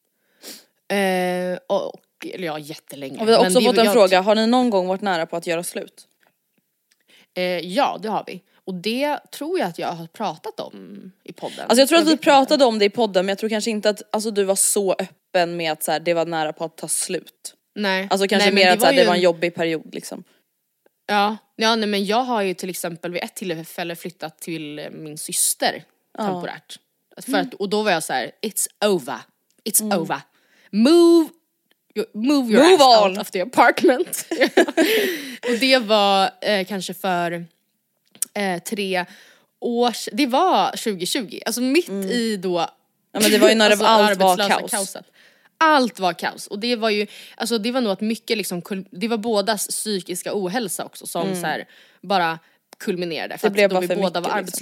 Eh, 0.88 1.58
och, 1.66 1.94
eller 2.26 2.46
ja, 2.46 2.58
jättelänge. 2.58 3.20
Och 3.20 3.28
vi 3.28 3.32
har 3.32 3.46
också 3.46 3.58
det- 3.58 3.64
fått 3.64 3.78
en 3.78 3.84
jag- 3.84 3.94
fråga, 3.94 4.20
har 4.20 4.34
ni 4.34 4.46
någon 4.46 4.70
gång 4.70 4.86
varit 4.86 5.00
nära 5.00 5.26
på 5.26 5.36
att 5.36 5.46
göra 5.46 5.62
slut? 5.62 6.06
Eh, 7.34 7.42
ja, 7.44 7.98
det 8.02 8.08
har 8.08 8.24
vi. 8.26 8.42
Och 8.64 8.74
det 8.74 9.18
tror 9.30 9.58
jag 9.58 9.68
att 9.68 9.78
jag 9.78 9.88
har 9.88 10.06
pratat 10.06 10.60
om 10.60 11.12
i 11.24 11.32
podden. 11.32 11.60
Alltså 11.60 11.80
jag 11.80 11.88
tror 11.88 11.98
att 11.98 12.08
vi 12.08 12.16
pratade 12.16 12.64
om 12.64 12.78
det 12.78 12.84
i 12.84 12.90
podden 12.90 13.26
men 13.26 13.28
jag 13.28 13.38
tror 13.38 13.50
kanske 13.50 13.70
inte 13.70 13.90
att 13.90 14.02
alltså, 14.14 14.30
du 14.30 14.44
var 14.44 14.54
så 14.54 14.92
öppen 14.92 15.56
med 15.56 15.72
att 15.72 15.82
så 15.82 15.92
här, 15.92 16.00
det 16.00 16.14
var 16.14 16.26
nära 16.26 16.52
på 16.52 16.64
att 16.64 16.76
ta 16.76 16.88
slut. 16.88 17.54
Nej. 17.74 18.08
Alltså 18.10 18.28
kanske 18.28 18.50
Nej, 18.50 18.64
mer 18.64 18.72
att 18.72 18.80
så 18.80 18.86
här, 18.86 18.92
ju 18.92 18.98
det 19.00 19.06
var 19.06 19.14
en 19.14 19.20
jobbig 19.20 19.54
period 19.54 19.94
liksom. 19.94 20.24
Ja, 21.06 21.36
ja 21.56 21.76
nej, 21.76 21.88
men 21.88 22.04
jag 22.04 22.22
har 22.24 22.42
ju 22.42 22.54
till 22.54 22.70
exempel 22.70 23.12
vid 23.12 23.22
ett 23.22 23.34
tillfälle 23.34 23.96
flyttat 23.96 24.38
till 24.38 24.88
min 24.92 25.18
syster 25.18 25.84
temporärt. 26.18 26.78
För 27.26 27.38
att, 27.38 27.54
och 27.54 27.68
då 27.68 27.82
var 27.82 27.90
jag 27.90 28.02
så 28.02 28.12
här: 28.12 28.30
it's 28.42 28.66
over, 28.86 29.18
it's 29.64 29.98
over. 29.98 30.20
Move, 30.70 31.28
move 32.14 32.52
your 32.52 32.62
Move 32.70 32.74
ass 32.82 33.02
on. 33.04 33.10
out 33.10 33.18
of 33.18 33.30
the 33.30 33.40
apartment. 33.40 34.26
och 35.48 35.58
det 35.60 35.78
var 35.78 36.30
eh, 36.40 36.66
kanske 36.66 36.94
för 36.94 37.44
eh, 38.34 38.62
tre 38.62 39.04
år 39.60 39.92
det 40.16 40.26
var 40.26 40.70
2020, 40.70 41.40
alltså 41.46 41.60
mitt 41.60 41.88
i 41.88 42.36
då 42.36 42.66
Ja 43.14 43.20
men 43.20 43.30
det 43.30 43.38
var 43.38 43.48
ju 43.48 43.54
när 43.54 43.70
alltså, 43.70 43.84
allt 43.84 44.18
var 44.18 44.32
arbetslösa 44.32 44.60
kaos. 44.60 44.70
kaoset. 44.70 45.04
Allt 45.58 46.00
var 46.00 46.12
kaos 46.12 46.46
och 46.46 46.58
det 46.58 46.76
var 46.76 46.90
ju, 46.90 47.06
alltså 47.36 47.58
det 47.58 47.72
var 47.72 47.80
nog 47.80 47.92
att 47.92 48.00
mycket 48.00 48.36
liksom, 48.36 48.62
det 48.90 49.08
var 49.08 49.16
bådas 49.16 49.68
psykiska 49.68 50.30
ohälsa 50.34 50.84
också 50.84 51.06
som 51.06 51.34
så 51.34 51.46
här, 51.46 51.68
bara 52.02 52.38
kulminerade. 52.78 53.38
För 53.38 53.46
Mm. 53.48 53.52
Det 53.52 53.68
blev 53.68 53.76
att 53.78 53.82
då 53.82 53.88
bara 53.88 53.94
för 53.94 54.02
båda 54.02 54.20
mycket, 54.20 54.32
var 54.34 54.40
liksom. 54.40 54.58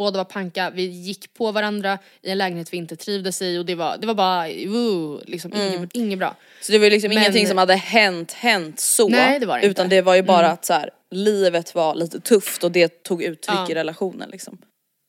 Båda 0.00 0.16
var 0.18 0.24
panka, 0.24 0.70
vi 0.70 0.82
gick 0.82 1.34
på 1.34 1.52
varandra 1.52 1.98
i 2.22 2.30
en 2.30 2.38
lägenhet 2.38 2.72
vi 2.72 2.76
inte 2.76 2.96
trivdes 2.96 3.42
i 3.42 3.58
och 3.58 3.66
det 3.66 3.74
var, 3.74 3.96
det 4.00 4.06
var 4.06 4.14
bara, 4.14 4.48
uh, 4.48 5.20
liksom 5.26 5.52
Mm. 5.52 5.74
inget, 5.74 5.90
inget 5.94 6.18
bra. 6.18 6.36
Så 6.62 6.72
det 6.72 6.78
var 6.78 6.90
liksom 6.90 7.08
Men- 7.08 7.18
ingenting 7.18 7.46
som 7.46 7.58
hade 7.58 7.74
hänt, 7.74 8.32
hänt 8.32 8.80
så. 8.80 9.08
Nej, 9.08 9.40
det 9.40 9.46
var 9.46 9.58
det 9.58 9.66
utan 9.66 9.70
inte. 9.70 9.80
Mm. 9.82 9.90
det 9.90 10.02
var 10.02 10.14
ju 10.14 10.22
bara 10.22 10.50
att 10.50 10.64
så 10.64 10.72
här, 10.72 10.90
livet 11.10 11.74
var 11.74 11.94
lite 11.94 12.20
tufft 12.20 12.64
och 12.64 12.72
det 12.72 13.02
tog 13.02 13.22
uttryck 13.22 13.56
Ja. 13.58 13.70
i 13.70 13.74
relationen 13.74 14.30
liksom. 14.30 14.58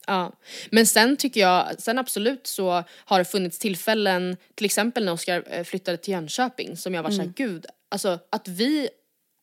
Ja, 0.08 0.32
men 0.70 0.86
sen 0.86 1.18
tycker 1.18 1.42
jag, 1.42 1.68
sen 1.78 2.00
absolut 2.00 2.48
så 2.48 2.84
har 3.06 3.20
det 3.20 3.26
funnits 3.26 3.60
tillfällen, 3.60 4.38
till 4.56 4.66
exempel 4.66 5.06
när 5.06 5.12
Oskar 5.14 5.44
eh, 5.50 5.64
flyttade 5.64 5.98
till 5.98 6.12
Jönköping 6.14 6.78
som 6.78 6.94
jag 6.94 7.04
var 7.04 7.10
såhär, 7.12 7.32
gud, 7.36 7.66
alltså 7.92 8.20
att 8.30 8.48
vi 8.48 8.90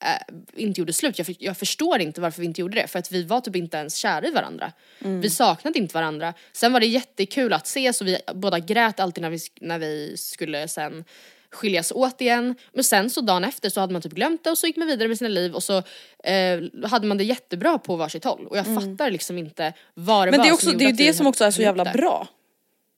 eh, 0.05 0.63
inte 0.63 0.81
gjorde 0.81 0.93
slut, 0.93 1.19
jag, 1.19 1.27
för, 1.27 1.35
jag 1.39 1.57
förstår 1.57 2.01
inte 2.01 2.21
varför 2.21 2.41
vi 2.41 2.47
inte 2.47 2.61
gjorde 2.61 2.81
det 2.81 2.87
för 2.87 2.99
att 2.99 3.13
vi 3.13 3.23
var 3.23 3.41
typ 3.41 3.57
inte 3.57 3.77
ens 3.77 3.95
kära 3.95 4.27
i 4.27 4.31
varandra. 4.31 4.73
Vi 4.99 5.31
saknade 5.31 5.79
inte 5.79 5.95
varandra. 5.95 6.35
Sen 6.53 6.73
var 6.73 6.81
det 6.81 6.87
jättekul 6.87 7.53
att 7.53 7.67
ses 7.67 8.01
och 8.01 8.07
vi 8.07 8.19
båda 8.35 8.59
grät 8.59 9.01
alltid 9.01 9.23
när 9.23 9.31
vi, 9.31 9.39
när 9.61 9.79
vi 9.79 10.17
skulle 10.17 10.69
sen 10.69 11.05
skiljas 11.51 11.93
åt 11.93 12.21
igen. 12.21 12.55
Men 12.73 12.85
sen 12.85 13.11
så 13.11 13.21
dagen 13.21 13.45
efter 13.45 13.71
så 13.71 13.81
hade 13.81 13.93
man 13.93 14.03
typ 14.03 14.13
glömt 14.13 14.45
det 14.45 14.51
och 14.51 14.59
så 14.59 14.67
gick 14.67 14.77
man 14.77 14.89
vidare 14.89 15.09
med 15.09 15.19
sina 15.19 15.29
liv 15.29 15.55
och 15.55 15.63
så 15.63 15.83
eh, 16.25 16.61
hade 16.85 17.07
man 17.07 17.19
det 17.19 17.25
jättebra 17.25 17.79
på 17.79 17.97
varsitt 17.97 18.25
håll. 18.25 18.47
Och 18.47 18.59
jag 18.59 18.67
fattar 18.67 19.11
liksom 19.11 19.39
inte 19.39 19.73
vad 19.95 20.27
det 20.27 20.31
Men 20.31 20.39
var 20.39 20.45
det 20.45 20.51
är, 20.51 20.55
också, 20.55 20.69
som 20.69 20.79
det 20.79 20.85
är 20.85 20.89
ju 20.89 20.93
det 20.93 21.15
som 21.15 21.27
också 21.27 21.45
är 21.45 21.51
så 21.51 21.63
jävla 21.63 21.85
bra. 21.85 22.29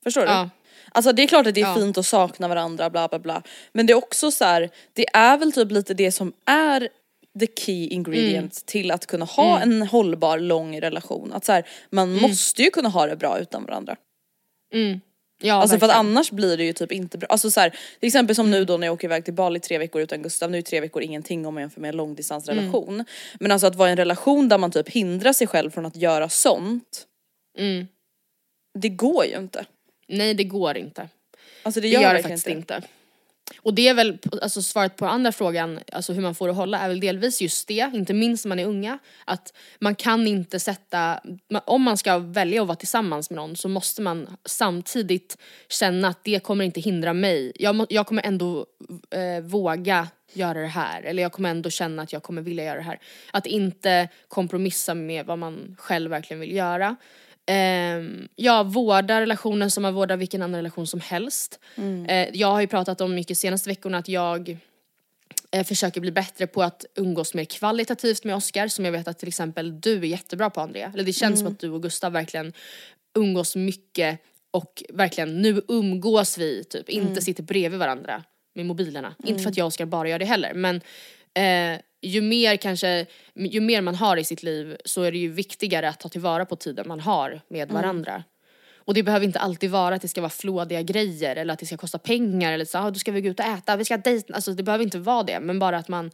Förstår 0.04 0.20
du? 0.20 0.26
Ja. 0.26 0.50
Alltså 0.92 1.12
det 1.12 1.22
är 1.22 1.26
klart 1.26 1.46
att 1.46 1.54
det 1.54 1.60
är 1.60 1.66
Ja. 1.68 1.74
fint 1.74 1.98
att 1.98 2.06
sakna 2.06 2.48
varandra 2.48 2.90
bla 2.90 3.08
bla 3.08 3.18
bla. 3.18 3.42
Men 3.72 3.86
det 3.86 3.92
är 3.92 3.94
också 3.94 4.30
så 4.30 4.44
här, 4.44 4.70
det 4.92 5.06
är 5.12 5.36
väl 5.38 5.52
typ 5.52 5.70
lite 5.70 5.94
det 5.94 6.12
som 6.12 6.32
är 6.46 6.88
the 7.40 7.46
key 7.56 7.86
ingredient 7.88 8.34
Mm. 8.56 8.62
till 8.66 8.90
att 8.90 9.06
kunna 9.06 9.24
ha 9.24 9.60
en 9.60 9.82
hållbar 9.82 10.38
lång 10.38 10.80
relation. 10.80 11.32
Att 11.32 11.44
så 11.44 11.52
här, 11.52 11.66
man 11.90 12.08
Mm. 12.10 12.22
måste 12.22 12.62
ju 12.62 12.70
kunna 12.70 12.88
ha 12.88 13.06
det 13.06 13.16
bra 13.16 13.38
utan 13.38 13.64
varandra. 13.64 13.96
Ja, 15.42 15.54
Alltså 15.54 15.68
för 15.78 15.86
att 15.86 15.90
verkligen. 15.90 16.06
annars 16.06 16.30
blir 16.30 16.56
det 16.56 16.64
ju 16.64 16.72
typ 16.72 16.92
inte 16.92 17.18
bra. 17.18 17.26
Alltså 17.26 17.50
så 17.50 17.60
här, 17.60 17.70
till 17.70 18.06
exempel 18.06 18.36
som 18.36 18.50
nu 18.50 18.64
då 18.64 18.76
när 18.76 18.86
jag 18.86 18.94
åker 18.94 19.04
iväg 19.08 19.24
till 19.24 19.34
Bali 19.34 19.60
tre 19.60 19.78
veckor 19.78 20.02
utan 20.02 20.22
Gustav, 20.22 20.50
nu 20.50 20.58
är 20.58 20.62
tre 20.62 20.80
veckor 20.80 21.02
ingenting 21.02 21.46
om 21.46 21.54
man 21.54 21.60
jämför 21.62 21.80
med 21.80 21.88
en 21.88 21.96
långdistansrelation. 21.96 22.94
Mm. 22.94 23.06
Men 23.40 23.52
alltså 23.52 23.66
att 23.66 23.74
vara 23.74 23.88
i 23.88 23.90
en 23.90 23.96
relation 23.96 24.48
där 24.48 24.58
man 24.58 24.70
typ 24.70 24.88
hindrar 24.88 25.32
sig 25.32 25.46
själv 25.46 25.70
från 25.70 25.86
att 25.86 25.96
göra 25.96 26.28
sånt. 26.28 27.06
Mm. 27.58 27.86
Det 28.78 28.88
går 28.88 29.24
ju 29.24 29.36
inte. 29.36 29.64
Nej 30.10 30.34
det 30.34 30.44
går 30.44 30.76
inte. 30.76 31.08
Alltså 31.62 31.80
det 31.80 31.88
Det 31.88 31.92
gör, 31.92 32.00
gör 32.00 32.14
det 32.14 32.22
faktiskt 32.22 32.46
inte. 32.46 32.82
Och 33.58 33.74
det 33.74 33.88
är 33.88 33.94
väl, 33.94 34.18
alltså 34.42 34.62
svaret 34.62 34.96
på 34.96 35.06
andra 35.06 35.32
frågan, 35.32 35.80
alltså 35.92 36.12
hur 36.12 36.22
man 36.22 36.34
får 36.34 36.46
det 36.46 36.50
att 36.50 36.56
hålla 36.56 36.78
är 36.78 36.88
väl 36.88 37.00
delvis 37.00 37.40
just 37.40 37.68
det, 37.68 37.90
inte 37.94 38.14
minst 38.14 38.44
när 38.44 38.48
man 38.48 38.58
är 38.58 38.66
unga. 38.66 38.98
Att 39.24 39.52
man 39.78 39.94
kan 39.94 40.26
inte 40.26 40.60
sätta, 40.60 41.20
om 41.64 41.82
man 41.82 41.96
ska 41.96 42.18
välja 42.18 42.62
att 42.62 42.68
vara 42.68 42.76
tillsammans 42.76 43.30
med 43.30 43.36
någon 43.36 43.56
så 43.56 43.68
måste 43.68 44.02
man 44.02 44.36
samtidigt 44.44 45.36
känna 45.68 46.08
att 46.08 46.24
det 46.24 46.42
kommer 46.42 46.64
inte 46.64 46.80
hindra 46.80 47.12
mig. 47.12 47.52
Jag, 47.54 47.74
må, 47.74 47.86
jag 47.90 48.06
kommer 48.06 48.26
ändå 48.26 48.66
eh, 49.10 49.42
våga 49.42 50.08
göra 50.32 50.60
det 50.60 50.66
här 50.66 51.02
eller 51.02 51.22
jag 51.22 51.32
kommer 51.32 51.50
ändå 51.50 51.70
känna 51.70 52.02
att 52.02 52.12
jag 52.12 52.22
kommer 52.22 52.42
vilja 52.42 52.64
göra 52.64 52.76
det 52.76 52.82
här. 52.82 53.00
Att 53.32 53.46
inte 53.46 54.08
kompromissa 54.28 54.94
med 54.94 55.26
vad 55.26 55.38
man 55.38 55.76
själv 55.78 56.10
verkligen 56.10 56.40
vill 56.40 56.52
göra. 56.56 56.96
Um, 57.50 58.28
jag 58.36 58.72
vårdar 58.72 59.20
relationen 59.20 59.70
som 59.70 59.82
man 59.82 59.94
vårdar 59.94 60.16
vilken 60.16 60.42
annan 60.42 60.56
relation 60.56 60.86
som 60.86 61.00
helst. 61.00 61.60
Eh, 62.08 62.28
jag 62.32 62.48
har 62.48 62.60
ju 62.60 62.66
pratat 62.66 63.00
om 63.00 63.14
mycket 63.14 63.38
senaste 63.38 63.68
veckorna 63.68 63.98
att 63.98 64.08
jag 64.08 64.58
eh, 65.50 65.64
försöker 65.64 66.00
bli 66.00 66.12
bättre 66.12 66.46
på 66.46 66.62
att 66.62 66.84
umgås 66.94 67.34
mer 67.34 67.44
kvalitativt 67.44 68.24
med 68.24 68.36
Oscar 68.36 68.68
som 68.68 68.84
jag 68.84 68.92
vet 68.92 69.08
att 69.08 69.18
till 69.18 69.28
exempel 69.28 69.80
du 69.80 69.98
är 69.98 70.04
jättebra 70.04 70.50
på 70.50 70.60
Andrea. 70.60 70.90
Eller 70.94 71.04
det 71.04 71.12
känns 71.12 71.40
som 71.40 71.48
att 71.48 71.58
du 71.58 71.70
och 71.70 71.82
Gustav 71.82 72.12
verkligen 72.12 72.52
umgås 73.14 73.56
mycket 73.56 74.20
och 74.50 74.82
verkligen 74.88 75.42
nu 75.42 75.62
umgås 75.68 76.38
vi 76.38 76.64
typ, 76.64 76.88
inte 76.88 77.22
sitter 77.22 77.42
bredvid 77.42 77.78
varandra 77.78 78.24
med 78.54 78.66
mobilerna. 78.66 79.14
Inte 79.24 79.42
för 79.42 79.50
att 79.50 79.56
jag 79.56 79.64
och 79.64 79.68
Oscar 79.68 79.86
bara 79.86 80.08
gör 80.08 80.18
det 80.18 80.24
heller 80.24 80.54
men 80.54 80.80
eh, 81.40 81.80
ju 82.02 82.20
mer 82.20 82.56
kanske, 82.56 83.06
ju 83.34 83.60
mer 83.60 83.80
man 83.80 83.94
har 83.94 84.16
i 84.16 84.24
sitt 84.24 84.42
liv 84.42 84.76
så 84.84 85.02
är 85.02 85.12
det 85.12 85.18
ju 85.18 85.28
viktigare 85.28 85.88
att 85.88 86.00
ta 86.00 86.08
tillvara 86.08 86.46
på 86.46 86.56
tiden 86.56 86.88
man 86.88 87.00
har 87.00 87.40
med 87.48 87.68
varandra. 87.72 88.24
Och 88.84 88.94
det 88.94 89.02
behöver 89.02 89.26
inte 89.26 89.38
alltid 89.38 89.70
vara 89.70 89.94
att 89.94 90.02
det 90.02 90.08
ska 90.08 90.20
vara 90.20 90.30
flådiga 90.30 90.82
grejer 90.82 91.36
eller 91.36 91.52
att 91.52 91.58
det 91.60 91.66
ska 91.66 91.76
kosta 91.76 91.98
pengar 91.98 92.52
eller 92.52 92.64
så 92.64 92.78
ah, 92.78 92.90
då 92.90 92.98
ska 92.98 93.12
vi 93.12 93.20
gå 93.20 93.28
ut 93.28 93.40
och 93.40 93.46
äta, 93.46 93.76
vi 93.76 93.84
ska 93.84 93.96
dejta, 93.96 94.34
alltså 94.34 94.52
det 94.52 94.62
behöver 94.62 94.84
inte 94.84 94.98
vara 94.98 95.22
det 95.22 95.40
men 95.40 95.58
bara 95.58 95.78
att 95.78 95.88
man 95.88 96.10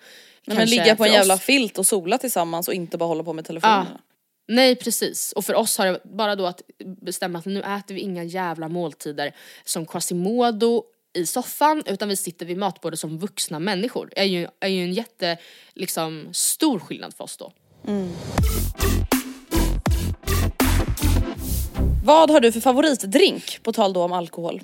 Nej, 0.47 0.57
men 0.57 0.69
ligga 0.69 0.97
på 0.97 1.05
en 1.05 1.13
jävla 1.13 1.35
oss- 1.35 1.41
filt 1.41 1.79
och 1.79 1.87
sola 1.87 2.19
tillsammans 2.19 2.69
och 2.69 2.75
inte 2.75 2.99
bara 2.99 3.07
hålla 3.07 3.25
på 3.25 3.33
med 3.33 3.45
telefonerna. 3.45 4.01
Nej 4.49 4.77
precis, 4.77 5.33
och 5.33 5.45
för 5.45 5.55
oss 5.55 5.79
har 5.79 5.87
det 5.87 6.01
bara 6.05 6.37
då 6.37 6.47
att 6.47 6.63
bestämma 7.03 7.39
att 7.39 7.47
nu 7.47 7.61
äter 7.63 7.95
vi 7.95 8.01
inga 8.01 8.25
jävla 8.25 8.69
måltider 8.69 9.33
som 9.65 9.87
Quasimodo 9.87 10.85
i 11.17 11.27
soffan 11.27 11.83
utan 11.87 12.09
vi 12.09 12.17
sitter 12.17 12.47
vid 12.47 12.57
matbordet 12.59 13.01
som 13.01 13.19
vuxna 13.19 13.59
människor. 13.59 14.11
är 14.17 14.25
ju, 14.25 14.49
är 14.61 14.69
ju 14.69 14.83
en 14.83 14.93
jätte, 14.93 15.37
liksom, 15.75 16.29
stor 16.33 16.79
skillnad 16.79 17.15
för 17.15 17.25
oss 17.25 17.37
då. 17.37 17.53
Vad 22.05 22.31
har 22.31 22.41
du 22.41 22.53
för 22.53 22.61
favoritdrink 22.61 23.63
på 23.63 23.73
tal 23.73 23.93
då 23.93 24.03
om 24.05 24.13
alkohol? 24.13 24.63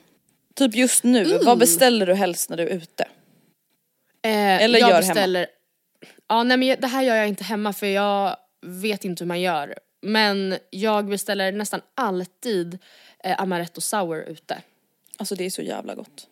Typ 0.55 0.75
just 0.75 1.05
nu, 1.05 1.39
vad 1.45 1.59
beställer 1.59 2.07
du 2.07 2.15
helst 2.15 2.51
när 2.51 2.57
du 2.57 2.63
är 2.63 2.75
ute? 2.77 3.03
Eh, 4.25 4.63
Eller 4.63 4.79
jag 4.79 4.91
gör 4.91 4.99
beställer, 4.99 5.47
Ja 6.29 6.43
nej 6.43 6.57
men 6.57 6.69
jag- 6.69 6.81
det 6.81 6.87
här 6.87 7.03
gör 7.03 7.17
jag 7.17 7.29
inte 7.29 7.45
hemma 7.45 7.73
för 7.73 7.87
jag 7.87 8.37
vet 8.67 9.05
inte 9.05 9.25
hur 9.25 9.29
man 9.29 9.41
gör. 9.41 9.75
Men 10.03 10.59
jag 10.71 11.07
beställer 11.09 11.53
nästan 11.53 11.81
alltid 11.95 12.79
eh, 13.25 13.41
amaretto 13.43 13.81
sour 13.81 14.23
ute. 14.23 14.63
Alltså 15.17 15.35
det 15.35 15.45
är 15.45 15.51
så 15.51 15.63
jävla 15.63 15.95
gott. 15.95 16.27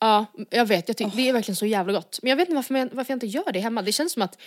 Ja, 0.00 0.26
jag 0.50 0.66
vet. 0.66 0.88
Jag 0.88 0.96
tycker 0.96 1.16
det 1.16 1.28
är 1.28 1.32
verkligen 1.32 1.56
så 1.56 1.66
jävla 1.66 1.92
gott. 1.92 2.18
Men 2.22 2.30
jag 2.30 2.36
vet 2.36 2.48
inte 2.48 2.56
varför 2.56 2.74
jag, 2.74 2.88
varför 2.92 3.12
jag 3.12 3.16
inte 3.16 3.26
gör 3.26 3.52
det 3.52 3.60
hemma. 3.60 3.82
Det 3.82 3.92
känns 3.92 4.12
som 4.12 4.22
att 4.22 4.38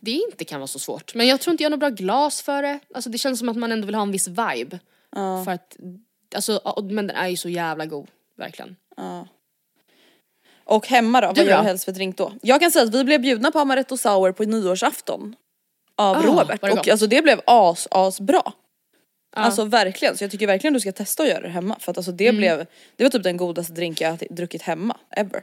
det 0.00 0.10
inte 0.10 0.44
kan 0.44 0.60
vara 0.60 0.68
så 0.68 0.78
svårt. 0.78 1.14
Men 1.14 1.26
jag 1.26 1.40
tror 1.40 1.52
inte 1.52 1.62
jag 1.62 1.70
har 1.70 1.76
något 1.76 1.80
bra 1.80 1.88
glas 1.90 2.42
för 2.42 2.62
det. 2.62 2.78
Alltså 2.94 3.10
det 3.10 3.18
känns 3.18 3.38
som 3.38 3.48
att 3.48 3.56
man 3.56 3.72
ändå 3.72 3.86
vill 3.86 3.94
ha 3.94 4.02
en 4.02 4.12
viss 4.12 4.28
vibe. 4.28 4.78
För 5.44 5.50
att, 5.50 5.76
alltså, 6.34 6.60
ja, 6.64 6.78
men 6.82 7.06
den 7.06 7.16
är 7.16 7.28
ju 7.28 7.36
så 7.36 7.48
jävla 7.48 7.86
god. 7.86 8.08
Verkligen. 8.38 8.76
Och 10.64 10.86
hemma 10.86 11.20
då, 11.20 11.32
Du 11.32 11.40
vad 11.40 11.50
gör 11.50 11.58
du 11.58 11.64
helst 11.64 11.84
för 11.84 11.92
drink 11.92 12.16
då? 12.16 12.32
Jag 12.42 12.60
kan 12.60 12.70
säga 12.70 12.84
att 12.84 12.94
vi 12.94 13.04
blev 13.04 13.20
bjudna 13.20 13.50
på 13.50 13.58
amaretto 13.58 13.96
sour 13.96 14.32
på 14.32 14.44
nyårsafton. 14.44 15.36
Av 15.96 16.16
Ah, 16.16 16.22
Robert 16.22 16.62
och 16.62 16.88
alltså 16.88 17.06
det 17.06 17.22
blev 17.22 17.40
as, 17.46 17.88
as 17.90 18.20
bra. 18.20 18.52
Alltså 19.42 19.64
verkligen, 19.64 20.16
så 20.16 20.24
jag 20.24 20.30
tycker 20.30 20.46
verkligen 20.46 20.74
du 20.74 20.80
ska 20.80 20.92
testa 20.92 21.22
att 21.22 21.28
göra 21.28 21.40
det 21.40 21.48
hemma 21.48 21.76
för 21.80 21.90
att 21.90 21.96
alltså 21.96 22.10
Mm. 22.10 22.16
det 22.16 22.32
blev, 22.32 22.66
det 22.96 23.04
var 23.04 23.10
typ 23.10 23.22
den 23.22 23.36
godaste 23.36 23.72
drink 23.72 24.00
jag 24.00 24.22
druckit 24.30 24.62
hemma, 24.62 24.96
ever. 25.16 25.42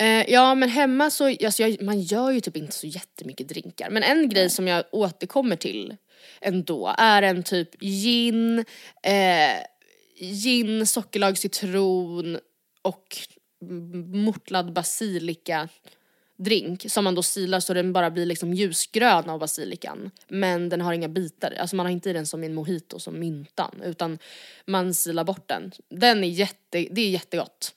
Eh, 0.00 0.30
ja 0.32 0.54
men 0.54 0.68
hemma 0.68 1.10
så, 1.10 1.26
alltså 1.26 1.62
jag, 1.62 1.82
man 1.82 2.00
gör 2.00 2.30
ju 2.30 2.40
typ 2.40 2.56
inte 2.56 2.72
så 2.72 2.86
jättemycket 2.86 3.48
drinkar. 3.48 3.90
Men 3.90 4.02
en 4.02 4.28
grej 4.28 4.50
som 4.50 4.68
jag 4.68 4.84
återkommer 4.90 5.56
till 5.56 5.96
ändå 6.40 6.94
är 6.98 7.22
en 7.22 7.42
typ 7.42 7.80
gin, 7.80 8.58
eh, 9.02 9.64
gin, 10.20 10.86
sockerlag, 10.86 11.38
citron 11.38 12.38
och 12.82 13.16
mortlad 14.12 14.72
basilika 14.72 15.68
drink 16.44 16.90
som 16.90 17.04
man 17.04 17.14
då 17.14 17.22
silar 17.22 17.60
så 17.60 17.74
den 17.74 17.92
bara 17.92 18.10
blir 18.10 18.26
liksom 18.26 18.54
ljusgrön 18.54 19.30
av 19.30 19.38
basilikan. 19.38 20.10
Men 20.28 20.68
den 20.68 20.80
har 20.80 20.92
inga 20.92 21.08
bitar, 21.08 21.54
alltså 21.60 21.76
man 21.76 21.86
har 21.86 21.90
inte 21.92 22.10
i 22.10 22.12
den 22.12 22.26
som 22.26 22.42
i 22.42 22.46
en 22.46 22.54
mojito 22.54 22.98
som 22.98 23.18
myntan 23.18 23.82
utan 23.84 24.18
man 24.66 24.94
silar 24.94 25.24
bort 25.24 25.48
den. 25.48 25.72
Den 25.88 26.24
är 26.24 26.28
jätte, 26.28 26.86
det 26.90 27.00
är 27.00 27.10
jättegott. 27.10 27.74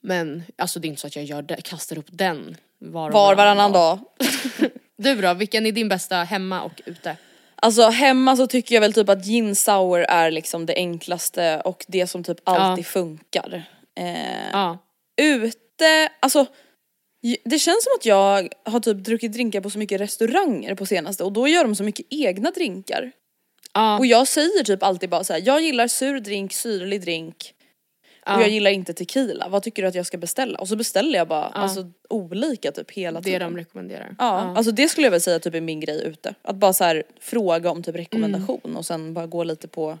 Men 0.00 0.42
alltså 0.56 0.80
det 0.80 0.86
är 0.86 0.88
inte 0.88 1.00
så 1.00 1.06
att 1.06 1.16
jag 1.16 1.24
gör 1.24 1.42
det, 1.42 1.62
kastar 1.62 1.98
upp 1.98 2.08
den 2.10 2.56
var, 2.78 3.08
och 3.08 3.14
Var 3.14 3.34
varannan 3.34 3.72
dag. 3.72 3.98
Du 4.96 5.14
då, 5.20 5.34
vilken 5.34 5.66
är 5.66 5.72
din 5.72 5.88
bästa 5.88 6.16
hemma 6.16 6.62
och 6.62 6.82
ute? 6.84 7.16
Alltså 7.56 7.88
hemma 7.88 8.36
så 8.36 8.46
tycker 8.46 8.74
jag 8.74 8.80
väl 8.80 8.92
typ 8.92 9.08
att 9.08 9.24
gin 9.24 9.56
sour 9.56 10.00
är 10.00 10.30
liksom 10.30 10.66
det 10.66 10.74
enklaste 10.74 11.62
och 11.64 11.84
det 11.88 12.06
som 12.06 12.24
typ 12.24 12.38
alltid 12.44 12.86
funkar. 12.86 13.62
Eh, 13.96 14.50
Ja. 14.52 14.78
Ute, 15.16 16.08
alltså 16.20 16.46
Det 17.44 17.58
känns 17.58 17.84
som 17.84 17.92
att 17.98 18.06
jag 18.06 18.48
har 18.64 18.80
typ 18.80 18.96
druckit 18.96 19.32
drinkar 19.32 19.60
på 19.60 19.70
så 19.70 19.78
mycket 19.78 20.00
restauranger 20.00 20.74
på 20.74 20.86
senaste 20.86 21.24
och 21.24 21.32
då 21.32 21.48
gör 21.48 21.64
de 21.64 21.76
så 21.76 21.84
mycket 21.84 22.06
egna 22.10 22.50
drinkar. 22.50 23.12
Ja. 23.74 23.98
Och 23.98 24.06
jag 24.06 24.28
säger 24.28 24.64
typ 24.64 24.82
alltid 24.82 25.10
bara 25.10 25.24
så 25.24 25.32
här: 25.32 25.42
jag 25.44 25.62
gillar 25.62 25.88
sur 25.88 26.20
drink, 26.20 26.52
syrlig 26.52 27.00
drink. 27.00 27.54
Ja. 28.26 28.36
Och 28.36 28.42
jag 28.42 28.48
gillar 28.48 28.70
inte 28.70 28.92
tequila, 28.92 29.48
vad 29.48 29.62
tycker 29.62 29.82
du 29.82 29.88
att 29.88 29.94
jag 29.94 30.06
ska 30.06 30.18
beställa? 30.18 30.58
Och 30.58 30.68
så 30.68 30.76
beställer 30.76 31.18
jag 31.18 31.28
bara 31.28 31.44
alltså, 31.44 31.90
olika 32.08 32.72
typ 32.72 32.90
hela 32.90 33.20
det 33.20 33.24
tiden. 33.24 33.52
de 33.52 33.56
rekommenderar. 33.56 34.16
Ja, 34.18 34.54
alltså 34.56 34.72
det 34.72 34.88
skulle 34.88 35.06
jag 35.06 35.10
väl 35.10 35.20
säga 35.20 35.38
typ 35.38 35.54
är 35.54 35.60
min 35.60 35.80
grej 35.80 36.04
ute. 36.04 36.34
Att 36.42 36.56
bara 36.56 36.72
så 36.72 36.84
här 36.84 37.02
fråga 37.20 37.70
om 37.70 37.82
typ 37.82 37.96
rekommendation 37.96 38.76
och 38.76 38.86
sen 38.86 39.14
bara 39.14 39.26
gå 39.26 39.44
lite 39.44 39.68
på 39.68 39.98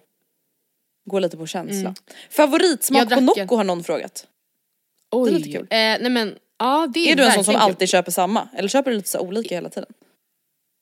Gå 1.06 1.18
lite 1.18 1.36
på 1.36 1.46
känsla. 1.46 1.94
Favoritsmak 2.30 3.02
Jag 3.02 3.10
på 3.10 3.20
Nocco 3.20 3.56
har 3.56 3.64
någon 3.64 3.84
frågat. 3.84 4.26
Oj. 5.10 5.30
det 5.30 5.36
är 5.36 5.38
lite 5.38 5.58
kul. 5.58 5.66
Eh, 5.70 5.76
nej 5.76 6.10
men, 6.10 6.34
ja 6.58 6.88
det 6.94 7.00
är 7.00 7.12
Är 7.12 7.16
du 7.16 7.24
en 7.24 7.32
sån 7.32 7.44
som 7.44 7.56
alltid 7.56 7.88
köper 7.88 8.12
samma? 8.12 8.48
Eller 8.56 8.68
köper 8.68 8.90
du 8.90 8.96
lite 8.96 9.08
så 9.08 9.20
olika 9.20 9.54
hela 9.54 9.68
tiden? 9.68 9.92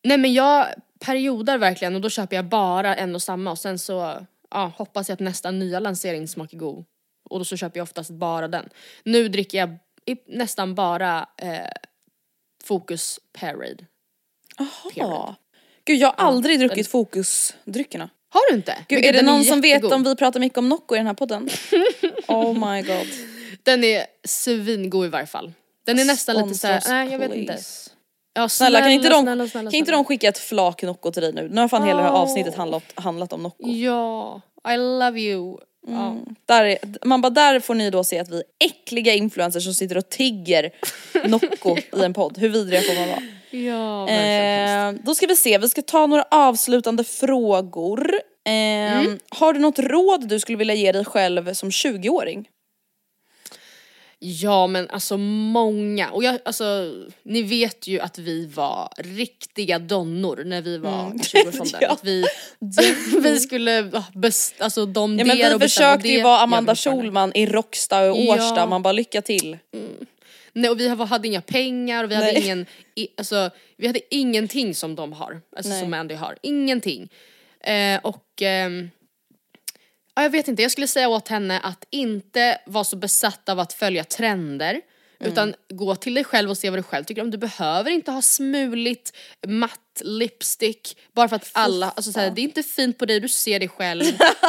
Nej 0.05 0.19
men 0.19 0.33
jag 0.33 0.67
periodar 1.01 1.59
verkligen 1.59 1.95
och 1.95 2.01
då 2.01 2.11
köper 2.11 2.37
jag 2.37 2.45
bara 2.45 2.97
en 2.97 3.15
och 3.15 3.23
samma 3.23 3.51
och 3.51 3.59
sen 3.59 3.79
så 3.79 4.27
ja, 4.51 4.73
hoppas 4.77 5.09
jag 5.09 5.15
att 5.15 5.21
nästa 5.21 5.51
nya 5.51 5.81
lansering 5.81 6.29
smakar 6.29 6.59
god. 6.59 6.85
Och 7.31 7.39
då 7.39 7.45
så 7.45 7.57
köper 7.57 7.79
jag 7.79 7.85
oftast 7.85 8.11
bara 8.11 8.49
den. 8.49 8.69
Nu 9.05 9.29
dricker 9.29 9.59
jag 9.59 9.79
nästan 10.27 10.75
bara 10.75 11.27
eh, 11.39 11.71
Focus 12.65 13.21
Parade. 13.33 13.87
Ja. 14.95 15.35
Gud 15.85 15.99
jag 15.99 16.09
har 16.09 16.27
aldrig 16.27 16.59
den- 16.59 16.69
druckit 16.69 16.89
fokusdryckerna. 16.89 18.11
Har 18.29 18.51
du 18.51 18.57
inte? 18.57 18.77
Gud 18.89 19.05
är 19.05 19.13
det 19.13 19.23
någon 19.23 19.45
som 19.45 19.61
vet 19.61 19.85
om 19.85 20.05
vi 20.05 20.17
pratar 20.17 20.41
mycket 20.41 20.59
om 20.59 20.69
Nocco 20.69 20.95
i 20.95 20.99
den 20.99 21.07
här 21.07 21.15
podden? 21.15 21.49
oh 22.29 22.73
my 22.73 22.83
god. 22.83 23.07
Den 23.63 23.85
är 23.85 24.07
svingod 24.25 25.07
i 25.07 25.09
varje 25.09 25.27
fall. 25.27 25.53
Den 25.87 25.99
är 25.99 26.05
nästan 26.05 26.37
lite 26.37 26.59
såhär, 26.59 26.83
nej 26.89 27.13
jag 27.13 27.19
vet 27.19 27.35
inte. 27.35 27.59
Ja, 28.35 28.49
Snälla 28.49 28.81
kan 28.81 28.91
inte 28.91 29.09
de, 29.09 29.23
snälla, 29.23 29.49
snälla, 29.49 29.71
kan 29.71 29.77
inte 29.77 29.87
snälla. 29.89 29.97
de 29.99 30.05
skicka 30.05 30.29
ett 30.29 30.39
flak 30.39 30.83
Nocco 30.83 31.11
till 31.13 31.23
dig 31.23 31.33
nu? 31.33 31.49
Nu 31.49 31.61
har 31.61 31.69
fan 31.69 31.85
hela 31.87 31.97
det 32.03 32.09
här 32.09 32.15
avsnittet 32.15 32.55
handlat, 32.55 32.85
handlat 32.95 33.33
om 33.33 33.43
Nocco. 33.43 33.69
Ja, 33.69 34.41
I 34.75 34.77
love 34.77 35.21
you. 35.21 35.59
Ja. 35.87 36.17
Där 36.47 36.65
är, 36.65 36.79
man 37.07 37.21
bara 37.21 37.31
där 37.31 37.61
får 37.61 37.75
ni 37.75 37.91
då 37.91 38.05
se 38.05 38.19
att 38.19 38.29
vi 38.29 38.37
är 38.37 38.43
äckliga 38.65 39.15
influencers 39.15 39.65
som 39.65 39.75
sitter 39.75 39.97
och 39.99 40.09
tigger 40.09 40.71
Nocco 41.29 41.77
i 41.97 42.03
en 42.05 42.15
podd. 42.15 42.39
Hur 42.39 42.49
vidriga 42.49 42.81
får 42.81 42.95
man 42.95 43.09
vara? 43.09 43.23
Ja. 43.51 44.09
Eh, 44.09 44.93
då 45.05 45.15
ska 45.15 45.27
vi 45.27 45.37
se, 45.37 45.59
vi 45.59 45.69
ska 45.69 45.83
ta 45.83 46.07
några 46.07 46.25
avslutande 46.31 47.05
frågor. 47.05 48.13
Eh, 48.45 49.15
Har 49.31 49.53
du 49.53 49.61
något 49.61 49.79
råd 49.79 50.29
du 50.29 50.41
skulle 50.41 50.59
vilja 50.59 50.75
ge 50.75 50.93
dig 50.93 51.05
själv 51.05 51.55
som 51.55 51.71
20-åring? 51.71 52.49
Ja 54.25 54.67
men 54.67 54.91
alltså 54.91 55.17
många, 55.17 56.11
och 56.11 56.25
jag, 56.25 56.39
alltså 56.45 56.95
ni 57.23 57.43
vet 57.43 57.87
ju 57.87 58.01
att 58.01 58.19
vi 58.19 58.47
var 58.47 58.89
riktiga 58.97 59.79
donnor 59.79 60.43
när 60.45 60.63
vi 60.63 60.79
var 60.79 61.07
Mm. 61.07 61.17
i 61.17 61.21
20-årsåldern. 61.21 61.79
Ja. 61.81 61.89
Att 61.91 62.05
vi, 62.05 62.25
vi 63.23 63.41
skulle 63.41 63.91
ah, 63.93 64.05
best, 64.15 64.61
alltså 64.61 64.87
de 64.87 65.19
Ja 65.19 65.25
men 65.25 65.37
vi 65.37 65.59
försökte 65.59 66.09
ju 66.09 66.23
vara 66.23 66.39
Amanda. 66.39 66.77
Schulman 66.77 67.33
i 67.35 67.47
Rocksta 67.47 68.11
och 68.11 68.19
Ja. 68.19 68.35
Årsta, 68.35 68.67
man 68.67 68.83
bara 68.83 68.93
lycka 68.93 69.23
till. 69.23 69.59
Nej 70.53 70.71
och 70.71 70.81
vi 70.81 70.89
hade 70.89 71.29
inga 71.29 71.41
pengar 71.41 72.05
och 72.05 72.11
vi 72.11 72.15
hade 72.15 72.33
Nej. 72.33 72.43
ingen, 72.45 72.67
alltså 73.17 73.51
vi 73.77 73.87
hade 73.87 74.15
ingenting 74.15 74.75
som 74.75 74.95
de 74.95 75.13
har, 75.13 75.41
alltså 75.57 75.71
Nej. 75.73 75.81
som 75.81 75.91
Mandy 75.91 76.15
har, 76.15 76.37
ingenting. 76.43 77.09
Eh, 77.61 78.01
och 78.03 78.43
ja, 78.43 78.89
jag 80.15 80.31
vet 80.31 80.49
inte, 80.49 80.63
jag 80.63 80.71
skulle 80.73 80.87
säga 80.87 81.09
åt 81.09 81.29
henne 81.29 81.61
att 81.61 81.87
inte 81.91 82.59
vara 82.67 82.85
så 82.85 82.97
besatt 82.97 83.49
av 83.49 83.59
att 83.59 83.73
följa 83.73 84.05
trender. 84.05 84.81
Mm. 85.23 85.33
Utan 85.33 85.55
gå 85.69 85.95
till 85.95 86.15
dig 86.15 86.25
själv 86.25 86.51
och 86.51 86.59
se 86.59 86.71
vad 86.71 86.79
du 86.79 86.83
själv 86.83 87.05
tycker 87.05 87.23
om. 87.23 87.31
Du 87.31 87.39
behöver 87.39 87.91
inte 87.91 88.11
ha 88.11 88.23
smuligt 88.23 89.17
matt 89.47 89.79
lipstick 90.01 90.97
bara 91.13 91.29
för 91.29 91.37
att 91.37 91.51
alla, 91.53 91.91
alltså 91.91 92.13
såhär, 92.13 92.31
det 92.31 92.41
är 92.41 92.43
inte 92.43 92.63
fint 92.63 92.99
på 92.99 93.07
dig, 93.07 93.21
du 93.21 93.29
ser 93.29 93.59
dig 93.59 93.69
själv 93.69 94.05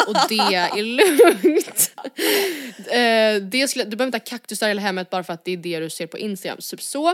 och 0.08 0.16
det 0.30 0.56
är 0.56 0.82
lugnt. 0.84 1.92
Eh, 2.92 3.36
det 3.36 3.68
skulle, 3.68 3.84
du 3.84 3.96
behöver 3.96 4.06
inte 4.06 4.18
ha 4.18 4.38
kaktusar 4.38 4.68
i 4.68 4.70
hela 4.70 4.82
hemmet 4.82 5.10
bara 5.10 5.24
för 5.24 5.34
att 5.34 5.46
det 5.46 5.52
är 5.52 5.58
det 5.58 5.80
du 5.80 5.90
ser 5.90 6.08
på 6.08 6.18
Instagram. 6.18 6.58
Typ 6.58 6.82
så. 6.82 7.10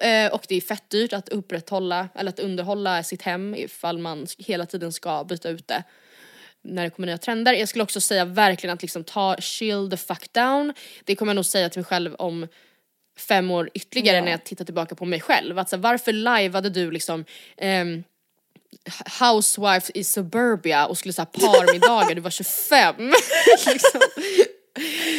Eh, 0.00 0.32
och 0.32 0.44
det 0.48 0.54
är 0.54 0.60
fett 0.60 0.90
dyrt 0.90 1.12
att 1.12 1.28
upprätthålla 1.28 2.08
eller 2.14 2.28
att 2.28 2.38
underhålla 2.38 3.02
sitt 3.02 3.22
hem 3.22 3.54
ifall 3.54 3.98
man 3.98 4.26
hela 4.38 4.66
tiden 4.66 4.92
ska 4.92 5.24
byta 5.24 5.48
ut 5.48 5.68
det 5.68 5.82
när 6.66 6.84
det 6.84 6.90
kommer 6.90 7.06
nya 7.06 7.18
trender. 7.18 7.52
Jag 7.52 7.68
skulle 7.68 7.84
också 7.84 8.00
säga 8.00 8.24
verkligen 8.24 8.74
att 8.74 8.82
liksom 8.82 9.04
ta 9.04 9.36
chill 9.36 9.90
the 9.90 9.96
fuck 9.96 10.32
down. 10.32 10.72
Det 11.04 11.16
kommer 11.16 11.30
jag 11.30 11.36
nog 11.36 11.46
säga 11.46 11.68
till 11.68 11.78
mig 11.78 11.84
själv 11.84 12.14
om 12.14 12.48
fem 13.18 13.50
år 13.50 13.70
ytterligare 13.74 14.20
när 14.20 14.30
jag 14.30 14.44
tittar 14.44 14.64
tillbaka 14.64 14.94
på 14.94 15.04
mig 15.04 15.20
själv. 15.20 15.58
Att 15.58 15.68
så, 15.68 15.76
varför 15.76 16.12
lajvade 16.12 16.70
du 16.70 16.90
liksom 16.90 17.24
ehm, 17.56 18.04
Housewives 19.20 19.90
i 19.94 20.04
Suburbia 20.04 20.86
och 20.86 20.98
skulle 20.98 21.12
så 21.12 21.22
här 21.22 21.26
parmiddagar, 21.26 22.14
du 22.14 22.20
var 22.20 22.30
25. 22.30 22.94
liksom. 23.66 24.00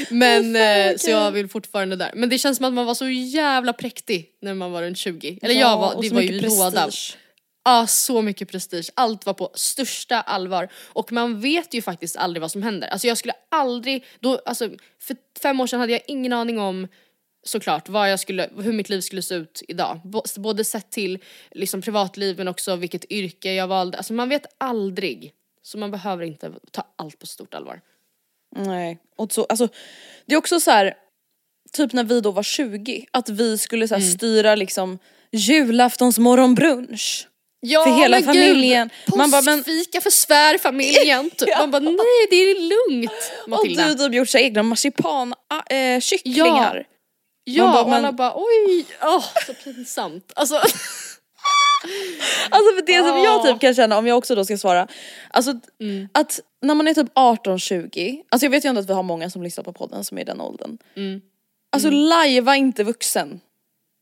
Men 0.09 0.55
eh, 0.55 0.97
så 0.97 1.09
jag 1.09 1.31
vill 1.31 1.47
fortfarande 1.47 1.95
där. 1.95 2.11
Men 2.15 2.29
det 2.29 2.37
känns 2.37 2.57
som 2.57 2.65
att 2.65 2.73
man 2.73 2.85
var 2.85 2.93
så 2.93 3.09
jävla 3.09 3.73
präktig 3.73 4.29
när 4.41 4.53
man 4.53 4.71
var 4.71 4.81
runt 4.81 4.97
20. 4.97 5.39
Eller 5.41 5.55
jag 5.55 5.77
var, 5.77 6.01
det 6.01 6.09
var 6.09 6.21
ju 6.21 6.31
mycket 6.31 6.49
båda. 6.49 6.89
Ja, 7.67 7.87
så 7.87 8.21
mycket 8.21 8.51
prestige. 8.51 8.89
Allt 8.93 9.25
var 9.25 9.33
på 9.33 9.51
största 9.53 10.21
allvar. 10.21 10.67
Och 10.87 11.11
man 11.11 11.39
vet 11.39 11.73
ju 11.73 11.81
faktiskt 11.81 12.17
aldrig 12.17 12.41
vad 12.41 12.51
som 12.51 12.63
händer. 12.63 12.87
Alltså 12.87 13.07
jag 13.07 13.17
skulle 13.17 13.33
aldrig, 13.49 14.05
då, 14.19 14.41
alltså 14.45 14.69
för 14.99 15.15
fem 15.41 15.61
år 15.61 15.67
sedan 15.67 15.79
hade 15.79 15.91
jag 15.91 16.01
ingen 16.07 16.33
aning 16.33 16.59
om 16.59 16.87
såklart 17.43 17.89
vad 17.89 18.11
jag 18.11 18.19
skulle, 18.19 18.49
hur 18.57 18.73
mitt 18.73 18.89
liv 18.89 19.01
skulle 19.01 19.21
se 19.21 19.35
ut 19.35 19.63
idag. 19.67 20.01
Både 20.35 20.63
sett 20.63 20.89
till 20.89 21.19
liksom 21.51 21.81
privatliv 21.81 22.37
men 22.37 22.47
också 22.47 22.75
vilket 22.75 23.11
yrke 23.11 23.53
jag 23.53 23.67
valde. 23.67 23.97
Alltså 23.97 24.13
man 24.13 24.29
vet 24.29 24.45
aldrig. 24.57 25.33
Så 25.61 25.77
man 25.77 25.91
behöver 25.91 26.23
inte 26.23 26.51
ta 26.71 26.87
allt 26.95 27.19
på 27.19 27.27
stort 27.27 27.53
allvar. 27.53 27.81
Nej, 28.55 28.99
och 29.15 29.31
så, 29.31 29.43
alltså 29.43 29.67
det 30.25 30.33
är 30.33 30.37
också 30.37 30.59
så 30.59 30.71
här. 30.71 30.93
typ 31.71 31.93
när 31.93 32.03
vi 32.03 32.21
då 32.21 32.31
var 32.31 32.43
20, 32.43 33.05
att 33.11 33.29
vi 33.29 33.57
skulle 33.57 33.87
så 33.87 33.95
här, 33.95 34.01
styra 34.01 34.55
liksom 34.55 34.99
julaftons 35.31 36.19
morgonbrunch. 36.19 37.27
Ja, 37.59 37.83
För 37.83 37.91
hela 37.91 38.17
men 38.17 38.25
familjen. 38.25 38.89
Gud, 39.05 39.17
Man 39.17 39.31
bara, 39.31 39.41
men- 39.41 39.57
Påskfika 39.63 40.01
för 40.01 40.09
svärfamiljen. 40.09 41.29
Typ. 41.29 41.49
Ja. 41.51 41.59
Man 41.59 41.71
bara 41.71 41.79
nej 41.79 42.27
det 42.29 42.35
är 42.35 42.59
lugnt 42.61 43.11
Och 43.43 43.49
Matilda. 43.49 43.87
du 43.87 43.95
typ 43.95 44.13
gjort 44.13 44.29
så 44.29 44.37
egna 44.37 44.63
marsipan 44.63 45.33
äh, 45.69 45.99
kycklingar. 45.99 46.85
Ja, 47.43 47.63
Man 47.63 47.73
bara, 47.73 47.83
och 47.83 47.89
men- 47.89 47.97
alla 48.05 48.11
bara 48.11 48.33
oj, 48.35 48.85
åh 49.01 49.25
så 49.45 49.53
pinsamt. 49.53 50.31
Alltså, 50.35 50.55
Alltså 52.49 52.75
för 52.75 52.85
det 52.85 52.97
som 53.07 53.17
jag 53.17 53.45
typ 53.45 53.59
kan 53.61 53.75
känna 53.75 53.97
om 53.97 54.07
jag 54.07 54.17
också 54.17 54.35
då 54.35 54.45
ska 54.45 54.57
svara. 54.57 54.87
Alltså 55.31 55.53
Mm. 55.81 56.09
att 56.11 56.39
när 56.61 56.75
man 56.75 56.87
är 56.87 56.93
typ 56.93 57.13
18-20, 57.15 58.21
alltså 58.29 58.45
jag 58.45 58.51
vet 58.51 58.65
ju 58.65 58.69
ändå 58.69 58.81
att 58.81 58.89
vi 58.89 58.93
har 58.93 59.03
många 59.03 59.29
som 59.29 59.43
lyssnar 59.43 59.63
på 59.63 59.73
podden 59.73 60.03
som 60.03 60.17
är 60.17 60.21
i 60.21 60.25
den 60.25 60.41
åldern. 60.41 60.77
Mm. 60.95 61.21
Alltså 61.71 61.89
lajva 61.89 62.55
inte 62.55 62.83
vuxen. 62.83 63.39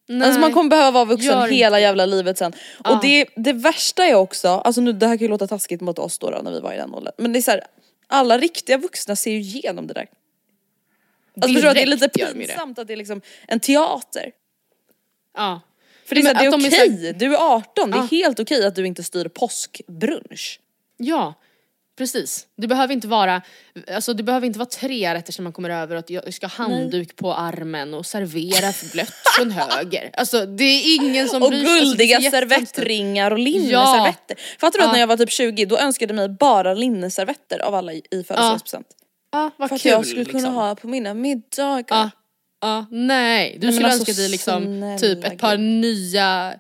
Nej. 0.08 0.26
Alltså 0.28 0.40
man 0.42 0.54
kommer 0.54 0.70
behöva 0.70 0.92
vara 0.92 1.06
vuxen 1.06 1.28
Gör 1.40 1.48
hela 1.48 1.80
jävla 1.80 2.06
livet 2.06 2.38
sen. 2.38 2.54
Ja. 2.84 2.96
Och 2.96 3.02
det, 3.02 3.26
det 3.36 3.54
värsta 3.54 4.06
är 4.06 4.16
också, 4.16 4.48
alltså 4.48 4.82
nu 4.82 4.94
det 4.94 5.08
här 5.08 5.18
kan 5.18 5.22
ju 5.22 5.28
låta 5.28 5.48
taskigt 5.48 5.82
mot 5.82 6.00
oss 6.00 6.20
då, 6.20 6.30
då 6.30 6.38
när 6.44 6.52
vi 6.52 6.60
var 6.60 6.74
i 6.74 6.78
den 6.78 6.94
åldern. 6.94 7.14
Men 7.18 7.34
det 7.34 7.40
är 7.40 7.42
så 7.42 7.52
här, 7.52 7.62
alla 8.08 8.38
riktiga 8.38 8.78
vuxna 8.78 9.16
ser 9.16 9.32
ju 9.32 9.38
igenom 9.40 9.88
det 9.88 9.94
där. 9.94 10.08
Alltså 11.42 11.54
förstår 11.54 11.62
du 11.62 11.68
att 11.70 11.76
det 11.76 11.82
är 11.82 11.86
lite 11.86 12.08
Direkt 12.08 12.34
det. 12.34 12.40
pinsamt 12.48 12.80
att 12.80 12.88
det 12.88 12.94
är 12.94 12.98
liksom 12.98 13.22
en 13.48 13.60
teater. 13.60 14.32
ja. 15.38 15.62
För 16.06 16.16
det 16.16 16.22
är, 16.22 16.24
så 16.24 16.28
Men 16.28 16.36
här, 16.36 16.44
det 16.52 16.56
är 16.66 16.70
okej, 16.90 17.06
här- 17.06 17.14
du 17.14 17.34
är 17.36 17.56
18, 17.56 17.92
det 17.92 17.98
är 17.98 18.00
Ja. 18.00 18.08
helt 18.12 18.40
okej 18.40 18.66
att 18.66 18.76
du 18.76 18.88
inte 18.88 19.04
styr 19.04 19.28
påskbrunch. 19.28 20.60
ja, 20.98 21.34
precis. 21.98 22.48
Det 22.58 22.68
behöver 22.68 22.94
inte 22.94 23.08
vara, 23.08 23.42
alltså 23.94 24.14
det 24.14 24.24
behöver 24.24 24.48
inte 24.48 24.60
vara 24.60 24.70
tre 24.70 25.14
rätter 25.14 25.34
som 25.34 25.44
man 25.44 25.54
kommer 25.54 25.70
över 25.70 25.96
och 25.96 26.00
att 26.00 26.10
jag 26.10 26.34
ska 26.34 26.48
ha 26.48 26.52
handduk 26.66 27.16
på 27.16 27.34
armen 27.34 27.94
och 27.94 28.06
servera 28.06 28.74
blött 28.94 29.14
från 29.38 29.52
höger. 29.52 30.10
Alltså 30.14 30.46
det 30.46 30.64
är 30.64 30.96
ingen 30.96 31.28
som 31.30 31.44
Och 31.44 31.50
bryr 31.50 31.66
sig. 31.66 31.76
Alltså, 31.80 31.98
det 31.98 32.04
är 32.04 32.08
guldiga 32.08 32.18
så 32.18 32.24
jättekonstigt. 32.24 32.76
servettringar 32.76 33.32
och 33.32 33.40
linneservetter. 33.40 34.38
Fattar 34.60 34.80
du 34.80 34.84
att 34.84 34.90
Ja. 34.90 34.92
när 34.94 35.00
jag 35.00 35.08
var 35.08 35.18
typ 35.18 35.32
20 35.32 35.66
då 35.66 35.78
önskade 35.78 36.14
mig 36.14 36.30
bara 36.30 36.74
linneservetter 36.74 37.60
av 37.60 37.76
alla 37.76 37.94
i 37.94 38.02
födelsedagspresent. 38.12 38.88
Ja, 39.32 39.52
vad 39.58 39.70
För 39.70 39.76
att 39.76 39.82
kul 39.82 39.92
jag 39.92 40.06
skulle 40.06 40.26
kunna 40.26 40.38
liksom. 40.40 40.56
ha 40.56 40.76
på 40.76 40.88
mina 40.88 41.14
middagar. 41.14 41.86
Ja, 41.90 42.10
ja, 42.62 42.86
nej. 42.92 43.58
Du 43.60 43.68
men 43.68 43.74
skulle 43.74 43.88
alltså, 43.88 44.00
önska 44.12 44.22
dig 44.22 44.30
liksom 44.30 44.98
typ 45.02 45.24
ett 45.26 45.38
par 45.40 45.58
nya 45.58 46.54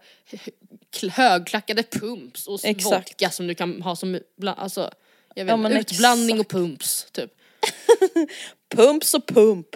kl- 0.95 1.09
högklackade 1.09 1.83
pumps 1.83 2.47
och 2.47 2.59
Exakt. 2.65 2.85
vodka 2.95 3.29
som 3.29 3.47
du 3.47 3.55
kan 3.55 3.81
ha 3.81 3.95
som 3.95 4.19
alltså, 4.57 4.91
jag 5.35 5.45
vet, 5.45 5.49
Ja, 5.51 5.57
men 5.57 5.71
utblandning 5.77 6.39
och 6.39 6.47
pumps 6.47 7.07
typ. 7.11 7.31
Pumps 8.75 9.13
och 9.13 9.27
pump. 9.27 9.67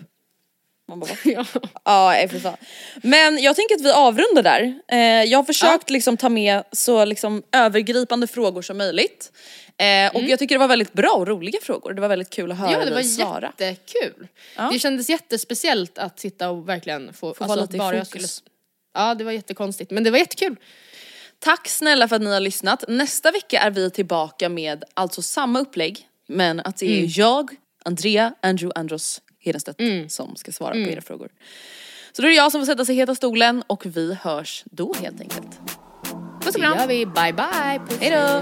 Man 0.88 1.00
bara? 1.00 1.10
Ja. 1.24 1.46
Ja, 1.86 2.28
fan. 2.44 2.58
Men 3.04 3.38
jag 3.42 3.56
tänker 3.56 3.76
att 3.76 3.82
vi 3.82 3.92
avrundar 3.92 4.44
där. 4.44 4.80
Eh, 4.88 5.24
jag 5.24 5.38
har 5.40 5.44
försökt 5.44 5.90
liksom 5.90 6.18
ta 6.18 6.30
med 6.30 6.64
så 6.72 7.06
liksom 7.06 7.44
övergripande 7.52 8.28
frågor 8.28 8.62
som 8.62 8.78
möjligt. 8.78 9.32
Eh, 9.78 10.16
och 10.16 10.22
jag 10.22 10.40
tycker 10.40 10.56
det 10.56 10.60
var 10.60 10.68
väldigt 10.68 10.94
bra 10.94 11.10
och 11.12 11.28
roliga 11.28 11.60
frågor. 11.62 11.94
Det 11.94 12.02
var 12.02 12.08
väldigt 12.08 12.30
kul 12.30 12.52
att 12.52 12.58
höra 12.58 12.68
Mm. 12.70 12.80
ja 12.80 12.86
det 12.86 12.92
var 12.92 13.02
dig 13.02 13.10
svara. 13.10 13.54
jättekul. 13.60 14.28
Ja. 14.58 14.70
Det 14.74 14.80
kändes 14.80 15.10
jättespeciellt 15.10 15.98
att 15.98 16.20
sitta 16.20 16.50
och 16.50 16.70
verkligen 16.70 17.14
få, 17.14 17.20
Få 17.20 17.28
alltså 17.28 17.46
vara 17.48 17.62
lite 17.62 17.76
i 17.76 17.80
bara 17.80 17.96
jag 17.96 18.08
fokus. 18.08 18.36
skulle 18.36 18.50
Ja 18.94 19.16
det 19.16 19.24
var 19.24 19.32
jättekonstigt 19.32 19.92
men 19.92 20.04
det 20.04 20.12
var 20.12 20.18
jättekul. 20.18 20.56
Tack 21.40 21.68
snälla 21.68 22.08
för 22.08 22.16
att 22.16 22.22
ni 22.22 22.34
har 22.34 22.40
lyssnat. 22.40 22.84
Nästa 22.88 23.32
vecka 23.32 23.60
är 23.60 23.72
vi 23.72 23.92
tillbaka 23.92 24.50
med 24.50 24.84
alltså 24.94 25.22
samma 25.22 25.60
upplägg 25.60 26.08
men 26.28 26.60
att 26.60 26.78
det 26.78 26.86
är 26.86 26.98
Mm. 26.98 27.10
jag, 27.16 27.50
Andrea, 27.86 28.34
Andrew, 28.42 28.80
Andros 28.80 29.22
Hedenstedt 29.40 29.80
Mm. 29.82 30.10
som 30.10 30.36
ska 30.36 30.52
svara 30.52 30.72
på 30.72 30.78
era 30.80 31.02
frågor. 31.02 31.30
Så 32.12 32.22
då 32.22 32.28
är 32.28 32.30
det 32.30 32.36
jag 32.38 32.52
som 32.52 32.62
får 32.62 32.66
sätta 32.66 32.86
sig 32.86 32.96
i 32.96 32.98
heta 32.98 33.16
stolen 33.16 33.64
och 33.68 33.86
vi 33.86 34.14
hörs 34.22 34.64
då 34.66 34.94
helt 35.02 35.22
enkelt. 35.22 35.60
Puss 36.42 36.48
och 36.48 36.54
Det 36.54 36.60
kram! 36.60 36.78
gör 36.80 36.88
vi. 36.88 37.06
Bye 37.06 37.34
bye. 37.34 37.80
Puss. 37.88 38.00
Hejdå! 38.00 38.42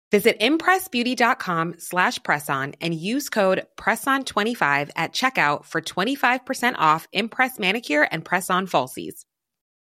Visit 0.11 0.39
impressbeauty.com 0.41 1.75
slash 1.77 2.19
presson 2.19 2.75
and 2.81 2.93
use 2.93 3.29
code 3.29 3.65
PRESSON25 3.77 4.89
at 4.97 5.13
checkout 5.13 5.63
for 5.63 5.79
25% 5.81 6.75
off 6.77 7.07
Impress 7.13 7.57
Manicure 7.57 8.03
and 8.11 8.25
Press-On 8.25 8.67
Falsies. 8.67 9.23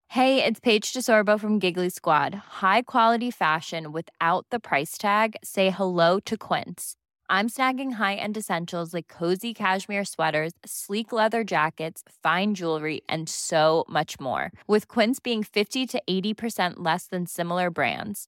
Hey, 0.09 0.43
it's 0.43 0.59
Paige 0.59 0.93
DeSorbo 0.93 1.39
from 1.39 1.57
Giggly 1.57 1.89
Squad. 1.89 2.35
High 2.35 2.83
quality 2.83 3.31
fashion 3.31 3.91
without 3.91 4.45
the 4.51 4.59
price 4.59 4.97
tag. 4.97 5.37
Say 5.43 5.71
hello 5.71 6.19
to 6.25 6.37
Quince. 6.37 6.97
I'm 7.29 7.47
snagging 7.49 7.93
high-end 7.93 8.37
essentials 8.37 8.93
like 8.93 9.07
cozy 9.07 9.53
cashmere 9.53 10.05
sweaters, 10.05 10.51
sleek 10.65 11.13
leather 11.13 11.43
jackets, 11.43 12.03
fine 12.21 12.53
jewelry, 12.55 13.01
and 13.07 13.29
so 13.29 13.85
much 13.87 14.19
more. 14.19 14.51
With 14.67 14.87
Quince 14.89 15.19
being 15.21 15.43
50 15.43 15.87
to 15.87 16.01
80% 16.07 16.73
less 16.77 17.07
than 17.07 17.25
similar 17.25 17.71
brands. 17.71 18.27